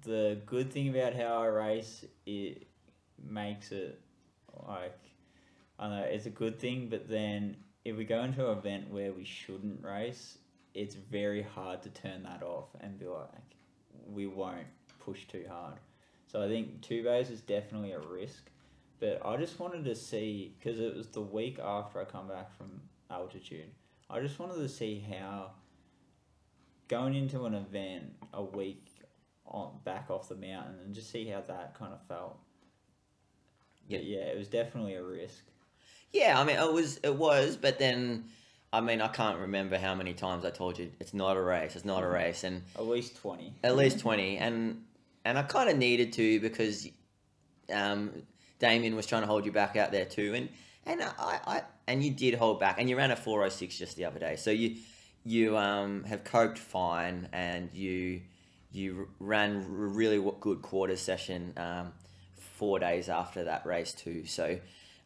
the 0.02 0.38
good 0.46 0.72
thing 0.72 0.88
about 0.88 1.14
how 1.14 1.42
I 1.42 1.46
race 1.46 2.04
it 2.26 2.66
makes 3.28 3.72
it 3.72 4.00
like 4.66 4.98
I 5.78 5.88
know 5.88 6.02
it's 6.02 6.26
a 6.26 6.30
good 6.30 6.58
thing, 6.58 6.88
but 6.88 7.08
then 7.08 7.56
if 7.84 7.96
we 7.96 8.04
go 8.04 8.22
into 8.22 8.50
an 8.50 8.58
event 8.58 8.90
where 8.90 9.12
we 9.12 9.24
shouldn't 9.24 9.84
race, 9.84 10.38
it's 10.74 10.94
very 10.94 11.42
hard 11.42 11.82
to 11.82 11.90
turn 11.90 12.22
that 12.24 12.42
off 12.42 12.68
and 12.80 12.98
be 12.98 13.06
like 13.06 13.28
we 14.08 14.26
won't 14.26 14.66
push 15.04 15.24
too 15.26 15.44
hard. 15.48 15.74
So 16.26 16.42
I 16.42 16.48
think 16.48 16.82
two 16.82 17.02
bays 17.02 17.30
is 17.30 17.40
definitely 17.40 17.92
a 17.92 18.00
risk, 18.00 18.50
but 19.00 19.20
I 19.24 19.36
just 19.36 19.58
wanted 19.60 19.84
to 19.84 19.94
see 19.94 20.54
because 20.58 20.80
it 20.80 20.94
was 20.96 21.08
the 21.08 21.20
week 21.20 21.58
after 21.62 22.00
I 22.00 22.04
come 22.04 22.28
back 22.28 22.56
from 22.56 22.80
altitude. 23.10 23.70
I 24.08 24.20
just 24.20 24.38
wanted 24.38 24.56
to 24.56 24.68
see 24.68 25.04
how 25.10 25.50
going 26.88 27.14
into 27.14 27.44
an 27.46 27.54
event 27.54 28.12
a 28.32 28.42
week 28.42 28.86
on 29.46 29.70
back 29.84 30.10
off 30.10 30.28
the 30.28 30.36
mountain 30.36 30.76
and 30.84 30.94
just 30.94 31.10
see 31.10 31.26
how 31.26 31.40
that 31.42 31.74
kind 31.78 31.92
of 31.92 32.00
felt. 32.06 32.38
Yeah. 33.88 33.98
Yeah, 33.98 34.18
it 34.20 34.36
was 34.38 34.48
definitely 34.48 34.94
a 34.94 35.02
risk. 35.02 35.44
Yeah, 36.12 36.40
I 36.40 36.44
mean, 36.44 36.56
it 36.56 36.72
was, 36.72 36.98
it 37.02 37.14
was, 37.14 37.56
but 37.56 37.78
then, 37.78 38.24
I 38.72 38.80
mean, 38.80 39.00
I 39.00 39.08
can't 39.08 39.38
remember 39.38 39.76
how 39.78 39.94
many 39.94 40.14
times 40.14 40.44
I 40.44 40.50
told 40.50 40.78
you 40.78 40.90
it's 41.00 41.12
not 41.14 41.36
a 41.36 41.42
race, 41.42 41.76
it's 41.76 41.84
not 41.84 42.02
a 42.02 42.08
race, 42.08 42.42
and 42.44 42.62
At 42.76 42.86
least 42.86 43.16
twenty. 43.16 43.52
at 43.62 43.76
least 43.76 44.00
20 44.00 44.38
and 44.38 44.82
and 45.24 45.36
i 45.38 45.42
kind 45.42 45.68
of 45.68 45.76
needed 45.76 46.12
to 46.14 46.38
because 46.40 46.86
um 47.72 48.12
damien 48.58 48.96
was 48.96 49.06
trying 49.06 49.22
to 49.22 49.26
hold 49.26 49.44
you 49.44 49.52
back 49.52 49.76
out 49.76 49.92
there 49.92 50.04
too 50.04 50.34
and 50.34 50.48
and 50.84 51.02
i 51.02 51.40
i 51.46 51.62
and 51.86 52.02
you 52.02 52.10
did 52.10 52.34
hold 52.34 52.60
back 52.60 52.76
and 52.78 52.88
you 52.88 52.96
ran 52.96 53.10
a 53.10 53.16
406 53.16 53.78
just 53.78 53.96
the 53.96 54.04
other 54.04 54.18
day 54.18 54.36
so 54.36 54.50
you 54.50 54.76
you 55.24 55.56
um 55.56 56.04
have 56.04 56.24
coped 56.24 56.58
fine 56.58 57.28
and 57.32 57.70
you 57.72 58.20
you 58.72 59.08
ran 59.18 59.56
a 59.56 59.60
really 59.68 60.32
good 60.40 60.62
quarter 60.62 60.96
session 60.96 61.52
um 61.56 61.92
four 62.36 62.78
days 62.78 63.08
after 63.08 63.44
that 63.44 63.66
race 63.66 63.92
too 63.92 64.26
so 64.26 64.58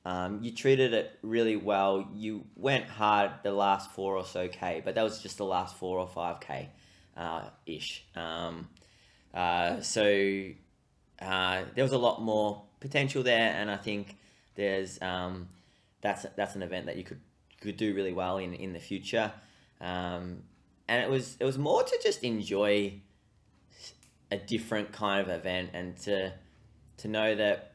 um, 0.05 0.39
you 0.43 0.53
treated 0.53 0.95
it 0.95 1.19
really 1.23 1.57
well. 1.57 2.09
You 2.15 2.45
went 2.57 2.87
hard 2.87 3.33
the 3.43 3.53
last 3.53 3.91
four 3.93 4.17
or 4.17 4.25
so 4.25 4.49
k, 4.49 4.81
but 4.85 4.95
that 4.95 5.03
was 5.03 5.23
just 5.23 5.37
the 5.37 5.45
last 5.45 5.77
four 5.77 5.99
or 5.99 6.09
five 6.09 6.41
k 6.41 6.71
uh, 7.17 7.43
ish. 7.67 8.05
Um, 8.17 8.69
uh, 9.35 9.81
so 9.83 10.03
uh, 11.21 11.63
there 11.75 11.85
was 11.85 11.93
a 11.93 11.99
lot 11.99 12.23
more 12.23 12.63
potential 12.81 13.23
there, 13.23 13.55
and 13.55 13.71
I 13.71 13.77
think 13.77 14.17
there's 14.57 15.01
um, 15.03 15.49
that's 16.01 16.27
that's 16.37 16.55
an 16.55 16.63
event 16.63 16.87
that 16.87 16.97
you 16.97 17.05
could 17.05 17.21
could 17.61 17.77
do 17.77 17.95
really 17.95 18.13
well 18.13 18.39
in 18.39 18.55
in 18.55 18.73
the 18.73 18.81
future. 18.81 19.33
Um, 19.81 20.43
and 20.89 21.03
it 21.03 21.09
was 21.09 21.37
it 21.39 21.45
was 21.45 21.57
more 21.57 21.83
to 21.83 22.01
just 22.03 22.25
enjoy 22.25 23.01
a 24.33 24.37
different 24.37 24.93
kind 24.93 25.21
of 25.21 25.29
event 25.29 25.71
and 25.73 25.97
to 25.99 26.33
to 26.99 27.09
know 27.09 27.35
that 27.35 27.73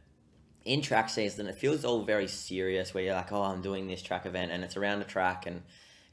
in 0.64 0.82
track 0.82 1.10
season 1.10 1.48
it 1.48 1.56
feels 1.56 1.86
all 1.86 2.04
very 2.04 2.28
serious 2.28 2.94
where 2.94 3.04
you're 3.04 3.14
like 3.14 3.32
oh 3.32 3.44
i'm 3.44 3.62
doing 3.62 3.88
this 3.88 4.02
track 4.02 4.26
event 4.26 4.52
and 4.52 4.64
it's 4.64 4.78
around 4.78 5.00
the 5.00 5.06
track 5.06 5.46
and 5.46 5.62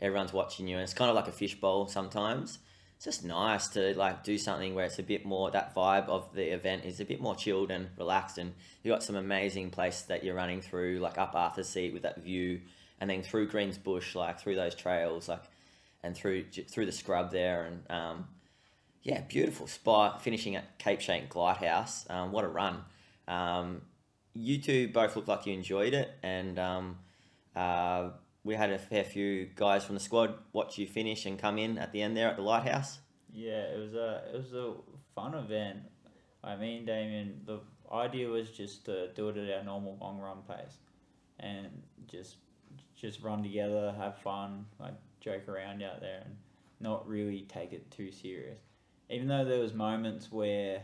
everyone's 0.00 0.32
watching 0.32 0.66
you 0.66 0.76
and 0.76 0.82
it's 0.82 0.94
kind 0.94 1.08
of 1.08 1.16
like 1.16 1.28
a 1.28 1.32
fishbowl 1.32 1.86
sometimes 1.88 2.58
it's 3.04 3.16
just 3.16 3.24
nice 3.24 3.66
to 3.66 3.98
like 3.98 4.22
do 4.22 4.38
something 4.38 4.76
where 4.76 4.84
it's 4.84 5.00
a 5.00 5.02
bit 5.02 5.26
more 5.26 5.50
that 5.50 5.74
vibe 5.74 6.08
of 6.08 6.32
the 6.34 6.54
event 6.54 6.84
is 6.84 7.00
a 7.00 7.04
bit 7.04 7.20
more 7.20 7.34
chilled 7.34 7.72
and 7.72 7.88
relaxed 7.98 8.38
and 8.38 8.54
you 8.84 8.92
got 8.92 9.02
some 9.02 9.16
amazing 9.16 9.70
place 9.70 10.02
that 10.02 10.22
you're 10.22 10.36
running 10.36 10.60
through 10.60 11.00
like 11.00 11.18
up 11.18 11.34
Arthur 11.34 11.64
Seat 11.64 11.92
with 11.92 12.02
that 12.02 12.22
view 12.22 12.60
and 13.00 13.10
then 13.10 13.20
through 13.20 13.48
Greens 13.48 13.76
Bush 13.76 14.14
like 14.14 14.38
through 14.38 14.54
those 14.54 14.76
trails 14.76 15.28
like 15.28 15.42
and 16.04 16.14
through 16.14 16.44
through 16.70 16.86
the 16.86 16.92
scrub 16.92 17.32
there 17.32 17.64
and 17.64 17.90
um, 17.90 18.28
yeah 19.02 19.20
beautiful 19.22 19.66
spot 19.66 20.22
finishing 20.22 20.54
at 20.54 20.78
Cape 20.78 21.00
Schanck 21.00 21.34
Lighthouse. 21.34 22.06
Um, 22.08 22.30
what 22.30 22.44
a 22.44 22.48
run. 22.48 22.84
Um, 23.26 23.82
you 24.32 24.58
two 24.58 24.86
both 24.86 25.16
look 25.16 25.26
like 25.26 25.44
you 25.46 25.54
enjoyed 25.54 25.92
it 25.92 26.08
and 26.22 26.56
um, 26.56 26.98
uh, 27.56 28.10
we 28.44 28.54
had 28.54 28.70
a 28.70 28.78
fair 28.78 29.04
few 29.04 29.46
guys 29.54 29.84
from 29.84 29.94
the 29.94 30.00
squad 30.00 30.34
watch 30.52 30.78
you 30.78 30.86
finish 30.86 31.26
and 31.26 31.38
come 31.38 31.58
in 31.58 31.78
at 31.78 31.92
the 31.92 32.02
end 32.02 32.16
there 32.16 32.28
at 32.28 32.36
the 32.36 32.42
lighthouse. 32.42 32.98
Yeah, 33.32 33.62
it 33.62 33.78
was 33.78 33.94
a 33.94 34.22
it 34.32 34.36
was 34.36 34.52
a 34.52 34.74
fun 35.14 35.34
event. 35.34 35.80
I 36.44 36.56
mean, 36.56 36.84
Damien, 36.84 37.40
the 37.46 37.60
idea 37.92 38.28
was 38.28 38.50
just 38.50 38.84
to 38.86 39.12
do 39.14 39.28
it 39.28 39.36
at 39.36 39.58
our 39.58 39.64
normal 39.64 39.96
long 40.00 40.18
run 40.18 40.38
pace, 40.48 40.78
and 41.38 41.68
just 42.08 42.36
just 42.94 43.22
run 43.22 43.42
together, 43.42 43.94
have 43.96 44.18
fun, 44.18 44.66
like 44.78 44.94
joke 45.20 45.48
around 45.48 45.82
out 45.82 46.00
there, 46.00 46.22
and 46.24 46.36
not 46.80 47.08
really 47.08 47.42
take 47.42 47.72
it 47.72 47.90
too 47.90 48.10
serious. 48.10 48.60
Even 49.08 49.28
though 49.28 49.44
there 49.44 49.60
was 49.60 49.72
moments 49.72 50.32
where 50.32 50.82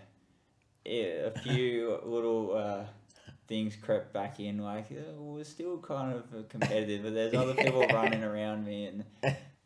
yeah, 0.85 1.27
a 1.27 1.31
few 1.41 1.99
little 2.05 2.57
uh, 2.57 2.85
things 3.49 3.75
crept 3.77 4.13
back 4.13 4.39
in, 4.39 4.59
like 4.59 4.87
uh, 4.93 5.13
we're 5.21 5.43
still 5.43 5.79
kind 5.79 6.15
of 6.15 6.23
uh, 6.33 6.43
competitive, 6.49 7.03
but 7.03 7.15
there's 7.15 7.35
other 7.35 7.55
people 7.55 7.87
running 7.93 8.23
around 8.23 8.65
me, 8.65 8.87
and 8.87 9.05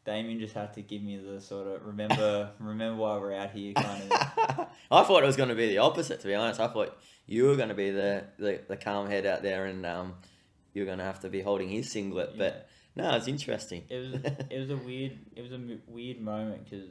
Damien 0.04 0.38
just 0.38 0.54
had 0.54 0.72
to 0.74 0.82
give 0.82 1.02
me 1.02 1.16
the 1.18 1.40
sort 1.40 1.66
of 1.66 1.84
remember 1.84 2.50
remember 2.58 3.02
why 3.02 3.18
we're 3.18 3.34
out 3.34 3.50
here 3.50 3.74
kind 3.74 4.02
of. 4.10 4.66
I 4.90 5.02
thought 5.02 5.22
it 5.22 5.26
was 5.26 5.36
going 5.36 5.48
to 5.48 5.54
be 5.54 5.68
the 5.68 5.78
opposite. 5.78 6.20
To 6.20 6.26
be 6.26 6.34
honest, 6.34 6.60
I 6.60 6.68
thought 6.68 6.96
you 7.26 7.46
were 7.46 7.56
going 7.56 7.68
to 7.68 7.74
be 7.74 7.90
the, 7.90 8.24
the, 8.38 8.60
the 8.68 8.76
calm 8.76 9.08
head 9.08 9.26
out 9.26 9.42
there, 9.42 9.66
and 9.66 9.84
um, 9.84 10.14
you're 10.72 10.86
going 10.86 10.98
to 10.98 11.04
have 11.04 11.20
to 11.20 11.28
be 11.28 11.40
holding 11.40 11.68
his 11.68 11.90
singlet. 11.90 12.38
But 12.38 12.68
no, 12.94 13.14
it's 13.16 13.28
interesting. 13.28 13.84
It 13.88 13.96
was 13.98 14.14
it 14.50 14.58
was 14.58 14.70
a 14.70 14.76
weird 14.76 15.18
it 15.34 15.42
was 15.42 15.52
a 15.52 15.56
m- 15.56 15.82
weird 15.86 16.20
moment 16.20 16.64
because 16.64 16.88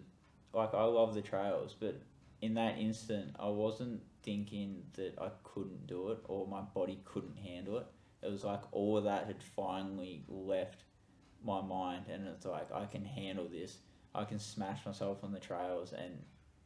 like 0.54 0.74
I 0.74 0.84
love 0.84 1.14
the 1.14 1.22
trails, 1.22 1.76
but 1.80 2.02
in 2.42 2.56
that 2.56 2.78
instant 2.80 3.36
I 3.40 3.50
wasn't 3.50 4.02
thinking 4.24 4.84
that 4.94 5.14
I 5.20 5.30
couldn't 5.44 5.88
do 5.88 6.10
it 6.12 6.20
or 6.26 6.48
my 6.48 6.62
body 6.62 7.00
couldn't 7.06 7.38
handle 7.38 7.78
it. 7.78 7.88
It 8.22 8.32
was 8.32 8.44
like 8.44 8.62
all 8.72 8.98
of 8.98 9.04
that 9.06 9.26
had 9.26 9.42
finally 9.44 10.24
left 10.28 10.84
my 11.44 11.60
mind, 11.62 12.06
and 12.12 12.28
it's 12.28 12.46
like 12.46 12.72
I 12.72 12.86
can 12.86 13.04
handle 13.04 13.48
this. 13.48 13.78
I 14.14 14.26
can 14.26 14.38
smash 14.40 14.86
myself 14.86 15.24
on 15.24 15.32
the 15.32 15.40
trails, 15.40 15.92
and 15.94 16.22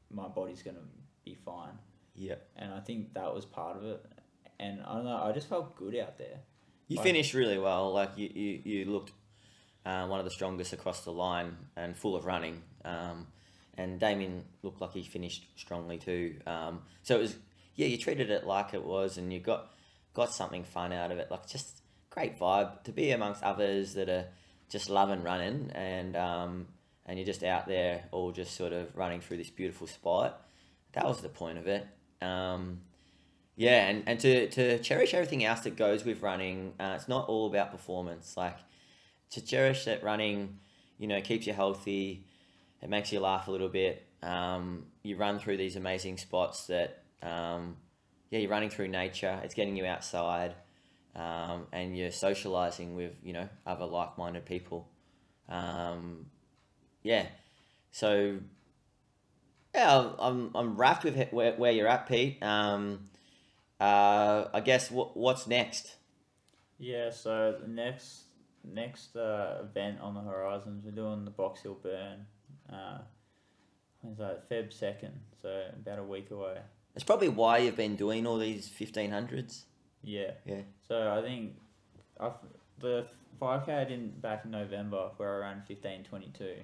my 0.10 0.28
body's 0.28 0.62
gonna 0.62 0.80
be 1.24 1.34
fine. 1.36 1.78
yeah, 2.14 2.36
And 2.58 2.74
I 2.74 2.80
think 2.82 3.14
that 3.14 3.34
was 3.34 3.46
part 3.46 3.78
of 3.78 3.84
it. 3.84 4.06
And 4.60 4.82
I 4.82 4.96
don't 4.96 5.06
know, 5.06 5.22
I 5.24 5.32
just 5.34 5.48
felt 5.50 5.76
good 5.76 5.96
out 5.98 6.18
there. 6.18 6.40
you 6.88 6.98
Like- 6.98 7.04
finished 7.06 7.34
really 7.34 7.58
well. 7.58 7.92
Like 7.94 8.12
you, 8.18 8.30
you, 8.34 8.62
you 8.64 8.86
looked 8.86 9.12
uh, 9.86 10.08
one 10.08 10.20
of 10.20 10.26
the 10.26 10.32
strongest 10.32 10.72
across 10.74 11.04
the 11.06 11.12
line 11.12 11.56
and 11.76 11.96
full 11.96 12.16
of 12.16 12.26
running. 12.26 12.62
Um, 12.84 13.28
and 13.78 14.00
Damien 14.00 14.44
looked 14.64 14.82
like 14.82 14.94
he 14.94 15.04
finished 15.04 15.48
strongly 15.56 15.98
too. 15.98 16.38
Um, 16.46 16.82
so 17.04 17.16
it 17.16 17.22
was 17.22 17.36
yeah, 17.76 17.88
you 17.88 17.98
treated 17.98 18.30
it 18.30 18.46
like 18.46 18.74
it 18.74 18.84
was, 18.84 19.18
and 19.18 19.32
you 19.32 19.40
got 19.40 19.72
got 20.14 20.32
something 20.32 20.64
fun 20.64 20.94
out 20.94 21.12
of 21.12 21.18
it. 21.18 21.30
Like 21.30 21.48
just 21.48 21.82
great 22.10 22.40
vibe 22.40 22.84
to 22.84 22.92
be 22.92 23.12
amongst 23.12 23.44
others 23.44 23.94
that 23.96 24.10
are 24.10 24.26
just 24.70 24.90
loving 24.90 25.24
running, 25.24 25.72
and 25.76 26.16
um, 26.16 26.68
and 27.06 27.20
you're 27.20 27.26
just 27.26 27.44
out 27.44 27.68
there 27.68 28.06
all 28.12 28.32
just 28.32 28.56
sort 28.56 28.74
of 28.74 28.96
running 28.96 29.22
through 29.22 29.38
this 29.38 29.50
beautiful 29.50 29.88
spot. 29.88 30.42
That 30.94 31.06
was 31.06 31.22
the 31.22 31.30
point 31.30 31.58
of 31.58 31.68
it. 31.68 31.86
Um, 32.22 32.82
yeah, 33.58 33.88
and, 33.88 34.04
and 34.06 34.20
to, 34.20 34.50
to 34.50 34.80
cherish 34.80 35.14
everything 35.14 35.46
else 35.46 35.62
that 35.62 35.78
goes 35.78 36.04
with 36.04 36.22
running, 36.22 36.74
uh, 36.80 36.94
it's 36.96 37.08
not 37.08 37.30
all 37.30 37.48
about 37.48 37.72
performance. 37.72 38.36
Like 38.36 38.58
to 39.32 39.46
cherish 39.46 39.86
that 39.86 40.04
running, 40.04 40.60
you 40.98 41.08
know, 41.08 41.22
keeps 41.22 41.48
you 41.48 41.54
healthy. 41.54 42.26
It 42.82 42.90
makes 42.90 43.12
you 43.12 43.20
laugh 43.20 43.48
a 43.48 43.52
little 43.52 43.70
bit. 43.70 44.06
Um, 44.22 44.86
you 45.04 45.18
run 45.18 45.40
through 45.40 45.58
these 45.58 45.76
amazing 45.76 46.18
spots 46.18 46.68
that, 46.68 47.04
um, 47.22 47.78
yeah, 48.30 48.40
you're 48.40 48.50
running 48.50 48.70
through 48.70 48.88
nature. 48.88 49.40
It's 49.44 49.54
getting 49.54 49.76
you 49.76 49.86
outside, 49.86 50.56
um, 51.16 51.68
and 51.72 51.98
you're 51.98 52.12
socializing 52.12 52.96
with 52.96 53.14
you 53.24 53.34
know 53.34 53.48
other 53.66 53.86
like-minded 53.86 54.46
people. 54.46 54.90
Um, 55.48 56.26
yeah, 57.04 57.28
so 57.92 58.40
yeah, 59.74 60.12
I'm 60.20 60.52
I'm, 60.56 60.76
wrapped 60.76 61.04
with 61.04 61.32
where, 61.32 61.54
where 61.54 61.72
you're 61.72 61.88
at, 61.88 62.08
Pete. 62.08 62.42
Um, 62.42 63.10
uh, 63.80 64.46
I 64.54 64.62
guess 64.62 64.90
what 64.90 65.16
what's 65.16 65.48
next? 65.48 65.96
Yeah, 66.78 67.12
so 67.12 67.58
the 67.62 67.68
next 67.68 68.24
next 68.64 69.16
uh, 69.16 69.60
event 69.62 70.00
on 70.02 70.14
the 70.14 70.22
horizons, 70.22 70.84
we're 70.84 70.92
doing 70.92 71.26
the 71.26 71.32
Box 71.32 71.62
Hill 71.62 71.78
Burn. 71.82 72.26
Uh, 72.72 73.00
when's 74.02 74.18
that? 74.18 74.50
Feb 74.50 74.74
second, 74.74 75.20
so 75.42 75.66
about 75.74 76.00
a 76.00 76.04
week 76.04 76.32
away. 76.32 76.58
It's 76.96 77.04
probably 77.04 77.30
why 77.30 77.60
you've 77.60 77.76
been 77.76 77.96
doing 77.96 78.26
all 78.26 78.38
these 78.38 78.68
fifteen 78.68 79.12
hundreds. 79.12 79.66
Yeah. 80.04 80.32
Yeah. 80.46 80.62
So 80.88 81.12
I 81.12 81.22
think 81.22 81.56
I 82.20 82.32
the 82.80 83.06
five 83.40 83.66
k 83.66 83.74
I 83.74 83.84
did 83.84 84.22
back 84.22 84.46
in 84.46 84.52
November, 84.52 85.10
where 85.18 85.44
I 85.44 85.48
ran 85.48 85.62
fifteen 85.68 86.04
twenty 86.04 86.32
two. 86.38 86.56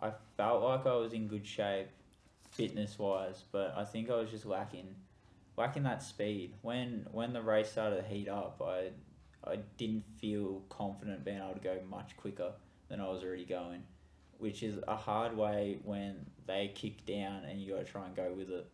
I 0.00 0.12
felt 0.36 0.62
like 0.62 0.86
I 0.86 0.94
was 0.94 1.12
in 1.12 1.28
good 1.28 1.46
shape, 1.46 1.88
fitness 2.50 2.98
wise, 2.98 3.44
but 3.52 3.74
I 3.76 3.84
think 3.84 4.08
I 4.08 4.16
was 4.16 4.30
just 4.30 4.46
lacking, 4.46 4.94
lacking 5.58 5.82
that 5.82 6.02
speed. 6.02 6.54
When 6.62 7.06
when 7.12 7.32
the 7.34 7.42
race 7.42 7.70
started 7.70 7.96
to 7.96 8.08
heat 8.08 8.28
up, 8.28 8.62
I 8.64 8.90
I 9.44 9.58
didn't 9.76 10.04
feel 10.18 10.62
confident 10.70 11.24
being 11.24 11.38
able 11.38 11.54
to 11.54 11.60
go 11.60 11.78
much 11.88 12.16
quicker 12.16 12.52
than 12.88 13.00
I 13.00 13.08
was 13.08 13.22
already 13.22 13.44
going, 13.44 13.82
which 14.40 14.62
is 14.62 14.78
a 14.88 14.96
hard 14.96 15.36
way 15.36 15.78
when 15.84 16.26
they 16.46 16.72
kick 16.74 17.06
down 17.06 17.44
and 17.44 17.60
you 17.60 17.72
got 17.72 17.84
to 17.84 17.90
try 17.90 18.06
and 18.06 18.16
go 18.16 18.32
with 18.36 18.50
it. 18.50 18.66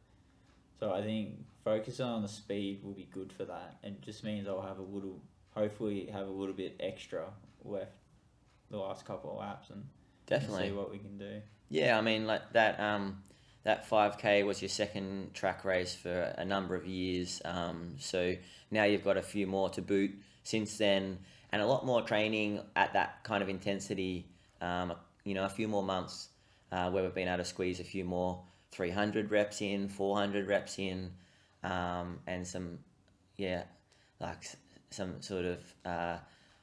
So 0.79 0.93
I 0.93 1.03
think 1.03 1.45
focusing 1.65 2.07
on 2.07 2.23
the 2.23 2.29
speed 2.29 2.83
will 2.83 2.93
be 2.93 3.09
good 3.13 3.33
for 3.33 3.45
that. 3.45 3.79
It 3.83 4.01
just 4.03 4.25
means 4.25 4.47
I'll 4.47 4.63
have 4.63 4.79
a 4.79 4.83
little, 4.83 5.21
hopefully, 5.55 6.09
have 6.13 6.27
a 6.27 6.31
little 6.31 6.55
bit 6.55 6.77
extra 6.81 7.27
left 7.65 7.93
the 8.71 8.77
last 8.77 9.05
couple 9.05 9.31
of 9.33 9.39
laps 9.39 9.71
and, 9.71 9.79
and 9.79 9.87
Definitely. 10.27 10.69
see 10.69 10.73
what 10.73 10.91
we 10.91 10.99
can 10.99 11.19
do. 11.19 11.41
Yeah, 11.69 11.99
I 11.99 12.01
mean 12.01 12.27
like 12.27 12.53
that 12.53 12.79
um 12.81 13.23
that 13.65 13.89
5k 13.91 14.47
was 14.47 14.63
your 14.63 14.69
second 14.69 15.35
track 15.35 15.65
race 15.65 15.93
for 15.93 16.33
a 16.39 16.45
number 16.45 16.77
of 16.77 16.87
years. 16.87 17.43
Um, 17.45 17.97
so 17.99 18.37
now 18.71 18.85
you've 18.85 19.03
got 19.03 19.17
a 19.17 19.23
few 19.23 19.49
more 19.49 19.69
to 19.71 19.83
boot 19.83 20.13
since 20.45 20.79
then 20.79 21.19
and 21.51 21.61
a 21.61 21.67
lot 21.67 21.85
more 21.85 22.01
training 22.03 22.61
at 22.77 22.93
that 22.93 23.25
kind 23.25 23.43
of 23.43 23.49
intensity. 23.49 24.29
Um, 24.61 24.95
you 25.27 25.35
know, 25.35 25.45
a 25.45 25.49
few 25.49 25.67
more 25.67 25.83
months 25.83 26.29
uh, 26.71 26.89
where 26.89 27.03
we've 27.03 27.15
been 27.15 27.29
able 27.29 27.39
to 27.39 27.45
squeeze 27.45 27.81
a 27.81 27.85
few 27.85 28.05
more 28.05 28.43
300 28.71 29.31
reps 29.31 29.61
in, 29.61 29.89
400 29.89 30.47
reps 30.47 30.79
in, 30.79 31.11
um, 31.65 32.21
and 32.27 32.47
some, 32.47 32.79
yeah, 33.37 33.65
like 34.21 34.45
some 34.91 35.21
sort 35.21 35.45
of 35.45 35.59
uh, 35.85 36.19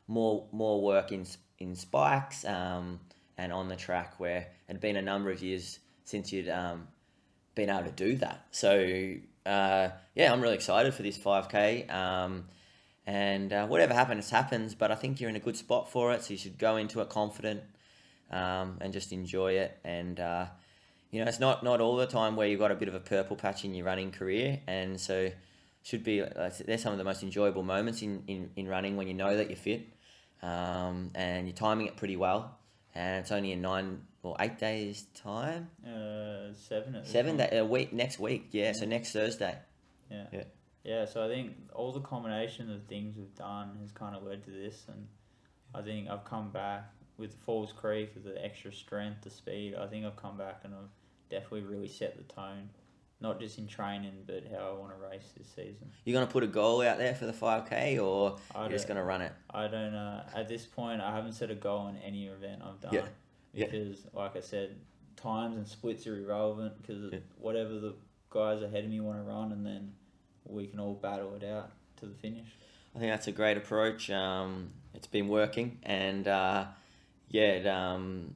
more 0.07 0.47
more 0.51 0.81
work 0.81 1.11
in 1.11 1.25
in 1.59 1.75
spikes 1.75 2.45
um, 2.45 2.99
and 3.37 3.51
on 3.51 3.67
the 3.67 3.75
track 3.75 4.19
where 4.19 4.37
it 4.37 4.51
had 4.67 4.79
been 4.79 4.95
a 4.95 5.01
number 5.01 5.29
of 5.29 5.43
years 5.43 5.79
since 6.05 6.31
you'd 6.31 6.49
um, 6.49 6.87
been 7.55 7.69
able 7.69 7.83
to 7.83 7.91
do 7.91 8.15
that. 8.15 8.47
So 8.51 9.15
uh, 9.45 9.89
yeah, 10.15 10.31
I'm 10.31 10.41
really 10.41 10.55
excited 10.55 10.93
for 10.93 11.03
this 11.03 11.17
5k. 11.17 11.93
Um, 11.93 12.45
and 13.05 13.51
uh, 13.51 13.67
whatever 13.67 13.93
happens, 13.93 14.29
happens. 14.29 14.73
But 14.73 14.89
I 14.89 14.95
think 14.95 15.19
you're 15.19 15.29
in 15.29 15.35
a 15.35 15.41
good 15.41 15.57
spot 15.57 15.91
for 15.91 16.13
it, 16.13 16.23
so 16.23 16.31
you 16.31 16.37
should 16.37 16.57
go 16.57 16.77
into 16.77 17.01
it 17.01 17.09
confident 17.09 17.63
um, 18.33 18.79
and 18.81 18.91
just 18.91 19.13
enjoy 19.13 19.53
it. 19.53 19.79
And 19.83 20.19
uh, 20.19 20.47
you 21.11 21.21
know, 21.21 21.29
it's 21.29 21.39
not 21.39 21.63
not 21.63 21.79
all 21.79 21.95
the 21.95 22.07
time 22.07 22.35
where 22.35 22.47
you've 22.47 22.59
got 22.59 22.71
a 22.71 22.75
bit 22.75 22.87
of 22.87 22.95
a 22.95 22.99
purple 22.99 23.37
patch 23.37 23.63
in 23.63 23.73
your 23.73 23.85
running 23.85 24.11
career, 24.11 24.59
and 24.67 24.99
so 24.99 25.31
should 25.83 26.03
be 26.03 26.21
uh, 26.21 26.49
they're 26.65 26.77
some 26.77 26.91
of 26.91 26.97
the 26.97 27.03
most 27.03 27.23
enjoyable 27.23 27.63
moments 27.63 28.01
in, 28.01 28.23
in, 28.27 28.49
in 28.55 28.67
running 28.67 28.95
when 28.95 29.07
you 29.07 29.13
know 29.13 29.35
that 29.35 29.49
you're 29.49 29.57
fit 29.57 29.85
um, 30.41 31.11
and 31.13 31.45
you're 31.45 31.55
timing 31.55 31.87
it 31.87 31.97
pretty 31.97 32.15
well. 32.15 32.57
And 32.95 33.19
it's 33.21 33.31
only 33.31 33.51
in 33.51 33.61
nine 33.61 34.01
or 34.21 34.35
eight 34.39 34.59
days' 34.59 35.05
time. 35.13 35.69
Uh, 35.85 36.53
seven 36.53 37.03
Seven 37.03 37.37
day, 37.37 37.49
a 37.51 37.65
week 37.65 37.91
next 37.91 38.19
week. 38.19 38.47
Yeah, 38.51 38.71
so 38.71 38.85
next 38.85 39.11
Thursday. 39.11 39.57
Yeah. 40.09 40.25
Yeah. 40.31 40.43
Yeah, 40.83 41.05
so 41.05 41.23
I 41.23 41.29
think 41.29 41.55
all 41.73 41.93
the 41.93 42.01
combination 42.01 42.69
of 42.69 42.83
things 42.83 43.15
we've 43.15 43.33
done 43.35 43.77
has 43.81 43.91
kind 43.91 44.17
of 44.17 44.23
led 44.23 44.43
to 44.43 44.51
this, 44.51 44.83
and 44.89 45.07
I 45.73 45.81
think 45.81 46.09
I've 46.09 46.25
come 46.25 46.51
back 46.51 46.91
with 47.17 47.33
Falls 47.45 47.71
Creek 47.71 48.11
with 48.15 48.23
the 48.23 48.43
extra 48.43 48.71
strength, 48.73 49.21
the 49.21 49.29
speed. 49.29 49.75
I 49.75 49.87
think 49.87 50.05
I've 50.05 50.15
come 50.15 50.37
back 50.37 50.61
and 50.63 50.73
I've 50.73 50.89
definitely 51.29 51.61
really 51.61 51.87
set 51.87 52.17
the 52.17 52.23
tone, 52.33 52.69
not 53.21 53.39
just 53.39 53.57
in 53.57 53.67
training, 53.67 54.23
but 54.25 54.43
how 54.51 54.69
I 54.69 54.73
want 54.79 54.91
to 54.91 55.07
race 55.07 55.31
this 55.37 55.47
season. 55.47 55.91
You're 56.05 56.13
gonna 56.19 56.31
put 56.31 56.43
a 56.43 56.47
goal 56.47 56.81
out 56.81 56.97
there 56.97 57.15
for 57.15 57.25
the 57.25 57.33
five 57.33 57.69
k, 57.69 57.99
or 57.99 58.37
I 58.55 58.61
you're 58.61 58.69
just 58.71 58.87
gonna 58.87 59.03
run 59.03 59.21
it. 59.21 59.31
I 59.51 59.67
don't 59.67 59.93
uh, 59.93 60.23
at 60.35 60.47
this 60.47 60.65
point. 60.65 61.01
I 61.01 61.15
haven't 61.15 61.33
set 61.33 61.51
a 61.51 61.55
goal 61.55 61.87
in 61.87 61.97
any 61.97 62.27
event 62.27 62.61
I've 62.63 62.79
done 62.81 62.93
Yeah, 62.93 63.05
yeah. 63.53 63.65
because, 63.65 64.05
like 64.13 64.35
I 64.35 64.41
said, 64.41 64.75
times 65.15 65.55
and 65.57 65.67
splits 65.67 66.05
are 66.07 66.17
irrelevant 66.17 66.81
because 66.81 67.13
Yeah. 67.13 67.19
whatever 67.37 67.79
the 67.79 67.93
guys 68.29 68.61
ahead 68.63 68.83
of 68.83 68.89
me 68.89 68.99
want 68.99 69.19
to 69.19 69.23
run, 69.23 69.51
and 69.51 69.65
then 69.65 69.93
we 70.45 70.67
can 70.67 70.79
all 70.79 70.95
battle 70.95 71.35
it 71.35 71.43
out 71.43 71.71
to 71.97 72.07
the 72.07 72.15
finish. 72.15 72.47
I 72.95 72.99
think 72.99 73.11
that's 73.11 73.27
a 73.27 73.31
great 73.31 73.57
approach. 73.57 74.09
Um, 74.11 74.71
it's 74.93 75.07
been 75.07 75.27
working, 75.27 75.79
and 75.83 76.27
uh, 76.27 76.65
yeah, 77.33 77.41
it, 77.51 77.67
um, 77.67 78.35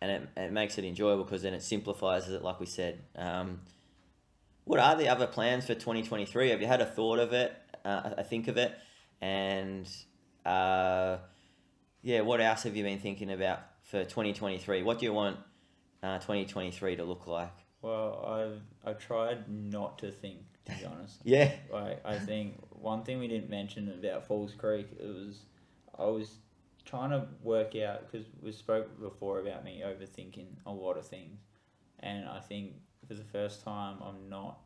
and 0.00 0.10
it, 0.10 0.28
it 0.36 0.52
makes 0.52 0.78
it 0.78 0.84
enjoyable 0.84 1.24
because 1.24 1.42
then 1.42 1.52
it 1.52 1.62
simplifies 1.62 2.28
it, 2.30 2.42
like 2.42 2.58
we 2.60 2.66
said. 2.66 3.02
Um, 3.16 3.60
what 4.64 4.80
are 4.80 4.96
the 4.96 5.08
other 5.08 5.26
plans 5.26 5.66
for 5.66 5.74
twenty 5.74 6.02
twenty 6.02 6.24
three? 6.24 6.48
Have 6.50 6.60
you 6.60 6.66
had 6.66 6.80
a 6.80 6.86
thought 6.86 7.18
of 7.18 7.32
it? 7.34 7.54
Uh, 7.84 8.10
I 8.18 8.22
think 8.22 8.48
of 8.48 8.56
it, 8.56 8.72
and 9.20 9.86
uh, 10.44 11.18
yeah, 12.02 12.20
what 12.22 12.40
else 12.40 12.62
have 12.62 12.76
you 12.76 12.82
been 12.84 13.00
thinking 13.00 13.30
about 13.30 13.60
for 13.82 14.04
twenty 14.04 14.32
twenty 14.32 14.58
three? 14.58 14.82
What 14.82 14.98
do 15.00 15.06
you 15.06 15.12
want 15.12 15.38
uh, 16.02 16.18
twenty 16.20 16.46
twenty 16.46 16.70
three 16.70 16.96
to 16.96 17.04
look 17.04 17.26
like? 17.26 17.52
Well, 17.82 18.24
I've 18.26 18.88
I've 18.88 18.98
tried 18.98 19.48
not 19.48 19.98
to 19.98 20.10
think 20.10 20.38
to 20.66 20.72
be 20.72 20.84
honest. 20.84 21.20
Yeah, 21.24 21.52
Like 21.72 22.04
I 22.04 22.18
think 22.18 22.60
one 22.70 23.02
thing 23.02 23.18
we 23.18 23.28
didn't 23.28 23.50
mention 23.50 23.88
about 23.88 24.26
Falls 24.26 24.52
Creek 24.56 24.88
it 24.98 25.04
was 25.06 25.40
I 25.98 26.04
was 26.04 26.38
trying 26.86 27.10
to 27.10 27.26
work 27.42 27.76
out 27.76 28.10
because 28.10 28.26
we 28.40 28.52
spoke 28.52 28.98
before 29.00 29.40
about 29.40 29.64
me 29.64 29.82
overthinking 29.84 30.46
a 30.64 30.72
lot 30.72 30.96
of 30.96 31.06
things, 31.06 31.40
and 32.00 32.26
I 32.28 32.40
think 32.40 32.72
for 33.06 33.14
the 33.14 33.24
first 33.24 33.62
time 33.62 33.98
I'm 34.02 34.28
not 34.30 34.58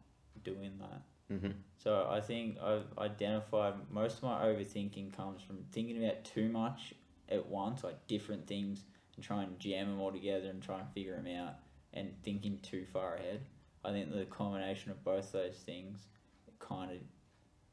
doing 0.45 0.79
that. 0.79 1.03
hmm 1.35 1.53
So 1.77 2.09
I 2.11 2.21
think 2.21 2.59
I've 2.61 2.87
identified 2.99 3.75
most 3.91 4.19
of 4.19 4.23
my 4.25 4.45
overthinking 4.45 5.17
comes 5.17 5.43
from 5.43 5.65
thinking 5.73 6.05
about 6.05 6.25
too 6.25 6.49
much 6.49 6.95
at 7.29 7.47
once, 7.47 7.83
like 7.83 8.07
different 8.07 8.47
things, 8.47 8.85
and 9.17 9.25
try 9.25 9.43
and 9.43 9.59
jam 9.59 9.89
them 9.89 10.01
all 10.01 10.13
together 10.13 10.49
and 10.49 10.63
try 10.63 10.79
and 10.79 10.89
figure 10.93 11.17
them 11.17 11.35
out, 11.37 11.55
and 11.95 12.13
thinking 12.23 12.59
too 12.63 12.85
far 12.93 13.17
ahead. 13.17 13.41
I 13.85 13.93
think 13.93 14.13
the 14.13 14.27
combination 14.27 14.91
of 14.91 15.03
both 15.05 15.33
those 15.33 15.57
things 15.57 16.07
kind 16.59 16.91
of 16.91 16.99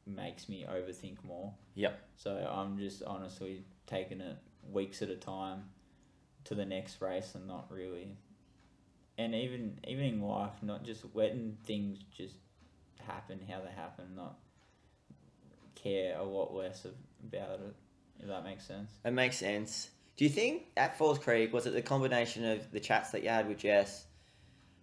makes 0.08 0.48
me 0.48 0.66
overthink 0.68 1.22
more. 1.24 1.54
Yep. 1.74 1.98
So 2.16 2.30
I'm 2.30 2.78
just 2.78 3.02
honestly 3.02 3.64
taking 3.86 4.20
it 4.20 4.36
weeks 4.70 5.02
at 5.02 5.10
a 5.10 5.16
time 5.16 5.64
to 6.44 6.54
the 6.54 6.64
next 6.64 7.00
race 7.00 7.34
and 7.34 7.46
not 7.46 7.66
really. 7.70 8.16
And 9.16 9.34
even 9.34 9.78
even 9.86 10.04
in 10.04 10.22
life, 10.22 10.62
not 10.62 10.84
just 10.84 11.04
letting 11.14 11.58
things 11.64 11.98
just 12.16 12.36
happen 13.00 13.40
how 13.48 13.60
they 13.60 13.70
happen, 13.70 14.14
not 14.14 14.38
care 15.74 16.18
a 16.18 16.24
lot 16.24 16.54
less 16.54 16.84
of, 16.84 16.94
about 17.26 17.60
it. 17.60 17.74
If 18.20 18.28
that 18.28 18.44
makes 18.44 18.66
sense. 18.66 18.90
It 19.04 19.12
makes 19.12 19.36
sense. 19.36 19.90
Do 20.16 20.24
you 20.24 20.30
think 20.30 20.64
at 20.76 20.98
Falls 20.98 21.18
Creek 21.18 21.52
was 21.52 21.66
it 21.66 21.74
the 21.74 21.82
combination 21.82 22.44
of 22.44 22.70
the 22.72 22.80
chats 22.80 23.10
that 23.10 23.22
you 23.22 23.28
had 23.28 23.48
with 23.48 23.58
Jess, 23.58 24.04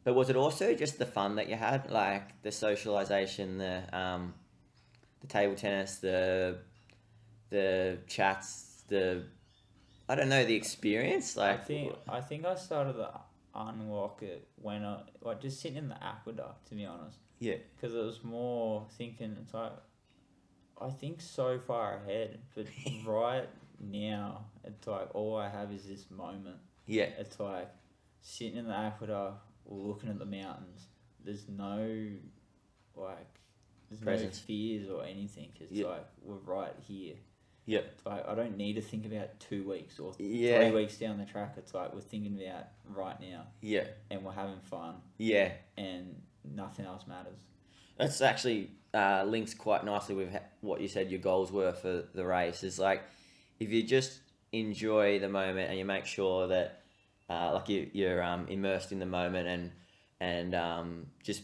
but 0.06 0.14
was 0.14 0.30
it 0.30 0.38
also 0.38 0.74
just 0.74 0.98
the 0.98 1.06
fun 1.06 1.36
that 1.36 1.50
you 1.50 1.56
had, 1.56 1.92
like 1.92 2.42
the 2.42 2.52
socialization, 2.52 3.58
the 3.58 3.84
um, 3.92 4.34
the 5.28 5.34
table 5.34 5.56
tennis, 5.56 5.98
the 5.98 6.58
the 7.50 7.98
chats, 8.08 8.84
the 8.88 9.24
I 10.08 10.16
don't 10.16 10.30
know 10.30 10.46
the 10.46 10.56
experience, 10.56 11.36
Like 11.36 11.62
I 11.62 11.64
think 11.64 11.94
I 12.08 12.22
think 12.22 12.46
I 12.46 12.56
started 12.56 12.94
to 12.94 13.10
unlock 13.56 14.22
it 14.22 14.48
when 14.62 14.84
I 14.84 15.02
like 15.22 15.42
just 15.42 15.62
sitting 15.62 15.78
in 15.78 15.90
the 15.90 16.04
aqueduct. 16.04 16.68
To 16.70 16.76
be 16.76 16.86
honest. 16.86 17.18
Yeah. 17.40 17.56
Because 17.76 17.96
it 17.96 18.04
was 18.04 18.24
more 18.24 18.86
thinking. 18.98 19.36
It's 19.42 19.54
like 19.54 19.74
I 20.80 20.90
think 20.90 21.22
so 21.22 21.60
far 21.60 21.98
ahead, 21.98 22.40
but 22.54 22.68
right 23.06 23.48
now 23.80 24.46
it's 24.64 24.88
like 24.88 25.14
all 25.16 25.38
I 25.38 25.50
have 25.50 25.72
is 25.72 25.86
this 25.86 26.10
moment. 26.12 26.58
yeah, 26.86 27.10
It's 27.18 27.40
like 27.40 27.70
sitting 28.22 28.58
in 28.58 28.68
the 28.68 28.76
aqueduct, 28.76 29.38
looking 29.66 30.10
at 30.10 30.20
the 30.20 30.26
mountains. 30.26 30.88
There's 31.24 31.48
no 31.50 32.08
like 32.96 33.40
there's 33.90 34.02
Presence. 34.02 34.42
no 34.42 34.46
fears 34.48 34.90
or 34.90 35.04
anything. 35.04 35.50
Because 35.54 35.72
it's 35.72 35.80
Yeah. 35.80 35.88
like 35.88 36.06
we're 36.24 36.36
right 36.36 36.74
here. 36.88 37.16
Yeah. 37.66 37.80
It's 37.80 38.06
like 38.06 38.28
I 38.28 38.36
don't 38.36 38.58
need 38.58 38.74
to 38.74 38.82
think 38.82 39.06
about 39.06 39.40
two 39.40 39.68
weeks 39.68 40.00
or 40.00 40.14
Yeah. 40.20 40.60
three 40.60 40.72
weeks 40.82 40.98
down 40.98 41.18
the 41.18 41.26
track. 41.26 41.56
It's 41.58 41.74
like 41.74 41.94
we're 41.94 42.02
thinking 42.02 42.40
about 42.42 42.68
right 42.86 43.20
now 43.20 43.48
yeah, 43.62 43.88
and 44.12 44.24
we're 44.24 44.32
having 44.34 44.60
fun 44.62 44.96
yeah. 45.18 45.52
and 45.78 46.22
nothing 46.44 46.86
else 46.86 47.08
matters. 47.08 47.40
That's 47.98 48.22
actually 48.22 48.72
uh, 48.94 49.24
links 49.26 49.54
quite 49.54 49.84
nicely 49.84 50.16
with 50.16 50.30
what 50.62 50.80
you 50.82 50.88
said 50.88 51.10
your 51.10 51.20
goals 51.20 51.52
were 51.52 51.74
for 51.74 52.04
the 52.14 52.26
race. 52.26 52.64
Is 52.64 52.78
like 52.78 53.04
if 53.60 53.72
you 53.72 53.82
just 53.84 54.20
enjoy 54.52 55.20
the 55.20 55.30
moment 55.30 55.70
and 55.70 55.80
you 55.80 55.86
make 55.86 56.06
sure 56.06 56.48
that 56.48 56.84
uh, 57.30 57.54
like 57.54 57.68
you 57.70 57.90
you're 57.94 58.22
um, 58.22 58.48
immersed 58.48 58.92
in 58.92 59.00
the 59.00 59.06
moment 59.06 59.48
and 59.48 59.72
and 60.20 60.54
um, 60.56 61.08
just 61.24 61.42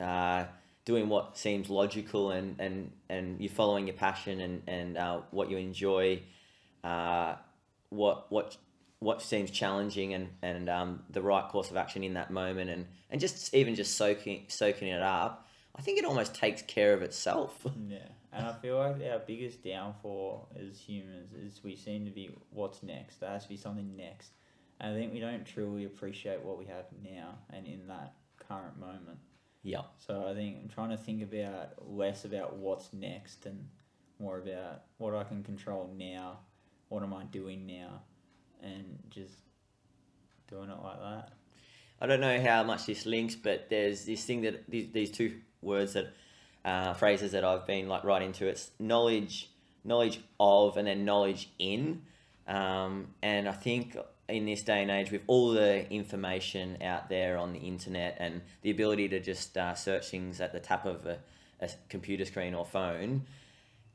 uh, 0.00 0.44
doing 0.84 1.08
what 1.08 1.36
seems 1.36 1.68
logical 1.68 2.30
and, 2.30 2.56
and, 2.58 2.90
and 3.08 3.40
you're 3.40 3.50
following 3.50 3.86
your 3.86 3.96
passion 3.96 4.40
and 4.40 4.62
and 4.66 4.96
uh, 4.96 5.20
what 5.30 5.50
you 5.50 5.56
enjoy, 5.56 6.22
uh, 6.84 7.34
what 7.90 8.30
what 8.30 8.56
what 9.00 9.22
seems 9.22 9.50
challenging 9.50 10.14
and 10.14 10.28
and 10.42 10.68
um, 10.68 11.02
the 11.10 11.22
right 11.22 11.48
course 11.48 11.70
of 11.70 11.76
action 11.76 12.02
in 12.02 12.14
that 12.14 12.30
moment 12.30 12.70
and 12.70 12.86
and 13.10 13.20
just 13.20 13.54
even 13.54 13.74
just 13.74 13.96
soaking 13.96 14.44
soaking 14.48 14.88
it 14.88 15.02
up. 15.02 15.46
I 15.76 15.82
think 15.82 15.98
it 15.98 16.04
almost 16.04 16.34
takes 16.34 16.62
care 16.62 16.92
of 16.94 17.02
itself. 17.02 17.66
Yeah, 17.88 17.98
and 18.32 18.46
I 18.46 18.52
feel 18.52 18.78
like 18.78 18.96
our 19.10 19.18
biggest 19.18 19.64
downfall 19.64 20.48
as 20.56 20.78
humans 20.78 21.32
is 21.32 21.64
we 21.64 21.74
seem 21.74 22.04
to 22.04 22.10
be 22.10 22.30
what's 22.50 22.82
next. 22.82 23.20
There 23.20 23.30
has 23.30 23.44
to 23.44 23.48
be 23.48 23.56
something 23.56 23.96
next. 23.96 24.32
And 24.80 24.94
I 24.94 24.98
think 24.98 25.12
we 25.12 25.20
don't 25.20 25.44
truly 25.44 25.84
appreciate 25.84 26.42
what 26.42 26.58
we 26.58 26.64
have 26.66 26.86
now 27.04 27.38
and 27.52 27.66
in 27.66 27.86
that 27.88 28.14
current 28.38 28.78
moment. 28.78 29.18
Yeah. 29.62 29.82
So 30.06 30.26
I 30.28 30.34
think 30.34 30.58
I'm 30.62 30.68
trying 30.68 30.90
to 30.90 30.96
think 30.96 31.22
about 31.22 31.90
less 31.90 32.24
about 32.24 32.56
what's 32.56 32.92
next 32.92 33.46
and 33.46 33.68
more 34.18 34.38
about 34.38 34.82
what 34.98 35.14
I 35.14 35.24
can 35.24 35.42
control 35.42 35.90
now. 35.96 36.40
What 36.88 37.02
am 37.02 37.14
I 37.14 37.24
doing 37.24 37.66
now? 37.66 38.02
And 38.62 38.98
just 39.10 39.34
doing 40.48 40.70
it 40.70 40.82
like 40.82 41.00
that. 41.00 41.32
I 42.00 42.06
don't 42.06 42.20
know 42.20 42.40
how 42.42 42.62
much 42.62 42.86
this 42.86 43.04
links, 43.04 43.34
but 43.34 43.68
there's 43.68 44.06
this 44.06 44.24
thing 44.24 44.42
that 44.42 44.68
these, 44.68 44.90
these 44.92 45.10
two 45.10 45.40
words 45.60 45.92
that 45.92 46.14
uh, 46.64 46.94
phrases 46.94 47.32
that 47.32 47.44
I've 47.44 47.66
been 47.66 47.88
like 47.88 48.04
right 48.04 48.22
into. 48.22 48.46
It's 48.46 48.70
knowledge, 48.78 49.50
knowledge 49.84 50.20
of, 50.38 50.76
and 50.76 50.86
then 50.86 51.04
knowledge 51.04 51.50
in. 51.58 52.02
Um, 52.46 53.08
and 53.22 53.48
I 53.48 53.52
think 53.52 53.96
in 54.30 54.46
this 54.46 54.62
day 54.62 54.82
and 54.82 54.90
age, 54.90 55.10
with 55.10 55.22
all 55.26 55.50
the 55.50 55.90
information 55.92 56.78
out 56.82 57.08
there 57.08 57.36
on 57.36 57.52
the 57.52 57.58
internet 57.58 58.16
and 58.18 58.40
the 58.62 58.70
ability 58.70 59.08
to 59.08 59.20
just 59.20 59.56
uh, 59.56 59.74
search 59.74 60.08
things 60.08 60.40
at 60.40 60.52
the 60.52 60.60
tap 60.60 60.86
of 60.86 61.06
a, 61.06 61.18
a 61.60 61.68
computer 61.88 62.24
screen 62.24 62.54
or 62.54 62.64
phone, 62.64 63.26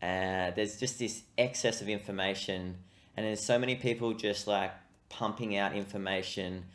uh, 0.01 0.51
there's 0.51 0.79
just 0.79 0.99
this 0.99 1.23
excess 1.37 1.81
of 1.81 1.89
information, 1.89 2.77
and 3.15 3.25
there's 3.25 3.43
so 3.43 3.57
many 3.57 3.75
people 3.75 4.13
just 4.13 4.47
like 4.47 4.71
pumping 5.09 5.55
out 5.55 5.73
information 5.75 6.65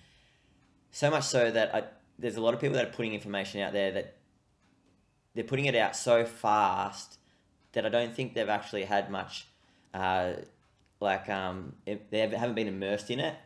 so 0.91 1.11
much 1.11 1.25
so 1.25 1.51
that 1.51 1.75
I, 1.75 1.85
there's 2.19 2.37
a 2.37 2.41
lot 2.41 2.55
of 2.55 2.61
people 2.61 2.77
that 2.77 2.89
are 2.89 2.93
putting 2.93 3.15
information 3.15 3.61
out 3.61 3.73
there 3.73 3.93
that 3.93 4.17
they're 5.35 5.45
putting 5.45 5.67
it 5.67 5.75
out 5.75 5.95
so 5.95 6.25
fast 6.25 7.19
that 7.73 7.87
I 7.87 7.89
don't 7.89 8.15
think 8.15 8.35
they've 8.35 8.49
actually 8.49 8.85
had 8.85 9.11
much, 9.11 9.47
uh, 9.95 10.33
like 11.01 11.29
um, 11.29 11.75
they 11.87 12.19
haven't 12.19 12.55
been 12.55 12.67
immersed 12.67 13.11
in 13.11 13.21
it. 13.21 13.37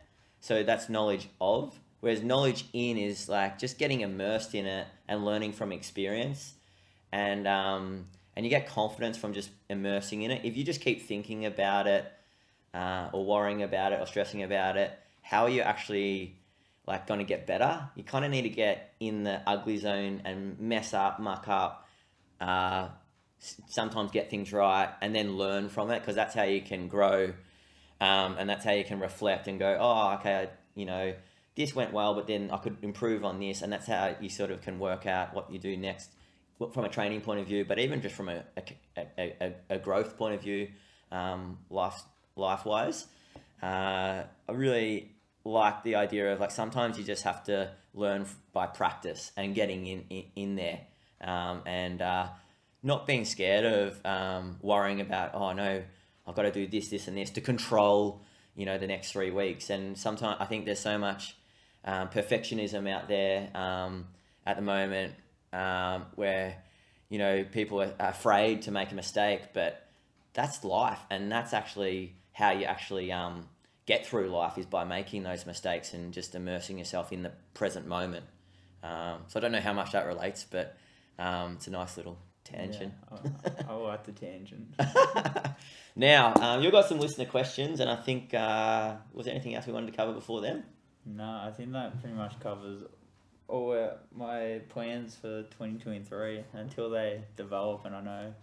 So 0.45 0.61
that's 0.61 0.89
knowledge 0.89 1.27
of. 1.41 1.79
Whereas 2.01 2.21
knowledge 2.21 2.65
in 2.71 2.99
is 2.99 3.27
like 3.27 3.57
just 3.57 3.79
getting 3.79 4.01
immersed 4.01 4.53
in 4.53 4.67
it 4.67 4.85
and 5.07 5.25
learning 5.25 5.53
from 5.53 5.71
experience, 5.71 6.53
and 7.11 7.47
um, 7.47 8.05
and 8.35 8.45
you 8.45 8.51
get 8.51 8.67
confidence 8.67 9.17
from 9.17 9.33
just 9.33 9.49
immersing 9.71 10.21
in 10.21 10.29
it. 10.29 10.45
If 10.45 10.55
you 10.55 10.63
just 10.63 10.81
keep 10.81 11.07
thinking 11.07 11.47
about 11.47 11.87
it, 11.87 12.05
uh, 12.75 13.09
or 13.11 13.25
worrying 13.25 13.63
about 13.63 13.91
it, 13.91 13.99
or 13.99 14.05
stressing 14.05 14.43
about 14.43 14.77
it, 14.77 14.91
how 15.23 15.45
are 15.45 15.49
you 15.49 15.61
actually 15.61 16.35
like 16.85 17.07
going 17.07 17.21
to 17.21 17.25
get 17.25 17.47
better? 17.47 17.89
You 17.95 18.03
kind 18.03 18.23
of 18.23 18.29
need 18.29 18.43
to 18.43 18.49
get 18.49 18.93
in 18.99 19.23
the 19.23 19.41
ugly 19.47 19.77
zone 19.77 20.21
and 20.25 20.59
mess 20.59 20.93
up, 20.93 21.19
muck 21.19 21.47
up, 21.47 21.87
uh, 22.39 22.89
sometimes 23.39 24.11
get 24.11 24.29
things 24.29 24.53
right, 24.53 24.89
and 25.01 25.15
then 25.15 25.37
learn 25.37 25.69
from 25.69 25.89
it 25.89 26.01
because 26.01 26.13
that's 26.13 26.35
how 26.35 26.43
you 26.43 26.61
can 26.61 26.87
grow, 26.87 27.33
um, 28.01 28.35
and 28.37 28.49
that's 28.49 28.65
how 28.65 28.71
you 28.71 28.83
can 28.83 28.99
reflect 28.99 29.47
and 29.47 29.59
go, 29.59 29.77
oh, 29.79 30.15
okay, 30.19 30.35
I, 30.35 30.47
you 30.75 30.85
know, 30.85 31.13
this 31.55 31.73
went 31.73 31.93
well, 31.93 32.13
but 32.13 32.27
then 32.27 32.51
I 32.51 32.57
could 32.57 32.77
improve 32.81 33.23
on 33.23 33.39
this, 33.39 33.61
and 33.61 33.71
that's 33.71 33.87
how 33.87 34.15
you 34.19 34.29
sort 34.29 34.51
of 34.51 34.61
can 34.61 34.79
work 34.79 35.05
out 35.05 35.33
what 35.33 35.51
you 35.51 35.59
do 35.59 35.77
next 35.77 36.09
from 36.73 36.85
a 36.85 36.89
training 36.89 37.21
point 37.21 37.39
of 37.39 37.47
view, 37.47 37.65
but 37.65 37.79
even 37.79 38.01
just 38.01 38.15
from 38.15 38.29
a, 38.29 38.43
a, 38.97 39.33
a, 39.41 39.53
a, 39.69 39.77
growth 39.77 40.17
point 40.17 40.35
of 40.35 40.41
view, 40.41 40.69
um, 41.11 41.57
life 41.69 42.01
life 42.35 42.65
wise. 42.65 43.07
Uh, 43.61 44.23
I 44.47 44.51
really 44.51 45.11
like 45.43 45.83
the 45.83 45.95
idea 45.95 46.33
of 46.33 46.39
like 46.39 46.51
sometimes 46.51 46.97
you 46.97 47.03
just 47.03 47.23
have 47.23 47.43
to 47.45 47.71
learn 47.93 48.25
by 48.53 48.67
practice 48.67 49.31
and 49.35 49.53
getting 49.53 49.85
in 49.85 50.05
in, 50.09 50.23
in 50.35 50.55
there, 50.55 50.79
um, 51.21 51.61
and 51.65 52.01
uh, 52.01 52.27
not 52.83 53.05
being 53.05 53.25
scared 53.25 53.65
of 53.65 54.05
um, 54.05 54.57
worrying 54.61 55.01
about 55.01 55.31
oh 55.33 55.51
no, 55.51 55.83
I've 56.27 56.35
got 56.35 56.43
to 56.43 56.51
do 56.51 56.67
this, 56.67 56.89
this, 56.89 57.07
and 57.07 57.17
this 57.17 57.29
to 57.31 57.41
control 57.41 58.21
you 58.55 58.65
know 58.65 58.77
the 58.77 58.87
next 58.87 59.11
three 59.11 59.31
weeks. 59.31 59.69
And 59.69 59.97
sometimes 59.97 60.37
I 60.39 60.45
think 60.45 60.65
there's 60.65 60.79
so 60.79 60.97
much 60.97 61.35
um, 61.83 62.07
perfectionism 62.09 62.89
out 62.89 63.07
there 63.07 63.49
um, 63.55 64.07
at 64.45 64.55
the 64.55 64.61
moment, 64.61 65.13
um, 65.53 66.05
where 66.15 66.63
you 67.09 67.19
know 67.19 67.43
people 67.43 67.81
are 67.81 67.93
afraid 67.99 68.63
to 68.63 68.71
make 68.71 68.91
a 68.91 68.95
mistake, 68.95 69.53
but 69.53 69.87
that's 70.33 70.63
life, 70.63 70.99
and 71.09 71.31
that's 71.31 71.53
actually 71.53 72.15
how 72.31 72.51
you 72.51 72.65
actually 72.65 73.11
um, 73.11 73.47
get 73.85 74.05
through 74.05 74.29
life 74.29 74.57
is 74.57 74.65
by 74.65 74.83
making 74.83 75.23
those 75.23 75.45
mistakes 75.45 75.93
and 75.93 76.13
just 76.13 76.35
immersing 76.35 76.77
yourself 76.77 77.13
in 77.13 77.23
the 77.23 77.31
present 77.53 77.87
moment. 77.87 78.25
Um, 78.83 79.19
so 79.27 79.39
I 79.39 79.41
don't 79.41 79.51
know 79.51 79.61
how 79.61 79.73
much 79.73 79.93
that 79.93 80.05
relates, 80.05 80.43
but 80.43 80.75
it's 81.17 81.67
a 81.67 81.71
nice 81.71 81.95
little 81.95 82.17
tangent. 82.45 82.93
Yeah, 83.11 83.29
I, 83.67 83.73
I 83.73 83.75
like 83.75 84.05
the 84.05 84.13
tangent. 84.13 84.73
now, 85.95 86.33
um, 86.35 86.61
you've 86.63 86.71
got 86.71 86.87
some 86.87 86.99
listener 86.99 87.25
questions, 87.25 87.81
and 87.81 87.89
I 87.89 87.97
think, 87.97 88.33
uh, 88.33 88.95
was 89.13 89.25
there 89.25 89.35
anything 89.35 89.55
else 89.55 89.67
we 89.67 89.73
wanted 89.73 89.91
to 89.91 89.97
cover 89.97 90.13
before 90.13 90.39
then? 90.39 90.63
No, 91.05 91.41
I 91.43 91.51
think 91.51 91.73
that 91.73 91.99
pretty 92.01 92.15
much 92.15 92.39
covers 92.39 92.83
all 93.47 93.73
uh, 93.73 93.89
my 94.15 94.61
plans 94.69 95.15
for 95.15 95.43
2023 95.43 96.43
until 96.53 96.89
they 96.89 97.21
develop 97.35 97.85
and 97.85 97.95
I 97.95 98.01
know 98.01 98.33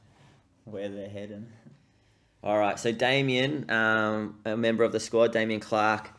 where 0.64 0.88
they're 0.88 1.08
heading. 1.08 1.46
All 2.44 2.58
right, 2.58 2.78
so 2.78 2.92
Damien, 2.92 3.70
um, 3.70 4.40
a 4.44 4.56
member 4.56 4.84
of 4.84 4.92
the 4.92 5.00
squad, 5.00 5.32
Damien 5.32 5.60
Clark, 5.60 6.10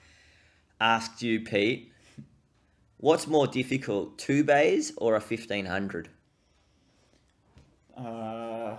asked 0.80 1.22
you, 1.22 1.42
Pete, 1.42 1.92
what's 2.98 3.28
more 3.28 3.48
difficult, 3.48 4.18
two 4.18 4.44
bays 4.44 4.94
or 4.98 5.16
a 5.16 5.20
1500? 5.20 6.10
Uh, 7.98 8.76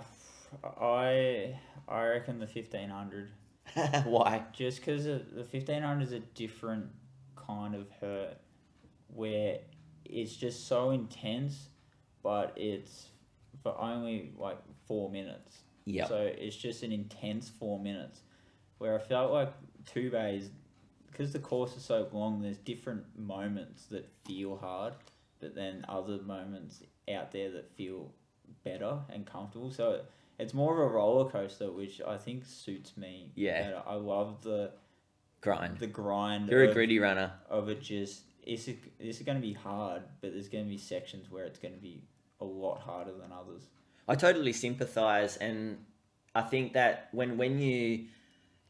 I 0.63 1.57
I 1.87 2.03
reckon 2.05 2.39
the 2.39 2.45
1500 2.45 3.29
Why? 4.05 4.43
just 4.53 4.79
because 4.79 5.05
the 5.05 5.21
1500 5.51 6.03
is 6.03 6.11
a 6.11 6.19
different 6.19 6.87
kind 7.35 7.75
of 7.75 7.87
hurt 8.01 8.37
where 9.07 9.59
it's 10.03 10.35
just 10.35 10.67
so 10.67 10.91
intense, 10.91 11.69
but 12.21 12.53
it's 12.55 13.07
for 13.63 13.79
only 13.79 14.33
like 14.37 14.59
four 14.87 15.09
minutes. 15.09 15.59
Yeah. 15.85 16.07
So 16.07 16.17
it's 16.17 16.55
just 16.55 16.83
an 16.83 16.91
intense 16.91 17.49
four 17.49 17.79
minutes. 17.79 18.21
Where 18.77 18.99
I 18.99 19.01
felt 19.01 19.31
like 19.31 19.53
two 19.85 20.11
bays, 20.11 20.49
because 21.09 21.31
the 21.31 21.39
course 21.39 21.75
is 21.77 21.83
so 21.83 22.07
long, 22.11 22.41
there's 22.41 22.57
different 22.57 23.03
moments 23.17 23.85
that 23.85 24.09
feel 24.25 24.57
hard, 24.57 24.93
but 25.39 25.55
then 25.55 25.85
other 25.87 26.21
moments 26.21 26.83
out 27.13 27.31
there 27.31 27.51
that 27.51 27.73
feel 27.75 28.11
better 28.65 28.99
and 29.13 29.25
comfortable. 29.25 29.71
So 29.71 30.01
it's 30.37 30.53
more 30.53 30.73
of 30.73 30.79
a 30.79 30.93
roller 30.93 31.29
coaster, 31.29 31.71
which 31.71 32.01
I 32.05 32.17
think 32.17 32.43
suits 32.45 32.97
me. 32.97 33.31
Yeah. 33.35 33.61
better. 33.61 33.83
I 33.87 33.95
love 33.95 34.41
the 34.41 34.71
Grind. 35.39 35.77
the 35.79 35.87
grind. 35.87 36.49
You're 36.49 36.63
a 36.63 36.73
gritty 36.73 36.99
runner. 36.99 37.31
of 37.49 37.69
it 37.69 37.81
just 37.81 38.23
it's 38.43 38.67
a, 38.67 38.75
it's 38.99 39.21
going 39.21 39.37
to 39.37 39.41
be 39.41 39.53
hard, 39.53 40.01
but 40.21 40.33
there's 40.33 40.49
going 40.49 40.65
to 40.65 40.69
be 40.69 40.77
sections 40.77 41.29
where 41.31 41.45
it's 41.45 41.59
going 41.59 41.73
to 41.73 41.79
be 41.79 42.03
a 42.41 42.45
lot 42.45 42.79
harder 42.79 43.11
than 43.13 43.31
others. 43.31 43.67
I 44.07 44.15
totally 44.15 44.53
sympathise, 44.53 45.37
and 45.37 45.77
I 46.33 46.41
think 46.41 46.73
that 46.73 47.09
when 47.11 47.37
when 47.37 47.59
you 47.59 48.05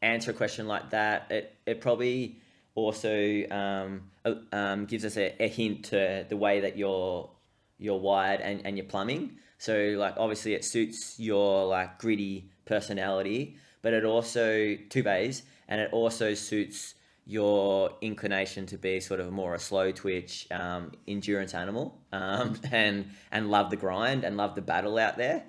answer 0.02 0.30
a 0.30 0.34
question 0.34 0.66
like 0.68 0.90
that, 0.90 1.30
it 1.30 1.54
it 1.66 1.80
probably 1.80 2.40
also 2.74 3.44
um, 3.50 4.10
uh, 4.24 4.34
um, 4.52 4.84
gives 4.86 5.04
us 5.04 5.16
a, 5.16 5.34
a 5.42 5.48
hint 5.48 5.86
to 5.86 6.26
the 6.28 6.36
way 6.36 6.60
that 6.60 6.76
you're 6.76 7.30
you're 7.78 7.98
wired 7.98 8.40
and, 8.40 8.62
and 8.64 8.76
your 8.76 8.86
plumbing. 8.86 9.38
So 9.58 9.94
like 9.98 10.14
obviously 10.16 10.54
it 10.54 10.64
suits 10.64 11.18
your 11.18 11.66
like 11.66 11.98
gritty 11.98 12.50
personality, 12.64 13.56
but 13.82 13.92
it 13.92 14.04
also 14.04 14.76
two 14.88 15.02
bays, 15.02 15.42
and 15.68 15.80
it 15.80 15.92
also 15.92 16.34
suits 16.34 16.94
your 17.26 17.90
inclination 18.00 18.66
to 18.66 18.78
be 18.78 19.00
sort 19.00 19.18
of 19.18 19.32
more 19.32 19.54
a 19.54 19.58
slow 19.58 19.90
twitch 19.90 20.46
um, 20.52 20.92
endurance 21.08 21.54
animal 21.54 21.98
um, 22.12 22.56
and 22.70 23.10
and 23.32 23.50
love 23.50 23.68
the 23.70 23.76
grind 23.76 24.22
and 24.22 24.36
love 24.36 24.54
the 24.54 24.62
battle 24.62 24.96
out 24.96 25.16
there 25.16 25.42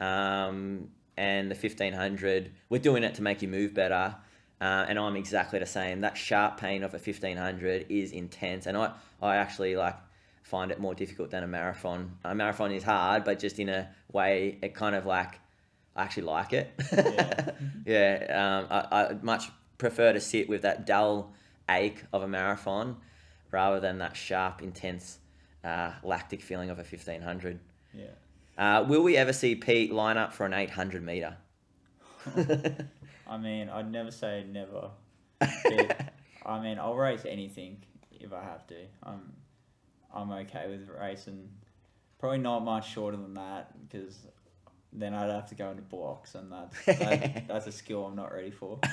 um, 0.00 0.88
and 1.16 1.48
the 1.50 1.54
1500 1.54 2.50
we're 2.68 2.78
doing 2.78 3.04
it 3.04 3.14
to 3.14 3.22
make 3.22 3.42
you 3.42 3.48
move 3.48 3.72
better 3.72 4.16
uh, 4.60 4.86
and 4.88 4.98
i'm 4.98 5.14
exactly 5.14 5.60
the 5.60 5.66
same 5.66 6.00
that 6.00 6.16
sharp 6.16 6.56
pain 6.56 6.82
of 6.82 6.92
a 6.94 6.98
1500 6.98 7.86
is 7.88 8.10
intense 8.10 8.66
and 8.66 8.76
i 8.76 8.92
i 9.22 9.36
actually 9.36 9.76
like 9.76 9.94
find 10.50 10.70
it 10.70 10.78
more 10.80 10.94
difficult 10.94 11.30
than 11.30 11.42
a 11.42 11.46
marathon 11.46 12.00
a 12.24 12.34
marathon 12.34 12.70
is 12.72 12.82
hard 12.82 13.24
but 13.24 13.38
just 13.38 13.58
in 13.58 13.68
a 13.68 13.88
way 14.12 14.58
it 14.62 14.74
kind 14.74 14.94
of 14.96 15.06
like 15.06 15.32
i 15.96 16.02
actually 16.02 16.24
like 16.24 16.52
it 16.52 16.66
Yeah. 16.92 17.50
yeah 17.94 18.14
um, 18.42 18.62
I, 18.70 18.80
I 18.98 19.14
much 19.22 19.44
prefer 19.78 20.12
to 20.12 20.20
sit 20.20 20.48
with 20.48 20.62
that 20.62 20.86
dull 20.86 21.32
ache 21.68 22.02
of 22.12 22.22
a 22.22 22.28
marathon 22.28 22.96
rather 23.52 23.78
than 23.80 23.98
that 23.98 24.16
sharp 24.16 24.60
intense 24.62 25.18
uh, 25.64 25.92
lactic 26.02 26.40
feeling 26.42 26.70
of 26.70 26.78
a 26.78 26.82
1500 26.82 27.60
Yeah. 27.94 28.06
uh, 28.58 28.84
will 28.88 29.02
we 29.02 29.16
ever 29.16 29.32
see 29.32 29.54
Pete 29.54 29.92
line 29.92 30.16
up 30.18 30.32
for 30.32 30.44
an 30.46 30.52
800 30.54 31.02
meter? 31.02 31.36
I 33.26 33.38
mean, 33.38 33.68
I'd 33.68 33.90
never 33.90 34.10
say 34.10 34.44
never. 34.50 34.90
I 35.40 36.60
mean, 36.60 36.78
I'll 36.78 36.94
race 36.96 37.24
anything 37.26 37.82
if 38.12 38.32
I 38.32 38.42
have 38.42 38.66
to. 38.68 38.76
I'm 39.02 39.32
I'm 40.14 40.30
okay 40.32 40.66
with 40.68 40.88
racing. 40.88 41.48
Probably 42.18 42.38
not 42.38 42.64
much 42.64 42.92
shorter 42.92 43.16
than 43.16 43.34
that 43.34 43.72
because 43.88 44.18
then 44.92 45.14
I'd 45.14 45.30
have 45.30 45.48
to 45.50 45.54
go 45.54 45.70
into 45.70 45.82
blocks, 45.82 46.34
and 46.34 46.52
that's 46.52 46.84
that, 46.98 47.44
that's 47.48 47.66
a 47.66 47.72
skill 47.72 48.06
I'm 48.06 48.16
not 48.16 48.32
ready 48.32 48.50
for. 48.50 48.78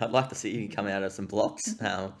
I'd 0.00 0.10
like 0.10 0.28
to 0.28 0.34
see 0.34 0.50
you 0.50 0.68
come 0.68 0.86
out 0.86 1.02
of 1.02 1.12
some 1.12 1.26
blocks. 1.26 1.74
Um, 1.82 2.14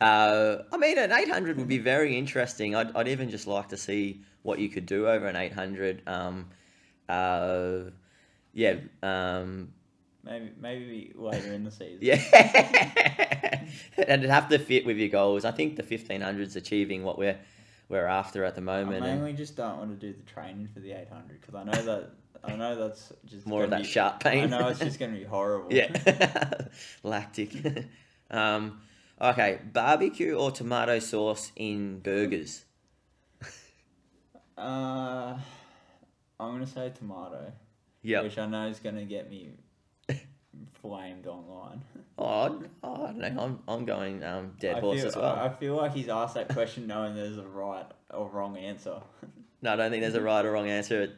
uh, 0.00 0.58
I 0.72 0.76
mean, 0.76 0.98
an 0.98 1.12
800 1.12 1.56
would 1.56 1.68
be 1.68 1.78
very 1.78 2.16
interesting. 2.18 2.74
I'd, 2.74 2.94
I'd 2.96 3.08
even 3.08 3.30
just 3.30 3.46
like 3.46 3.68
to 3.68 3.76
see 3.76 4.22
what 4.42 4.58
you 4.58 4.68
could 4.68 4.84
do 4.84 5.06
over 5.08 5.26
an 5.26 5.36
800. 5.36 6.02
Um, 6.08 6.48
uh, 7.08 7.90
yeah, 8.52 8.76
um, 9.02 9.72
Maybe 10.24 10.50
maybe 10.60 11.12
later 11.14 11.52
in 11.52 11.64
the 11.64 11.70
season. 11.70 11.98
yeah. 12.00 12.20
and 13.98 14.20
it'd 14.22 14.30
have 14.30 14.48
to 14.50 14.58
fit 14.58 14.86
with 14.86 14.96
your 14.98 15.08
goals. 15.08 15.44
I 15.44 15.50
think 15.50 15.76
the 15.76 15.82
1500's 15.82 16.54
achieving 16.56 17.02
what 17.02 17.18
we're 17.18 17.38
we're 17.88 18.06
after 18.06 18.44
at 18.44 18.54
the 18.54 18.60
I 18.60 18.64
moment. 18.64 19.04
and 19.04 19.16
mainly 19.20 19.32
just 19.32 19.56
don't 19.56 19.78
want 19.78 19.90
to 20.00 20.06
do 20.06 20.16
the 20.16 20.22
training 20.30 20.68
for 20.72 20.80
the 20.80 20.92
800 20.92 21.40
because 21.40 21.54
I 21.54 21.64
know 21.64 21.82
that 21.82 22.10
I 22.44 22.56
know 22.56 22.76
that's 22.76 23.12
just 23.26 23.46
more 23.46 23.64
of 23.64 23.70
that 23.70 23.82
be- 23.82 23.88
sharp 23.88 24.20
pain. 24.22 24.44
I 24.52 24.58
know 24.58 24.68
it's 24.68 24.78
just 24.80 24.98
going 24.98 25.12
to 25.12 25.18
be 25.18 25.24
horrible. 25.36 25.72
Yeah, 25.72 26.50
lactic. 27.02 27.50
um, 28.30 28.80
okay, 29.20 29.58
barbecue 29.72 30.34
or 30.34 30.50
tomato 30.52 30.98
sauce 31.00 31.52
in 31.56 31.98
burgers? 32.00 32.64
Uh, 34.56 35.36
I'm 36.38 36.52
gonna 36.52 36.66
say 36.66 36.92
tomato, 36.96 37.52
Yeah, 38.02 38.22
which 38.22 38.38
I 38.38 38.46
know 38.46 38.68
is 38.68 38.78
gonna 38.78 39.04
get 39.04 39.28
me 39.30 39.50
flamed 40.82 41.26
online. 41.26 41.82
Oh, 42.18 42.62
oh, 42.82 43.04
I 43.04 43.12
don't 43.12 43.18
know. 43.18 43.42
I'm, 43.42 43.58
I'm 43.66 43.84
going 43.84 44.22
um, 44.22 44.52
dead 44.60 44.76
I 44.76 44.80
horse 44.80 44.98
feel, 44.98 45.08
as 45.08 45.16
well. 45.16 45.34
I 45.34 45.46
I 45.46 45.48
feel 45.48 45.76
like 45.76 45.94
he's 45.94 46.08
asked 46.08 46.34
that 46.34 46.48
question 46.48 46.86
knowing 46.86 47.14
there's 47.14 47.38
a 47.38 47.46
right 47.46 47.86
or 48.10 48.28
wrong 48.28 48.56
answer. 48.56 49.00
No, 49.64 49.74
I 49.74 49.76
don't 49.76 49.92
think 49.92 50.02
there's 50.02 50.16
a 50.16 50.20
right 50.20 50.44
or 50.44 50.50
wrong 50.50 50.68
answer. 50.68 51.12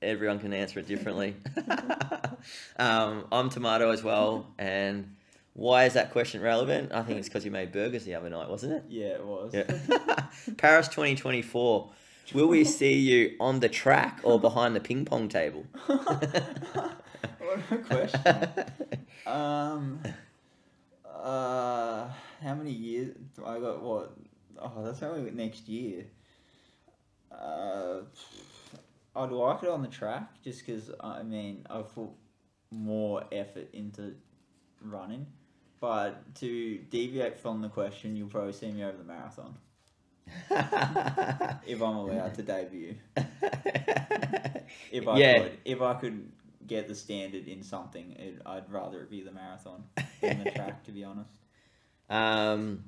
Everyone 0.00 0.38
can 0.38 0.52
answer 0.52 0.78
it 0.78 0.86
differently. 0.86 1.34
um, 2.76 3.24
I'm 3.32 3.50
tomato 3.50 3.90
as 3.90 4.04
well. 4.04 4.46
And 4.56 5.16
why 5.54 5.86
is 5.86 5.94
that 5.94 6.12
question 6.12 6.40
relevant? 6.40 6.92
I 6.92 7.02
think 7.02 7.18
it's 7.18 7.28
because 7.28 7.44
you 7.44 7.50
made 7.50 7.72
burgers 7.72 8.04
the 8.04 8.14
other 8.14 8.30
night, 8.30 8.48
wasn't 8.48 8.74
it? 8.74 8.84
yeah, 8.88 9.06
it 9.06 9.26
was. 9.26 9.52
Yeah. 9.52 9.64
Paris 10.58 10.86
2024. 10.86 11.90
Will 12.34 12.46
we 12.46 12.62
see 12.62 12.94
you 12.94 13.34
on 13.40 13.58
the 13.58 13.68
track 13.68 14.20
or 14.22 14.38
behind 14.38 14.76
the 14.76 14.80
ping 14.80 15.04
pong 15.04 15.28
table? 15.28 15.66
what 17.38 17.60
a 17.70 17.78
question. 17.78 18.54
Um, 19.26 20.00
uh, 21.04 22.08
how 22.42 22.54
many 22.54 22.72
years? 22.72 23.14
Do 23.36 23.44
I 23.44 23.58
got 23.60 23.82
what? 23.82 24.16
Oh, 24.60 24.82
that's 24.84 25.02
only 25.02 25.30
next 25.30 25.68
year. 25.68 26.06
Uh, 27.30 28.00
I'd 29.14 29.30
like 29.30 29.62
it 29.62 29.68
on 29.68 29.82
the 29.82 29.88
track 29.88 30.42
just 30.42 30.64
because 30.64 30.90
I 31.00 31.22
mean 31.22 31.66
I 31.68 31.82
put 31.82 32.10
more 32.70 33.24
effort 33.32 33.68
into 33.72 34.14
running, 34.80 35.26
but 35.80 36.34
to 36.36 36.78
deviate 36.90 37.38
from 37.38 37.60
the 37.62 37.68
question, 37.68 38.16
you'll 38.16 38.28
probably 38.28 38.52
see 38.52 38.70
me 38.70 38.84
over 38.84 38.96
the 38.98 39.04
marathon 39.04 39.56
if 41.66 41.80
I'm 41.82 41.96
allowed 41.96 42.34
to 42.34 42.42
debut. 42.42 42.96
If 44.90 45.06
I 45.08 45.20
Yeah. 45.20 45.34
could, 45.34 45.58
if 45.64 45.82
I 45.82 45.94
could 45.94 46.30
get 46.68 46.88
the 46.88 46.94
standard 46.94 47.48
in 47.48 47.62
something, 47.62 48.12
it, 48.12 48.42
I'd 48.46 48.70
rather 48.70 49.00
it 49.00 49.10
be 49.10 49.22
the 49.22 49.32
marathon 49.32 49.84
than 50.20 50.44
the 50.44 50.50
track. 50.50 50.84
To 50.84 50.92
be 50.92 51.04
honest. 51.04 51.30
Um, 52.08 52.84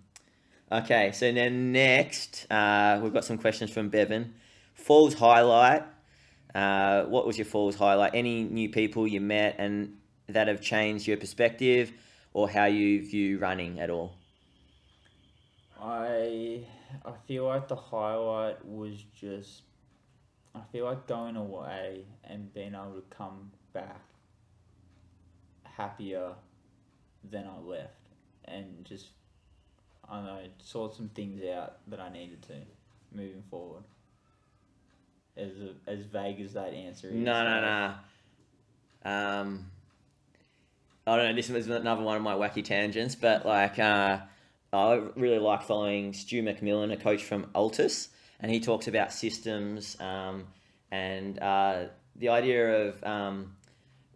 okay, 0.70 1.12
so 1.12 1.32
then 1.32 1.72
next, 1.72 2.46
uh, 2.50 3.00
we've 3.02 3.12
got 3.12 3.24
some 3.24 3.38
questions 3.38 3.70
from 3.70 3.88
Bevan. 3.88 4.34
Falls 4.74 5.14
highlight. 5.14 5.82
Uh, 6.54 7.04
what 7.04 7.26
was 7.26 7.38
your 7.38 7.44
falls 7.44 7.76
highlight? 7.76 8.14
Any 8.14 8.44
new 8.44 8.68
people 8.68 9.06
you 9.06 9.20
met 9.20 9.56
and 9.58 9.96
that 10.28 10.48
have 10.48 10.60
changed 10.60 11.06
your 11.06 11.16
perspective 11.16 11.92
or 12.32 12.48
how 12.48 12.66
you 12.66 13.04
view 13.04 13.38
running 13.38 13.80
at 13.80 13.90
all? 13.90 14.14
I 15.80 16.64
I 17.04 17.12
feel 17.26 17.46
like 17.46 17.68
the 17.68 17.76
highlight 17.76 18.64
was 18.64 19.02
just 19.18 19.62
I 20.54 20.60
feel 20.72 20.84
like 20.84 21.06
going 21.06 21.36
away 21.36 22.04
and 22.24 22.52
being 22.52 22.74
able 22.74 22.94
to 22.94 23.04
come 23.16 23.52
back 23.72 24.00
happier 25.64 26.32
than 27.30 27.46
I 27.46 27.58
left 27.58 27.94
and 28.44 28.84
just 28.84 29.08
I 30.08 30.16
don't 30.16 30.24
know 30.24 30.40
sort 30.62 30.94
some 30.94 31.08
things 31.10 31.42
out 31.44 31.78
that 31.88 32.00
I 32.00 32.10
needed 32.10 32.42
to 32.42 32.54
moving 33.12 33.42
forward. 33.50 33.82
As 35.36 35.50
as 35.86 36.00
vague 36.00 36.40
as 36.40 36.54
that 36.54 36.74
answer 36.74 37.08
is. 37.08 37.14
No, 37.14 37.44
no, 37.44 37.60
no. 37.60 39.10
Um, 39.10 39.70
I 41.06 41.16
don't 41.16 41.26
know. 41.26 41.34
This 41.34 41.48
was 41.48 41.68
another 41.68 42.02
one 42.02 42.16
of 42.16 42.22
my 42.22 42.34
wacky 42.34 42.64
tangents, 42.64 43.14
but 43.14 43.46
like, 43.46 43.78
uh, 43.78 44.18
I 44.72 44.94
really 45.16 45.38
like 45.38 45.62
following 45.62 46.12
Stu 46.12 46.42
McMillan, 46.42 46.92
a 46.92 46.96
coach 46.96 47.22
from 47.22 47.46
ALTIS, 47.54 48.08
and 48.40 48.50
he 48.50 48.60
talks 48.60 48.88
about 48.88 49.12
systems 49.12 49.96
um, 50.00 50.48
and 50.90 51.38
uh, 51.38 51.84
the 52.16 52.28
idea 52.28 52.88
of 52.88 53.04
um, 53.04 53.56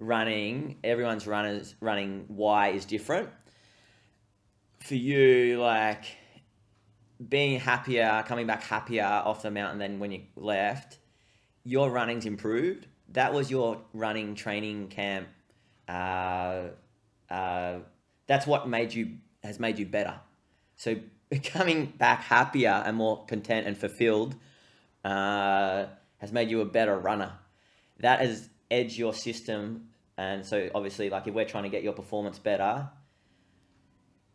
running. 0.07 0.79
Everyone's 0.85 1.27
runners 1.27 1.75
running 1.81 2.25
why 2.29 2.69
is 2.69 2.85
different. 2.85 3.29
For 4.81 4.95
you, 4.95 5.61
like 5.61 6.05
being 7.29 7.59
happier, 7.59 8.25
coming 8.27 8.47
back 8.47 8.63
happier 8.63 9.05
off 9.05 9.43
the 9.43 9.51
mountain 9.51 9.79
than 9.79 9.99
when 9.99 10.13
you 10.13 10.23
left, 10.37 10.99
your 11.65 11.91
running's 11.91 12.27
improved. 12.27 12.87
That 13.13 13.33
was 13.33 13.51
your 13.51 13.81
running 13.93 14.35
training 14.35 14.89
camp. 14.89 15.29
Uh, 15.89 16.69
uh, 17.31 17.79
that's 18.27 18.47
what 18.47 18.69
made 18.69 18.93
you 18.93 19.19
has 19.43 19.61
made 19.61 19.79
you 19.79 19.87
better. 19.87 20.15
So 20.77 20.97
coming 21.45 21.87
back 21.87 22.23
happier 22.23 22.83
and 22.85 22.97
more 22.97 23.25
content 23.27 23.67
and 23.67 23.77
fulfilled 23.77 24.35
uh, 25.05 25.87
has 26.19 26.33
made 26.33 26.51
you 26.51 26.61
a 26.61 26.65
better 26.65 26.99
runner. 26.99 27.33
That 28.01 28.21
has 28.21 28.49
edged 28.71 28.97
your 28.97 29.15
system, 29.15 29.89
and 30.17 30.45
so 30.45 30.71
obviously, 30.75 31.11
like 31.11 31.27
if 31.27 31.35
we're 31.35 31.45
trying 31.45 31.65
to 31.65 31.69
get 31.69 31.83
your 31.83 31.93
performance 31.93 32.39
better, 32.39 32.89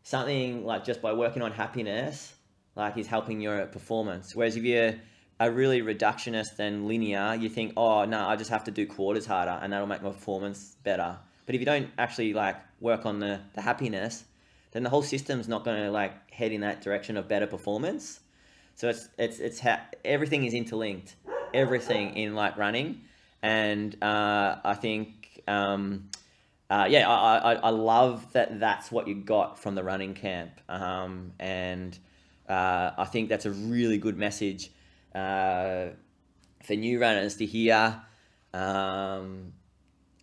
something 0.03 0.65
like 0.65 0.83
just 0.83 1.01
by 1.01 1.13
working 1.13 1.41
on 1.41 1.51
happiness, 1.51 2.33
like 2.75 2.97
is 2.97 3.07
helping 3.07 3.41
your 3.41 3.65
performance. 3.67 4.35
Whereas 4.35 4.55
if 4.55 4.63
you're 4.63 4.95
a 5.39 5.51
really 5.51 5.81
reductionist 5.81 6.59
and 6.59 6.87
linear, 6.87 7.35
you 7.39 7.49
think, 7.49 7.73
oh 7.77 8.05
no, 8.05 8.27
I 8.27 8.35
just 8.35 8.49
have 8.49 8.65
to 8.65 8.71
do 8.71 8.85
quarters 8.85 9.25
harder 9.25 9.57
and 9.61 9.71
that'll 9.71 9.87
make 9.87 10.01
my 10.01 10.09
performance 10.09 10.75
better. 10.83 11.17
But 11.45 11.55
if 11.55 11.61
you 11.61 11.65
don't 11.65 11.89
actually 11.97 12.33
like 12.33 12.57
work 12.79 13.05
on 13.05 13.19
the, 13.19 13.39
the 13.53 13.61
happiness, 13.61 14.25
then 14.71 14.83
the 14.83 14.89
whole 14.89 15.01
system's 15.01 15.47
not 15.47 15.63
going 15.63 15.81
to 15.81 15.91
like 15.91 16.31
head 16.31 16.51
in 16.51 16.61
that 16.61 16.81
direction 16.81 17.17
of 17.17 17.27
better 17.27 17.47
performance. 17.47 18.19
So 18.75 18.87
it's 18.87 19.09
it's 19.17 19.39
it's 19.39 19.59
ha- 19.59 19.81
everything 20.05 20.45
is 20.45 20.53
interlinked, 20.53 21.15
everything 21.53 22.15
in 22.15 22.33
like 22.33 22.55
running, 22.55 23.01
and 23.41 24.01
uh, 24.01 24.57
I 24.63 24.75
think 24.75 25.18
um, 25.49 26.09
uh, 26.69 26.87
yeah, 26.89 27.09
I, 27.09 27.37
I 27.37 27.53
I 27.55 27.69
love 27.69 28.31
that 28.33 28.59
that's 28.59 28.91
what 28.91 29.07
you 29.07 29.15
got 29.15 29.57
from 29.57 29.75
the 29.75 29.83
running 29.83 30.13
camp, 30.13 30.51
um, 30.69 31.33
and 31.39 31.97
uh, 32.47 32.91
I 32.97 33.05
think 33.05 33.29
that's 33.29 33.45
a 33.45 33.51
really 33.51 33.97
good 33.97 34.17
message 34.17 34.71
uh, 35.15 35.87
for 36.63 36.75
new 36.75 37.01
runners 37.01 37.37
to 37.37 37.45
hear. 37.45 38.01
Um, 38.53 39.53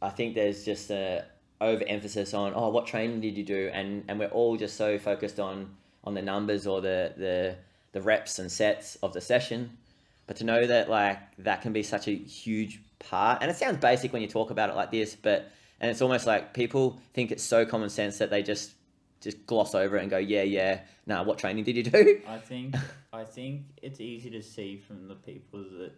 I 0.01 0.11
think 0.11 0.35
there's 0.37 0.65
just 0.65 0.91
a 0.91 1.25
overemphasis 1.61 2.35
on 2.35 2.53
oh 2.55 2.69
what 2.69 2.87
training 2.87 3.21
did 3.21 3.37
you 3.37 3.45
do? 3.45 3.71
And 3.73 4.05
and 4.07 4.19
we're 4.21 4.29
all 4.29 4.57
just 4.57 4.77
so 4.77 4.99
focused 4.99 5.41
on 5.41 5.75
on 6.05 6.15
the 6.15 6.23
numbers 6.23 6.67
or 6.69 6.81
the 6.81 7.13
the 7.17 7.57
the 7.91 8.03
reps 8.03 8.39
and 8.39 8.53
sets 8.53 8.97
of 9.03 9.13
the 9.13 9.21
session. 9.21 9.79
But 10.29 10.37
to 10.37 10.45
know 10.45 10.65
that 10.65 10.89
like 10.89 11.19
that 11.39 11.63
can 11.63 11.73
be 11.73 11.83
such 11.83 12.07
a 12.07 12.15
huge 12.15 12.81
part 12.99 13.43
and 13.43 13.51
it 13.51 13.57
sounds 13.57 13.77
basic 13.79 14.13
when 14.13 14.23
you 14.23 14.29
talk 14.29 14.51
about 14.51 14.71
it 14.71 14.77
like 14.77 14.91
this 14.91 15.15
but 15.15 15.51
and 15.81 15.91
it's 15.91 16.01
almost 16.03 16.27
like 16.27 16.55
people 16.55 16.99
think 17.13 17.31
it's 17.31 17.43
so 17.45 17.65
common 17.67 17.89
sense 17.91 18.19
that 18.19 18.31
they 18.31 18.43
just 18.43 18.73
just 19.21 19.47
gloss 19.47 19.75
over 19.75 19.97
it 19.97 20.03
and 20.03 20.11
go 20.11 20.19
yeah 20.19 20.43
yeah 20.43 20.81
nah 21.07 21.23
what 21.23 21.39
training 21.39 21.65
did 21.65 21.77
you 21.77 21.83
do 21.83 22.21
I 22.29 22.39
think 22.39 22.75
I 23.13 23.25
think 23.25 23.63
it's 23.83 24.01
easy 24.01 24.31
to 24.31 24.43
see 24.43 24.77
from 24.79 25.09
the 25.09 25.15
people 25.15 25.61
that 25.79 25.93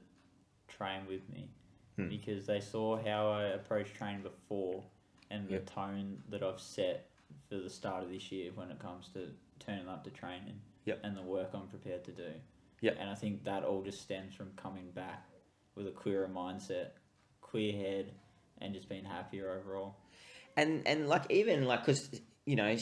train 0.69 1.03
with 1.09 1.29
me 1.33 1.49
Hmm. 1.97 2.09
because 2.09 2.47
they 2.47 2.61
saw 2.61 2.97
how 2.97 3.29
I 3.33 3.43
approached 3.47 3.97
training 3.97 4.23
before 4.23 4.85
and 5.31 5.49
the 5.49 5.59
tone 5.59 6.19
that 6.31 6.45
I've 6.45 6.61
set 6.61 7.09
for 7.49 7.57
the 7.57 7.69
start 7.69 8.05
of 8.05 8.11
this 8.11 8.31
year 8.31 8.53
when 8.55 8.71
it 8.71 8.79
comes 8.79 9.09
to 9.15 9.31
turning 9.59 9.89
up 9.89 10.05
to 10.05 10.11
training 10.11 10.61
Yep. 10.85 11.01
and 11.03 11.17
the 11.17 11.23
work 11.23 11.51
I'm 11.55 11.67
prepared 11.67 12.05
to 12.05 12.13
do. 12.13 12.31
Yep. 12.83 12.97
And 13.01 13.11
I 13.11 13.15
think 13.17 13.43
that 13.45 13.65
all 13.65 13.83
just 13.83 14.01
stems 14.01 14.33
from 14.33 14.51
coming 14.57 14.91
back 14.95 15.27
with 15.79 15.87
a 15.87 15.93
clearer 15.93 16.29
mindset, 16.29 16.89
clear 17.41 17.73
head, 17.73 18.13
and 18.61 18.75
just 18.75 18.89
being 18.89 19.05
happier 19.05 19.51
overall. 19.51 19.97
and 20.57 20.87
and 20.87 21.09
like 21.09 21.31
even 21.31 21.65
like 21.65 21.87
because 21.87 22.11
you 22.45 22.57
know 22.57 22.77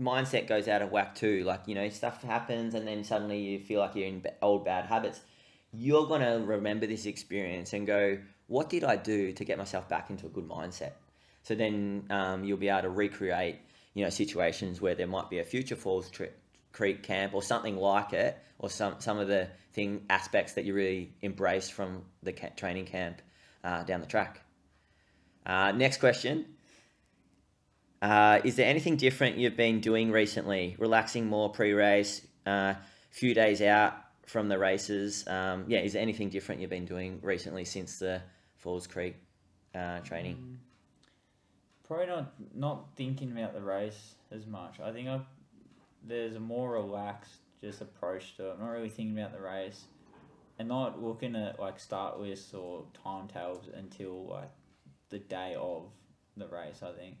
mindset 0.00 0.48
goes 0.48 0.66
out 0.66 0.82
of 0.82 0.90
whack 0.90 1.14
too. 1.14 1.44
Like 1.44 1.62
you 1.66 1.74
know 1.74 1.88
stuff 1.90 2.22
happens 2.22 2.74
and 2.74 2.88
then 2.88 3.04
suddenly 3.04 3.38
you 3.38 3.60
feel 3.60 3.80
like 3.80 3.94
you're 3.94 4.08
in 4.08 4.24
old 4.40 4.64
bad 4.64 4.86
habits. 4.86 5.20
You're 5.74 6.06
to 6.20 6.42
remember 6.44 6.86
this 6.86 7.06
experience 7.06 7.72
and 7.72 7.86
go 7.86 8.18
what 8.46 8.68
did 8.68 8.84
i 8.84 8.96
do 8.96 9.32
to 9.32 9.44
get 9.44 9.56
myself 9.56 9.88
back 9.88 10.10
into 10.10 10.26
a 10.26 10.28
good 10.28 10.48
mindset? 10.48 10.92
So 11.44 11.54
then 11.54 12.04
um, 12.10 12.44
you'll 12.44 12.58
be 12.58 12.68
able 12.68 12.82
to 12.82 12.90
recreate 12.90 13.60
you 13.94 14.04
know 14.04 14.10
situations 14.10 14.80
where 14.80 14.94
there 14.94 15.06
might 15.06 15.30
be 15.30 15.38
a 15.38 15.44
future 15.44 15.76
falls 15.76 16.10
tri- 16.10 16.30
creek 16.72 17.02
camp 17.02 17.34
or 17.34 17.42
something 17.42 17.76
like 17.76 18.12
it 18.12 18.38
or 18.58 18.70
some 18.70 18.96
some 18.98 19.18
of 19.18 19.28
the 19.28 19.48
thing 19.72 20.04
aspects 20.10 20.54
that 20.54 20.64
you 20.64 20.74
really 20.74 21.12
embrace 21.22 21.68
from 21.68 22.02
the 22.22 22.32
ca- 22.32 22.50
training 22.56 22.86
camp 22.86 23.20
uh, 23.64 23.82
down 23.84 24.00
the 24.00 24.06
track 24.06 24.40
uh, 25.46 25.72
next 25.72 25.98
question 25.98 26.46
uh, 28.02 28.40
is 28.42 28.56
there 28.56 28.66
anything 28.68 28.96
different 28.96 29.38
you've 29.38 29.56
been 29.56 29.80
doing 29.80 30.10
recently? 30.10 30.74
Relaxing 30.76 31.28
more 31.28 31.50
pre-race, 31.50 32.26
uh, 32.44 32.74
few 33.10 33.32
days 33.32 33.62
out 33.62 33.94
from 34.26 34.48
the 34.48 34.58
races. 34.58 35.24
Um, 35.28 35.66
yeah, 35.68 35.78
is 35.78 35.92
there 35.92 36.02
anything 36.02 36.28
different 36.28 36.60
you've 36.60 36.70
been 36.70 36.84
doing 36.84 37.20
recently 37.22 37.64
since 37.64 38.00
the 38.00 38.20
Falls 38.56 38.88
Creek 38.88 39.14
uh, 39.72 40.00
training? 40.00 40.36
Mm, 40.36 40.56
Probably 41.86 42.06
not 42.06 42.32
not 42.54 42.88
thinking 42.96 43.30
about 43.30 43.54
the 43.54 43.60
race 43.60 44.14
as 44.32 44.46
much. 44.46 44.80
I 44.80 44.92
think 44.92 45.08
I've 45.08 45.26
there's 46.06 46.36
a 46.36 46.40
more 46.40 46.72
relaxed 46.72 47.32
just 47.60 47.80
approach 47.80 48.36
to 48.36 48.50
it. 48.50 48.58
Not 48.60 48.70
really 48.70 48.88
thinking 48.88 49.18
about 49.18 49.32
the 49.32 49.40
race, 49.40 49.84
and 50.58 50.68
not 50.68 51.02
looking 51.02 51.36
at 51.36 51.60
like 51.60 51.78
start 51.78 52.20
lists 52.20 52.52
or 52.54 52.84
timetables 53.02 53.68
until 53.74 54.26
like 54.26 54.50
the 55.10 55.18
day 55.18 55.54
of 55.58 55.84
the 56.36 56.46
race. 56.46 56.80
I 56.82 56.92
think 56.92 57.16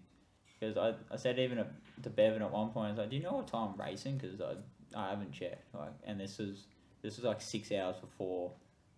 because 0.58 0.76
I, 0.76 0.94
I 1.12 1.16
said 1.16 1.38
even 1.38 1.64
to 2.02 2.10
Bevan 2.10 2.42
at 2.42 2.50
one 2.50 2.70
point 2.70 2.86
I 2.86 2.90
was 2.90 2.98
like, 2.98 3.10
do 3.10 3.16
you 3.16 3.22
know 3.22 3.32
what 3.32 3.48
time 3.48 3.74
I'm 3.74 3.80
racing? 3.80 4.18
Because 4.18 4.40
I 4.40 4.54
I 4.96 5.10
haven't 5.10 5.32
checked. 5.32 5.74
Like, 5.74 5.92
and 6.04 6.18
this 6.20 6.38
was 6.38 6.64
this 7.02 7.16
was 7.16 7.24
like 7.24 7.40
six 7.40 7.70
hours 7.72 7.96
before 8.00 8.52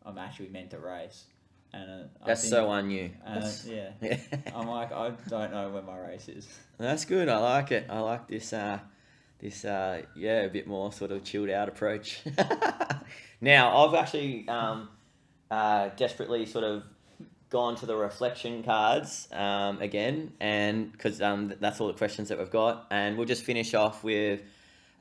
I'm 0.05 0.19
actually 0.19 0.49
meant 0.49 0.71
to 0.71 0.79
race. 0.79 1.25
And 1.73 1.91
uh, 1.91 2.05
I 2.23 2.27
That's 2.29 2.43
think- 2.43 2.53
so 2.53 2.69
on 2.69 2.89
you. 2.91 3.11
uh, 3.27 3.51
yeah. 3.67 3.91
yeah. 4.01 4.17
I'm 4.55 4.69
like, 4.69 4.93
I 4.93 5.11
don't 5.29 5.53
know 5.53 5.71
when 5.71 5.85
my 5.85 5.99
race 5.99 6.29
is. 6.29 6.47
That's 6.79 7.05
good. 7.05 7.29
I 7.29 7.39
like 7.39 7.73
it. 7.73 7.87
I 7.91 7.99
like 7.99 8.29
this. 8.29 8.53
Uh, 8.53 8.79
this 9.45 9.63
uh, 9.63 10.01
yeah, 10.17 10.41
a 10.41 10.49
bit 10.49 10.67
more 10.67 10.91
sort 10.91 11.13
of 11.13 11.23
chilled 11.23 11.51
out 11.51 11.69
approach. 11.69 12.23
now 13.43 13.77
I've 13.77 13.95
actually 13.95 14.49
um, 14.49 14.89
uh, 15.51 15.91
desperately 15.97 16.47
sort 16.47 16.65
of 16.65 16.83
gone 17.51 17.77
to 17.77 17.85
the 17.85 17.95
reflection 17.95 18.63
cards 18.65 19.29
um, 19.33 19.83
again, 19.83 20.33
and 20.41 20.91
because 20.91 21.21
um, 21.21 21.53
that's 21.61 21.79
all 21.79 21.89
the 21.89 21.93
questions 21.93 22.31
that 22.31 22.39
we've 22.39 22.51
got, 22.51 22.87
and 22.91 23.19
we'll 23.19 23.27
just 23.27 23.45
finish 23.45 23.75
off 23.75 24.03
with 24.03 24.41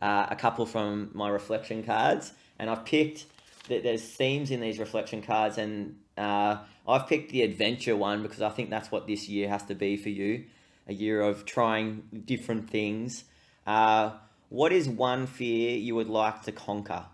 uh, 0.01 0.27
a 0.29 0.35
couple 0.35 0.65
from 0.65 1.09
my 1.13 1.29
reflection 1.29 1.81
cards, 1.81 2.33
and 2.59 2.69
I've 2.69 2.83
picked. 2.83 3.25
that 3.69 3.81
There's 3.81 4.03
themes 4.03 4.51
in 4.51 4.59
these 4.59 4.77
reflection 4.77 5.21
cards, 5.21 5.57
and 5.57 5.95
uh, 6.17 6.57
I've 6.85 7.07
picked 7.07 7.31
the 7.31 7.43
adventure 7.43 7.95
one 7.95 8.21
because 8.21 8.41
I 8.41 8.49
think 8.49 8.69
that's 8.69 8.91
what 8.91 9.07
this 9.07 9.29
year 9.29 9.47
has 9.47 9.63
to 9.67 9.75
be 9.75 9.95
for 9.95 10.09
you 10.09 10.43
a 10.85 10.93
year 10.93 11.21
of 11.21 11.45
trying 11.45 12.03
different 12.25 12.69
things. 12.69 13.23
Uh, 13.65 14.11
what 14.53 14.71
is 14.71 14.87
one 14.87 15.25
fear 15.25 15.75
you 15.75 15.95
would 15.95 16.07
like 16.09 16.43
to 16.43 16.51
conquer? 16.51 17.07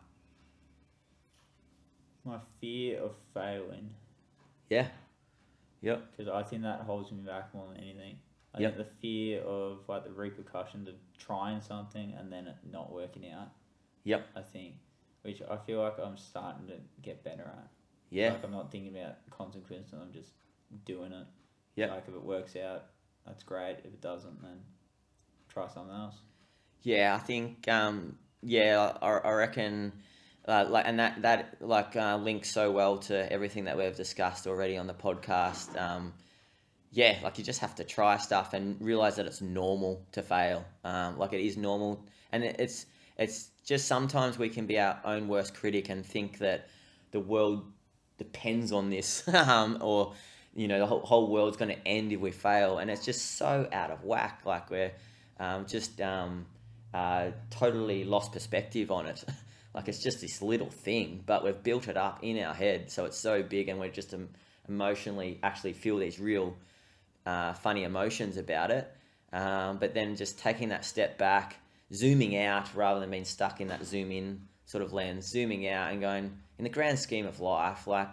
My 2.25 2.39
fear 2.59 2.99
of 2.99 3.15
failing, 3.33 3.91
Yeah. 4.69 4.89
Yep. 5.81 6.11
because 6.17 6.27
I 6.27 6.43
think 6.43 6.63
that 6.63 6.81
holds 6.81 7.13
me 7.13 7.21
back 7.21 7.53
more 7.53 7.65
than 7.69 7.77
anything. 7.77 8.19
I 8.53 8.59
Yep. 8.59 8.75
think 8.75 8.87
the 8.89 8.93
fear 8.95 9.41
of 9.43 9.87
like 9.87 10.03
the 10.03 10.11
repercussions 10.11 10.89
of 10.89 10.95
trying 11.17 11.61
something 11.61 12.11
and 12.13 12.29
then 12.29 12.45
it 12.47 12.57
not 12.69 12.91
working 12.91 13.29
out. 13.31 13.51
Yep. 14.03 14.27
I 14.35 14.41
think, 14.41 14.75
which 15.21 15.41
I 15.41 15.55
feel 15.55 15.79
like 15.81 15.97
I'm 15.97 16.17
starting 16.17 16.67
to 16.67 16.81
get 17.01 17.23
better 17.23 17.43
at. 17.43 17.69
Yeah. 18.09 18.33
Like 18.33 18.43
I'm 18.43 18.51
not 18.51 18.69
thinking 18.69 18.97
about 18.97 19.15
consequences. 19.29 19.93
I'm 19.93 20.11
just 20.11 20.33
doing 20.83 21.13
it. 21.13 21.27
Yep. 21.75 21.89
Like 21.89 22.07
if 22.09 22.15
it 22.15 22.21
works 22.21 22.57
out, 22.57 22.87
that's 23.25 23.43
great. 23.43 23.77
If 23.85 23.93
it 23.93 24.01
doesn't, 24.01 24.41
then 24.41 24.59
try 25.47 25.69
something 25.69 25.95
else. 25.95 26.19
Yeah, 26.82 27.15
I 27.15 27.19
think 27.19 27.67
um, 27.67 28.17
yeah, 28.41 28.93
I, 29.01 29.09
I 29.17 29.32
reckon. 29.34 29.93
Uh, 30.47 30.65
like 30.67 30.86
and 30.88 30.97
that 30.97 31.21
that 31.21 31.57
like 31.61 31.95
uh, 31.95 32.17
links 32.17 32.49
so 32.49 32.71
well 32.71 32.97
to 32.97 33.32
everything 33.32 33.65
that 33.65 33.77
we've 33.77 33.95
discussed 33.95 34.47
already 34.47 34.77
on 34.77 34.88
the 34.88 34.93
podcast. 34.93 35.80
Um, 35.80 36.13
yeah, 36.91 37.19
like 37.23 37.38
you 37.38 37.43
just 37.43 37.59
have 37.59 37.75
to 37.75 37.84
try 37.84 38.17
stuff 38.17 38.53
and 38.53 38.82
realize 38.82 39.17
that 39.17 39.25
it's 39.27 39.41
normal 39.41 40.05
to 40.13 40.23
fail. 40.23 40.65
Um, 40.84 41.17
like 41.19 41.34
it 41.34 41.41
is 41.45 41.57
normal, 41.57 42.03
and 42.32 42.43
it- 42.43 42.55
it's 42.59 42.86
it's 43.17 43.49
just 43.65 43.88
sometimes 43.88 44.39
we 44.39 44.49
can 44.49 44.65
be 44.65 44.80
our 44.80 44.99
own 45.05 45.27
worst 45.27 45.53
critic 45.53 45.89
and 45.89 46.05
think 46.05 46.39
that 46.39 46.67
the 47.11 47.19
world 47.19 47.65
depends 48.17 48.71
on 48.71 48.89
this, 48.89 49.27
um, 49.34 49.77
or 49.82 50.13
you 50.55 50.67
know 50.67 50.80
the 50.80 50.86
whole, 50.88 51.01
whole 51.01 51.27
world's 51.32 51.57
going 51.57 51.75
to 51.75 51.88
end 51.88 52.11
if 52.11 52.19
we 52.19 52.32
fail, 52.32 52.80
and 52.80 52.89
it's 52.89 53.05
just 53.05 53.38
so 53.38 53.67
out 53.71 53.91
of 53.91 54.03
whack. 54.03 54.41
Like 54.45 54.71
we're 54.71 54.93
um, 55.39 55.65
just 55.67 56.01
um, 56.01 56.45
uh, 56.93 57.31
totally 57.49 58.03
lost 58.03 58.31
perspective 58.31 58.91
on 58.91 59.05
it. 59.05 59.23
like 59.73 59.87
it's 59.87 60.01
just 60.01 60.21
this 60.21 60.41
little 60.41 60.69
thing, 60.69 61.23
but 61.25 61.43
we've 61.43 61.61
built 61.61 61.87
it 61.87 61.97
up 61.97 62.19
in 62.23 62.39
our 62.43 62.53
head, 62.53 62.91
so 62.91 63.05
it's 63.05 63.17
so 63.17 63.43
big, 63.43 63.69
and 63.69 63.79
we're 63.79 63.89
just 63.89 64.13
emotionally 64.67 65.39
actually 65.43 65.73
feel 65.73 65.97
these 65.97 66.19
real 66.19 66.55
uh, 67.25 67.53
funny 67.53 67.83
emotions 67.83 68.37
about 68.37 68.71
it. 68.71 68.91
Um, 69.31 69.77
but 69.77 69.93
then 69.93 70.15
just 70.15 70.39
taking 70.39 70.69
that 70.69 70.85
step 70.85 71.17
back, 71.17 71.57
zooming 71.93 72.37
out 72.37 72.73
rather 72.75 72.99
than 72.99 73.11
being 73.11 73.25
stuck 73.25 73.61
in 73.61 73.67
that 73.67 73.85
zoom 73.85 74.11
in 74.11 74.41
sort 74.65 74.83
of 74.83 74.93
lens, 74.93 75.27
zooming 75.27 75.67
out 75.67 75.91
and 75.91 76.01
going, 76.01 76.37
in 76.57 76.63
the 76.63 76.69
grand 76.69 76.99
scheme 76.99 77.25
of 77.25 77.39
life, 77.39 77.87
like 77.87 78.09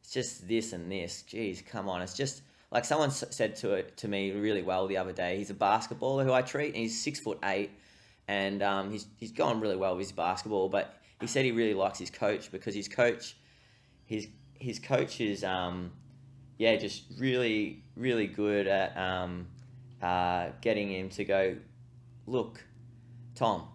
it's 0.00 0.12
just 0.12 0.48
this 0.48 0.72
and 0.72 0.90
this. 0.90 1.22
Geez, 1.22 1.62
come 1.62 1.88
on. 1.88 2.02
It's 2.02 2.14
just 2.14 2.42
like 2.70 2.84
someone 2.84 3.10
said 3.10 3.56
to 3.56 3.72
it 3.72 3.96
to 3.98 4.08
me 4.08 4.32
really 4.32 4.62
well 4.62 4.86
the 4.86 4.96
other 4.96 5.12
day. 5.12 5.36
He's 5.36 5.50
a 5.50 5.54
basketballer 5.54 6.24
who 6.24 6.32
I 6.32 6.42
treat, 6.42 6.68
and 6.68 6.76
he's 6.76 7.02
six 7.02 7.20
foot 7.20 7.38
eight, 7.44 7.70
and 8.28 8.62
um, 8.62 8.90
he's 8.90 9.06
he's 9.16 9.32
gone 9.32 9.60
really 9.60 9.76
well 9.76 9.96
with 9.96 10.06
his 10.06 10.12
basketball. 10.12 10.68
But 10.68 10.94
he 11.20 11.26
said 11.26 11.44
he 11.44 11.52
really 11.52 11.74
likes 11.74 11.98
his 11.98 12.10
coach 12.10 12.52
because 12.52 12.74
his 12.74 12.86
coach, 12.86 13.36
his 14.04 14.28
his 14.54 14.78
coach 14.78 15.20
is 15.20 15.42
um, 15.42 15.90
yeah, 16.58 16.76
just 16.76 17.04
really 17.18 17.82
really 17.96 18.26
good 18.26 18.66
at 18.66 18.96
um, 18.96 19.48
uh, 20.02 20.50
getting 20.60 20.92
him 20.92 21.08
to 21.10 21.24
go. 21.24 21.56
Look, 22.26 22.62
Tom, 23.34 23.66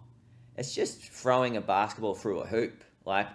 it's 0.56 0.74
just 0.74 1.02
throwing 1.02 1.56
a 1.56 1.60
basketball 1.60 2.14
through 2.14 2.40
a 2.40 2.46
hoop, 2.46 2.84
like 3.04 3.28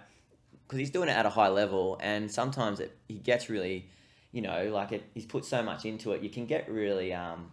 because 0.65 0.79
he's 0.79 0.91
doing 0.91 1.09
it 1.09 1.13
at 1.13 1.25
a 1.25 1.29
high 1.29 1.49
level, 1.49 1.99
and 2.01 2.31
sometimes 2.31 2.79
it, 2.79 2.95
he 3.07 3.15
gets 3.15 3.49
really, 3.49 3.89
you 4.31 4.41
know, 4.41 4.69
like 4.71 4.91
it, 4.91 5.03
he's 5.15 5.25
put 5.25 5.43
so 5.43 5.63
much 5.63 5.83
into 5.83 6.11
it, 6.11 6.21
you 6.21 6.29
can 6.29 6.45
get 6.45 6.69
really 6.69 7.11
um, 7.11 7.51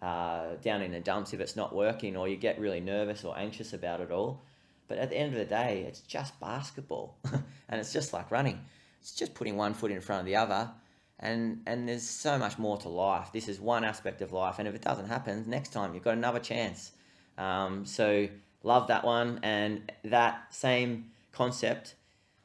uh, 0.00 0.54
down 0.62 0.82
in 0.82 0.92
the 0.92 1.00
dumps 1.00 1.32
if 1.32 1.40
it's 1.40 1.56
not 1.56 1.74
working, 1.74 2.16
or 2.16 2.28
you 2.28 2.36
get 2.36 2.58
really 2.58 2.80
nervous 2.80 3.24
or 3.24 3.36
anxious 3.36 3.72
about 3.72 4.00
it 4.00 4.10
all. 4.10 4.42
But 4.86 4.98
at 4.98 5.10
the 5.10 5.16
end 5.16 5.32
of 5.32 5.38
the 5.38 5.44
day, 5.44 5.84
it's 5.86 6.00
just 6.00 6.38
basketball, 6.40 7.16
and 7.68 7.80
it's 7.80 7.92
just 7.92 8.12
like 8.12 8.30
running. 8.30 8.60
It's 9.00 9.12
just 9.12 9.34
putting 9.34 9.56
one 9.56 9.74
foot 9.74 9.90
in 9.90 10.00
front 10.00 10.20
of 10.20 10.26
the 10.26 10.36
other, 10.36 10.70
and 11.18 11.62
and 11.66 11.88
there's 11.88 12.08
so 12.08 12.38
much 12.38 12.58
more 12.58 12.78
to 12.78 12.88
life. 12.88 13.30
This 13.32 13.48
is 13.48 13.60
one 13.60 13.84
aspect 13.84 14.22
of 14.22 14.32
life, 14.32 14.58
and 14.58 14.66
if 14.68 14.74
it 14.74 14.82
doesn't 14.82 15.08
happen, 15.08 15.44
next 15.46 15.72
time 15.72 15.94
you've 15.94 16.04
got 16.04 16.14
another 16.14 16.40
chance. 16.40 16.92
Um, 17.36 17.84
so 17.84 18.28
love 18.62 18.88
that 18.88 19.04
one, 19.04 19.40
and 19.42 19.92
that 20.04 20.54
same 20.54 21.10
concept 21.32 21.94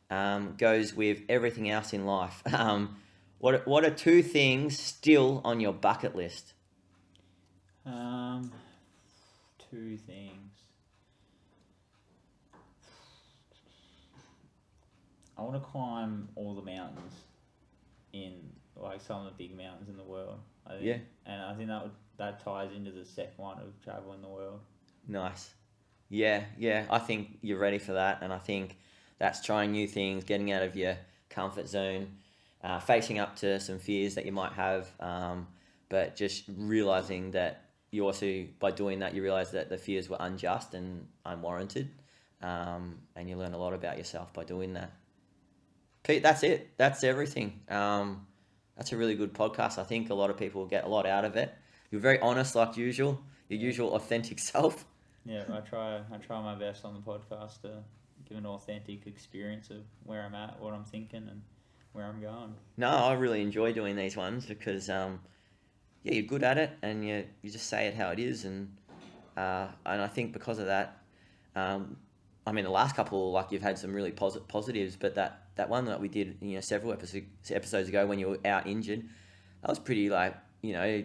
um, 0.09 0.55
goes 0.57 0.93
with 0.93 1.21
everything 1.29 1.69
else 1.69 1.93
in 1.93 2.05
life. 2.05 2.41
Um, 2.53 2.97
what 3.39 3.67
what 3.67 3.83
are 3.83 3.91
two 3.91 4.23
things 4.23 4.79
still 4.79 5.41
on 5.43 5.59
your 5.59 5.73
bucket 5.73 6.15
list? 6.15 6.52
Um, 7.86 8.51
two 9.71 9.97
things. 9.97 10.51
I 15.38 15.41
want 15.41 15.55
to 15.55 15.59
climb 15.59 16.29
all 16.36 16.53
the 16.55 16.61
mountains 16.61 17.13
in 18.13 18.34
like 18.77 19.01
some 19.01 19.25
of 19.25 19.36
the 19.38 19.47
big 19.47 19.57
mountains 19.57 19.89
in 19.89 19.97
the 19.97 20.03
world. 20.03 20.39
I 20.65 20.71
think, 20.73 20.84
Yeah. 20.84 20.97
and 21.25 21.41
I 21.41 21.53
think 21.55 21.67
that 21.69 21.81
would, 21.84 21.91
that 22.17 22.43
ties 22.43 22.71
into 22.75 22.91
the 22.91 23.05
second 23.05 23.34
one 23.38 23.57
of 23.59 23.73
traveling 23.84 24.21
the 24.21 24.27
world. 24.29 24.59
Nice. 25.07 25.53
Yeah, 26.09 26.43
yeah. 26.57 26.86
I 26.89 26.99
think 26.99 27.39
you're 27.41 27.57
ready 27.59 27.79
for 27.79 27.93
that, 27.93 28.19
and 28.21 28.31
I 28.31 28.38
think 28.38 28.77
that's 29.17 29.41
trying 29.41 29.71
new 29.71 29.88
things, 29.88 30.23
getting 30.23 30.51
out 30.51 30.61
of 30.61 30.75
your 30.75 30.95
comfort 31.29 31.67
zone, 31.67 32.15
uh, 32.63 32.79
facing 32.79 33.19
up 33.19 33.36
to 33.38 33.59
some 33.59 33.79
fears 33.79 34.15
that 34.15 34.25
you 34.25 34.31
might 34.31 34.53
have, 34.53 34.89
um, 34.99 35.47
but 35.89 36.15
just 36.15 36.43
realizing 36.55 37.31
that 37.31 37.62
you 37.93 38.05
also, 38.05 38.45
by 38.59 38.71
doing 38.71 38.99
that, 38.99 39.13
you 39.13 39.21
realize 39.21 39.51
that 39.51 39.69
the 39.69 39.77
fears 39.77 40.09
were 40.09 40.17
unjust 40.19 40.73
and 40.73 41.05
unwarranted, 41.25 41.89
um, 42.41 42.97
and 43.15 43.29
you 43.29 43.37
learn 43.37 43.53
a 43.53 43.57
lot 43.57 43.73
about 43.73 43.99
yourself 43.99 44.33
by 44.33 44.43
doing 44.43 44.73
that. 44.73 44.91
Pete, 46.01 46.23
that's 46.23 46.41
it. 46.43 46.71
That's 46.77 47.03
everything. 47.03 47.61
Um, 47.69 48.25
that's 48.75 48.91
a 48.91 48.97
really 48.97 49.15
good 49.15 49.33
podcast. 49.33 49.77
I 49.77 49.83
think 49.83 50.09
a 50.09 50.15
lot 50.15 50.31
of 50.31 50.37
people 50.37 50.61
will 50.61 50.67
get 50.67 50.85
a 50.85 50.87
lot 50.87 51.05
out 51.05 51.23
of 51.23 51.35
it. 51.35 51.53
You're 51.91 52.01
very 52.01 52.19
honest, 52.19 52.55
like 52.55 52.75
usual. 52.75 53.21
Your 53.47 53.59
usual 53.59 53.93
authentic 53.93 54.39
self. 54.51 54.85
Yeah, 55.23 55.43
I 55.53 55.59
try 55.59 56.01
I 56.11 56.17
try 56.17 56.41
my 56.41 56.55
best 56.55 56.83
on 56.83 56.95
the 56.95 56.99
podcast 56.99 57.61
to 57.61 57.83
give 58.27 58.37
an 58.37 58.45
authentic 58.47 59.05
experience 59.05 59.69
of 59.69 59.83
where 60.03 60.23
I'm 60.23 60.33
at, 60.33 60.59
what 60.59 60.73
I'm 60.73 60.83
thinking, 60.83 61.27
and 61.29 61.41
where 61.93 62.05
I'm 62.05 62.19
going. 62.19 62.55
No, 62.75 62.89
I 62.89 63.13
really 63.13 63.41
enjoy 63.41 63.71
doing 63.71 63.95
these 63.95 64.17
ones 64.17 64.45
because, 64.47 64.89
um, 64.89 65.19
yeah, 66.03 66.13
you're 66.13 66.23
good 66.23 66.43
at 66.43 66.57
it 66.57 66.71
and 66.81 67.05
you, 67.05 67.25
you 67.41 67.49
just 67.49 67.67
say 67.67 67.87
it 67.87 67.95
how 67.95 68.09
it 68.09 68.19
is. 68.19 68.45
And 68.45 68.75
uh, 69.35 69.67
and 69.85 70.01
I 70.01 70.07
think 70.07 70.33
because 70.33 70.59
of 70.59 70.67
that, 70.67 70.99
um, 71.55 71.97
I 72.45 72.51
mean, 72.51 72.65
the 72.65 72.71
last 72.71 72.95
couple, 72.95 73.31
like 73.31 73.51
you've 73.51 73.61
had 73.61 73.77
some 73.79 73.93
really 73.93 74.11
posi- 74.11 74.47
positives, 74.47 74.95
but 74.95 75.15
that, 75.15 75.47
that 75.55 75.69
one 75.69 75.85
that 75.85 75.99
we 75.99 76.07
did, 76.07 76.37
you 76.41 76.55
know, 76.55 76.61
several 76.61 76.93
episodes, 76.93 77.25
episodes 77.49 77.89
ago 77.89 78.05
when 78.05 78.19
you 78.19 78.29
were 78.29 78.39
out 78.45 78.67
injured, 78.67 79.03
that 79.61 79.69
was 79.69 79.79
pretty, 79.79 80.09
like, 80.09 80.35
you 80.61 80.73
know, 80.73 81.03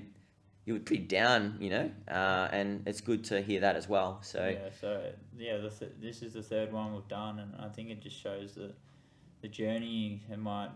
you 0.66 0.74
were 0.74 0.80
pretty 0.80 1.04
down, 1.04 1.56
you 1.60 1.70
know, 1.70 1.90
uh, 2.10 2.48
and 2.52 2.86
it's 2.86 3.00
good 3.00 3.24
to 3.24 3.40
hear 3.40 3.60
that 3.60 3.76
as 3.76 3.88
well. 3.88 4.18
So, 4.22 4.46
Yeah, 4.46 4.68
so 4.78 5.02
yeah, 5.38 5.56
th- 5.56 5.92
this 5.98 6.22
is 6.22 6.34
the 6.34 6.42
third 6.42 6.70
one 6.72 6.92
we've 6.92 7.08
done, 7.08 7.38
and 7.38 7.54
I 7.58 7.68
think 7.70 7.88
it 7.88 8.02
just 8.02 8.20
shows 8.20 8.54
that 8.56 8.74
the 9.40 9.48
journey 9.48 10.20
it 10.30 10.38
might 10.38 10.70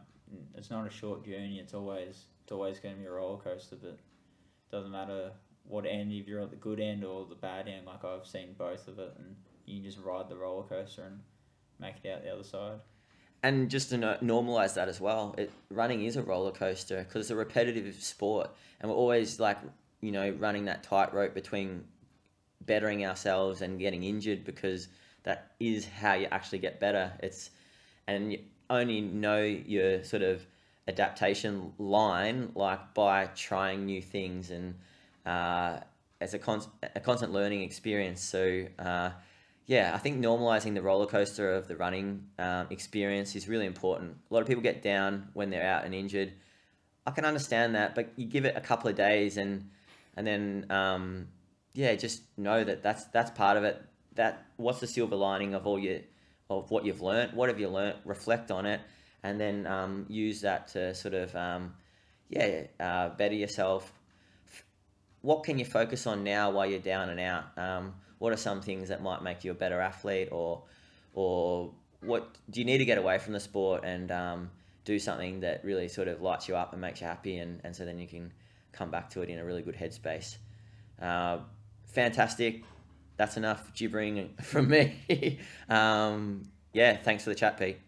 it's 0.55 0.71
not 0.71 0.87
a 0.87 0.91
short 0.91 1.25
journey. 1.25 1.59
It's 1.59 1.75
always 1.75 2.25
it's 2.43 2.53
always 2.53 2.79
going 2.79 2.95
to 2.95 3.01
be 3.01 3.07
a 3.07 3.11
roller 3.11 3.39
coaster, 3.39 3.77
but 3.77 3.99
doesn't 4.73 4.91
matter 4.91 5.31
what 5.69 5.87
end 5.87 6.13
if 6.13 6.27
you're 6.27 6.41
at 6.41 6.51
the 6.51 6.57
good 6.57 6.81
end 6.81 7.05
or 7.05 7.25
the 7.27 7.37
bad 7.37 7.69
end. 7.69 7.87
Like 7.87 8.05
I've 8.05 8.27
seen 8.27 8.55
both 8.59 8.89
of 8.89 8.99
it, 8.99 9.15
and 9.19 9.37
you 9.67 9.77
can 9.81 9.85
just 9.85 9.99
ride 10.03 10.29
the 10.29 10.37
roller 10.37 10.65
coaster 10.65 11.03
and 11.05 11.21
make 11.79 11.95
it 12.03 12.11
out 12.11 12.25
the 12.25 12.31
other 12.33 12.43
side. 12.45 12.81
and 13.45 13.69
just 13.71 13.91
to 13.91 13.97
no- 13.97 14.19
normalize 14.23 14.75
that 14.75 14.89
as 14.89 15.01
well 15.01 15.35
it 15.37 15.51
running 15.71 16.05
is 16.05 16.17
a 16.17 16.23
roller 16.23 16.53
coaster 16.53 16.99
because 17.03 17.23
it's 17.23 17.31
a 17.31 17.37
repetitive 17.37 17.93
sport 18.01 18.49
and 18.81 18.89
we're 18.91 18.97
always 18.97 19.41
like 19.41 19.59
you 20.01 20.13
know 20.13 20.31
running 20.39 20.65
that 20.67 20.83
tightrope 20.85 21.35
between 21.35 21.83
bettering 22.67 23.05
ourselves 23.05 23.63
and 23.63 23.81
getting 23.81 24.05
injured 24.05 24.45
because 24.45 24.87
that 25.25 25.53
is 25.59 25.89
how 25.89 26.15
you 26.15 26.29
actually 26.31 26.59
get 26.61 26.79
better 26.79 27.13
it's 27.21 27.51
and 28.07 28.33
you 28.33 28.39
only 28.71 29.01
know 29.01 29.43
your 29.43 30.05
sort 30.05 30.23
of 30.23 30.47
adaptation 30.89 31.73
line 31.79 32.51
like 32.55 32.95
by 32.95 33.27
trying 33.37 33.87
new 33.87 34.03
things 34.03 34.51
and 34.51 34.75
uh, 35.27 35.79
it's 36.21 36.35
a, 36.35 36.39
con- 36.39 36.63
a 36.95 37.01
constant 37.01 37.33
learning 37.33 37.63
experience 37.63 38.21
so 38.21 38.67
uh, 38.79 39.11
yeah, 39.67 39.93
I 39.95 39.99
think 39.99 40.23
normalizing 40.23 40.75
the 40.75 40.83
roller 40.83 41.07
coaster 41.07 41.53
of 41.53 41.69
the 41.69 41.77
running 41.77 42.27
um, 42.39 42.67
experience 42.71 43.37
is 43.37 43.49
really 43.49 43.67
important. 43.67 44.17
A 44.31 44.35
lot 44.35 44.41
of 44.41 44.49
people 44.49 44.63
get 44.63 44.83
down 44.83 45.29
when 45.35 45.51
they're 45.51 45.67
out 45.67 45.85
and 45.85 45.95
injured. 45.95 46.33
I 47.07 47.13
can 47.13 47.25
understand 47.25 47.75
that, 47.75 47.95
but 47.95 48.13
you 48.17 48.27
give 48.27 48.45
it 48.45 48.57
a 48.57 48.61
couple 48.61 48.91
of 48.91 48.97
days 48.97 49.37
and 49.37 49.71
and 50.17 50.27
then 50.27 50.67
um, 50.69 51.29
yeah, 51.75 51.95
just 51.95 52.23
know 52.37 52.63
that 52.63 52.83
that's 52.83 53.05
that's 53.07 53.31
part 53.31 53.57
of 53.57 53.65
it. 53.65 53.81
That 54.15 54.47
what's 54.57 54.81
the 54.81 54.87
silver 54.87 55.17
lining 55.17 55.55
of 55.55 55.67
all 55.67 55.79
your 55.79 56.01
of 56.51 56.71
what 56.71 56.85
you've 56.85 57.01
learnt? 57.01 57.35
What 57.35 57.49
have 57.49 57.59
you 57.59 57.69
learnt? 57.69 57.97
Reflect 58.05 58.51
on 58.51 58.67
it, 58.67 58.81
and 59.23 59.41
then 59.41 59.67
um, 59.67 60.07
use 60.09 60.41
that 60.41 60.69
to 60.69 60.95
sort 60.95 61.15
of 61.15 61.35
um, 61.37 61.75
yeah 62.29 62.65
uh, 62.81 63.11
better 63.11 63.35
yourself. 63.35 63.93
What 65.21 65.45
can 65.45 65.59
you 65.59 65.65
focus 65.65 66.07
on 66.07 66.25
now 66.25 66.51
while 66.51 66.67
you're 66.67 66.81
down 66.81 67.09
and 67.09 67.21
out? 67.21 67.45
Um, 67.57 67.95
what 68.23 68.33
are 68.33 68.37
some 68.37 68.61
things 68.61 68.89
that 68.89 69.03
might 69.03 69.21
make 69.21 69.43
you 69.43 69.51
a 69.51 69.55
better 69.55 69.81
athlete 69.81 70.29
or 70.31 70.63
or 71.13 71.73
what 72.01 72.37
do 72.51 72.61
you 72.61 72.65
need 72.65 72.79
to 72.79 72.85
get 72.85 72.97
away 72.97 73.19
from 73.19 73.33
the 73.33 73.41
sport 73.41 73.85
and 73.85 74.13
um, 74.13 74.51
do 74.85 74.99
something 74.99 75.41
that 75.41 75.65
really 75.65 75.89
sort 75.89 76.07
of 76.07 76.23
lights 76.23 76.49
you 76.49 76.57
up 76.57 76.73
and 76.73 76.81
makes 76.81 77.01
you 77.01 77.07
happy 77.07 77.39
and, 77.39 77.61
and 77.65 77.75
so 77.75 77.85
then 77.85 77.99
you 77.99 78.07
can 78.07 78.33
come 78.73 78.91
back 78.91 79.11
to 79.11 79.23
it 79.23 79.29
in 79.29 79.41
a 79.41 79.45
really 79.45 79.63
good 79.63 79.77
headspace 79.77 80.37
uh, 81.01 81.39
fantastic 81.87 82.63
that's 83.17 83.37
enough 83.37 83.75
gibbering 83.75 84.31
from 84.43 84.69
me 84.69 85.41
um, 85.69 86.43
yeah 86.73 86.97
thanks 86.97 87.25
for 87.25 87.31
the 87.31 87.37
chat 87.37 87.59
pete 87.59 87.79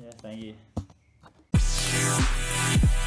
Yeah, 0.00 0.10
thank 0.20 0.42
you. 0.42 0.54
Yeah. 1.98 2.97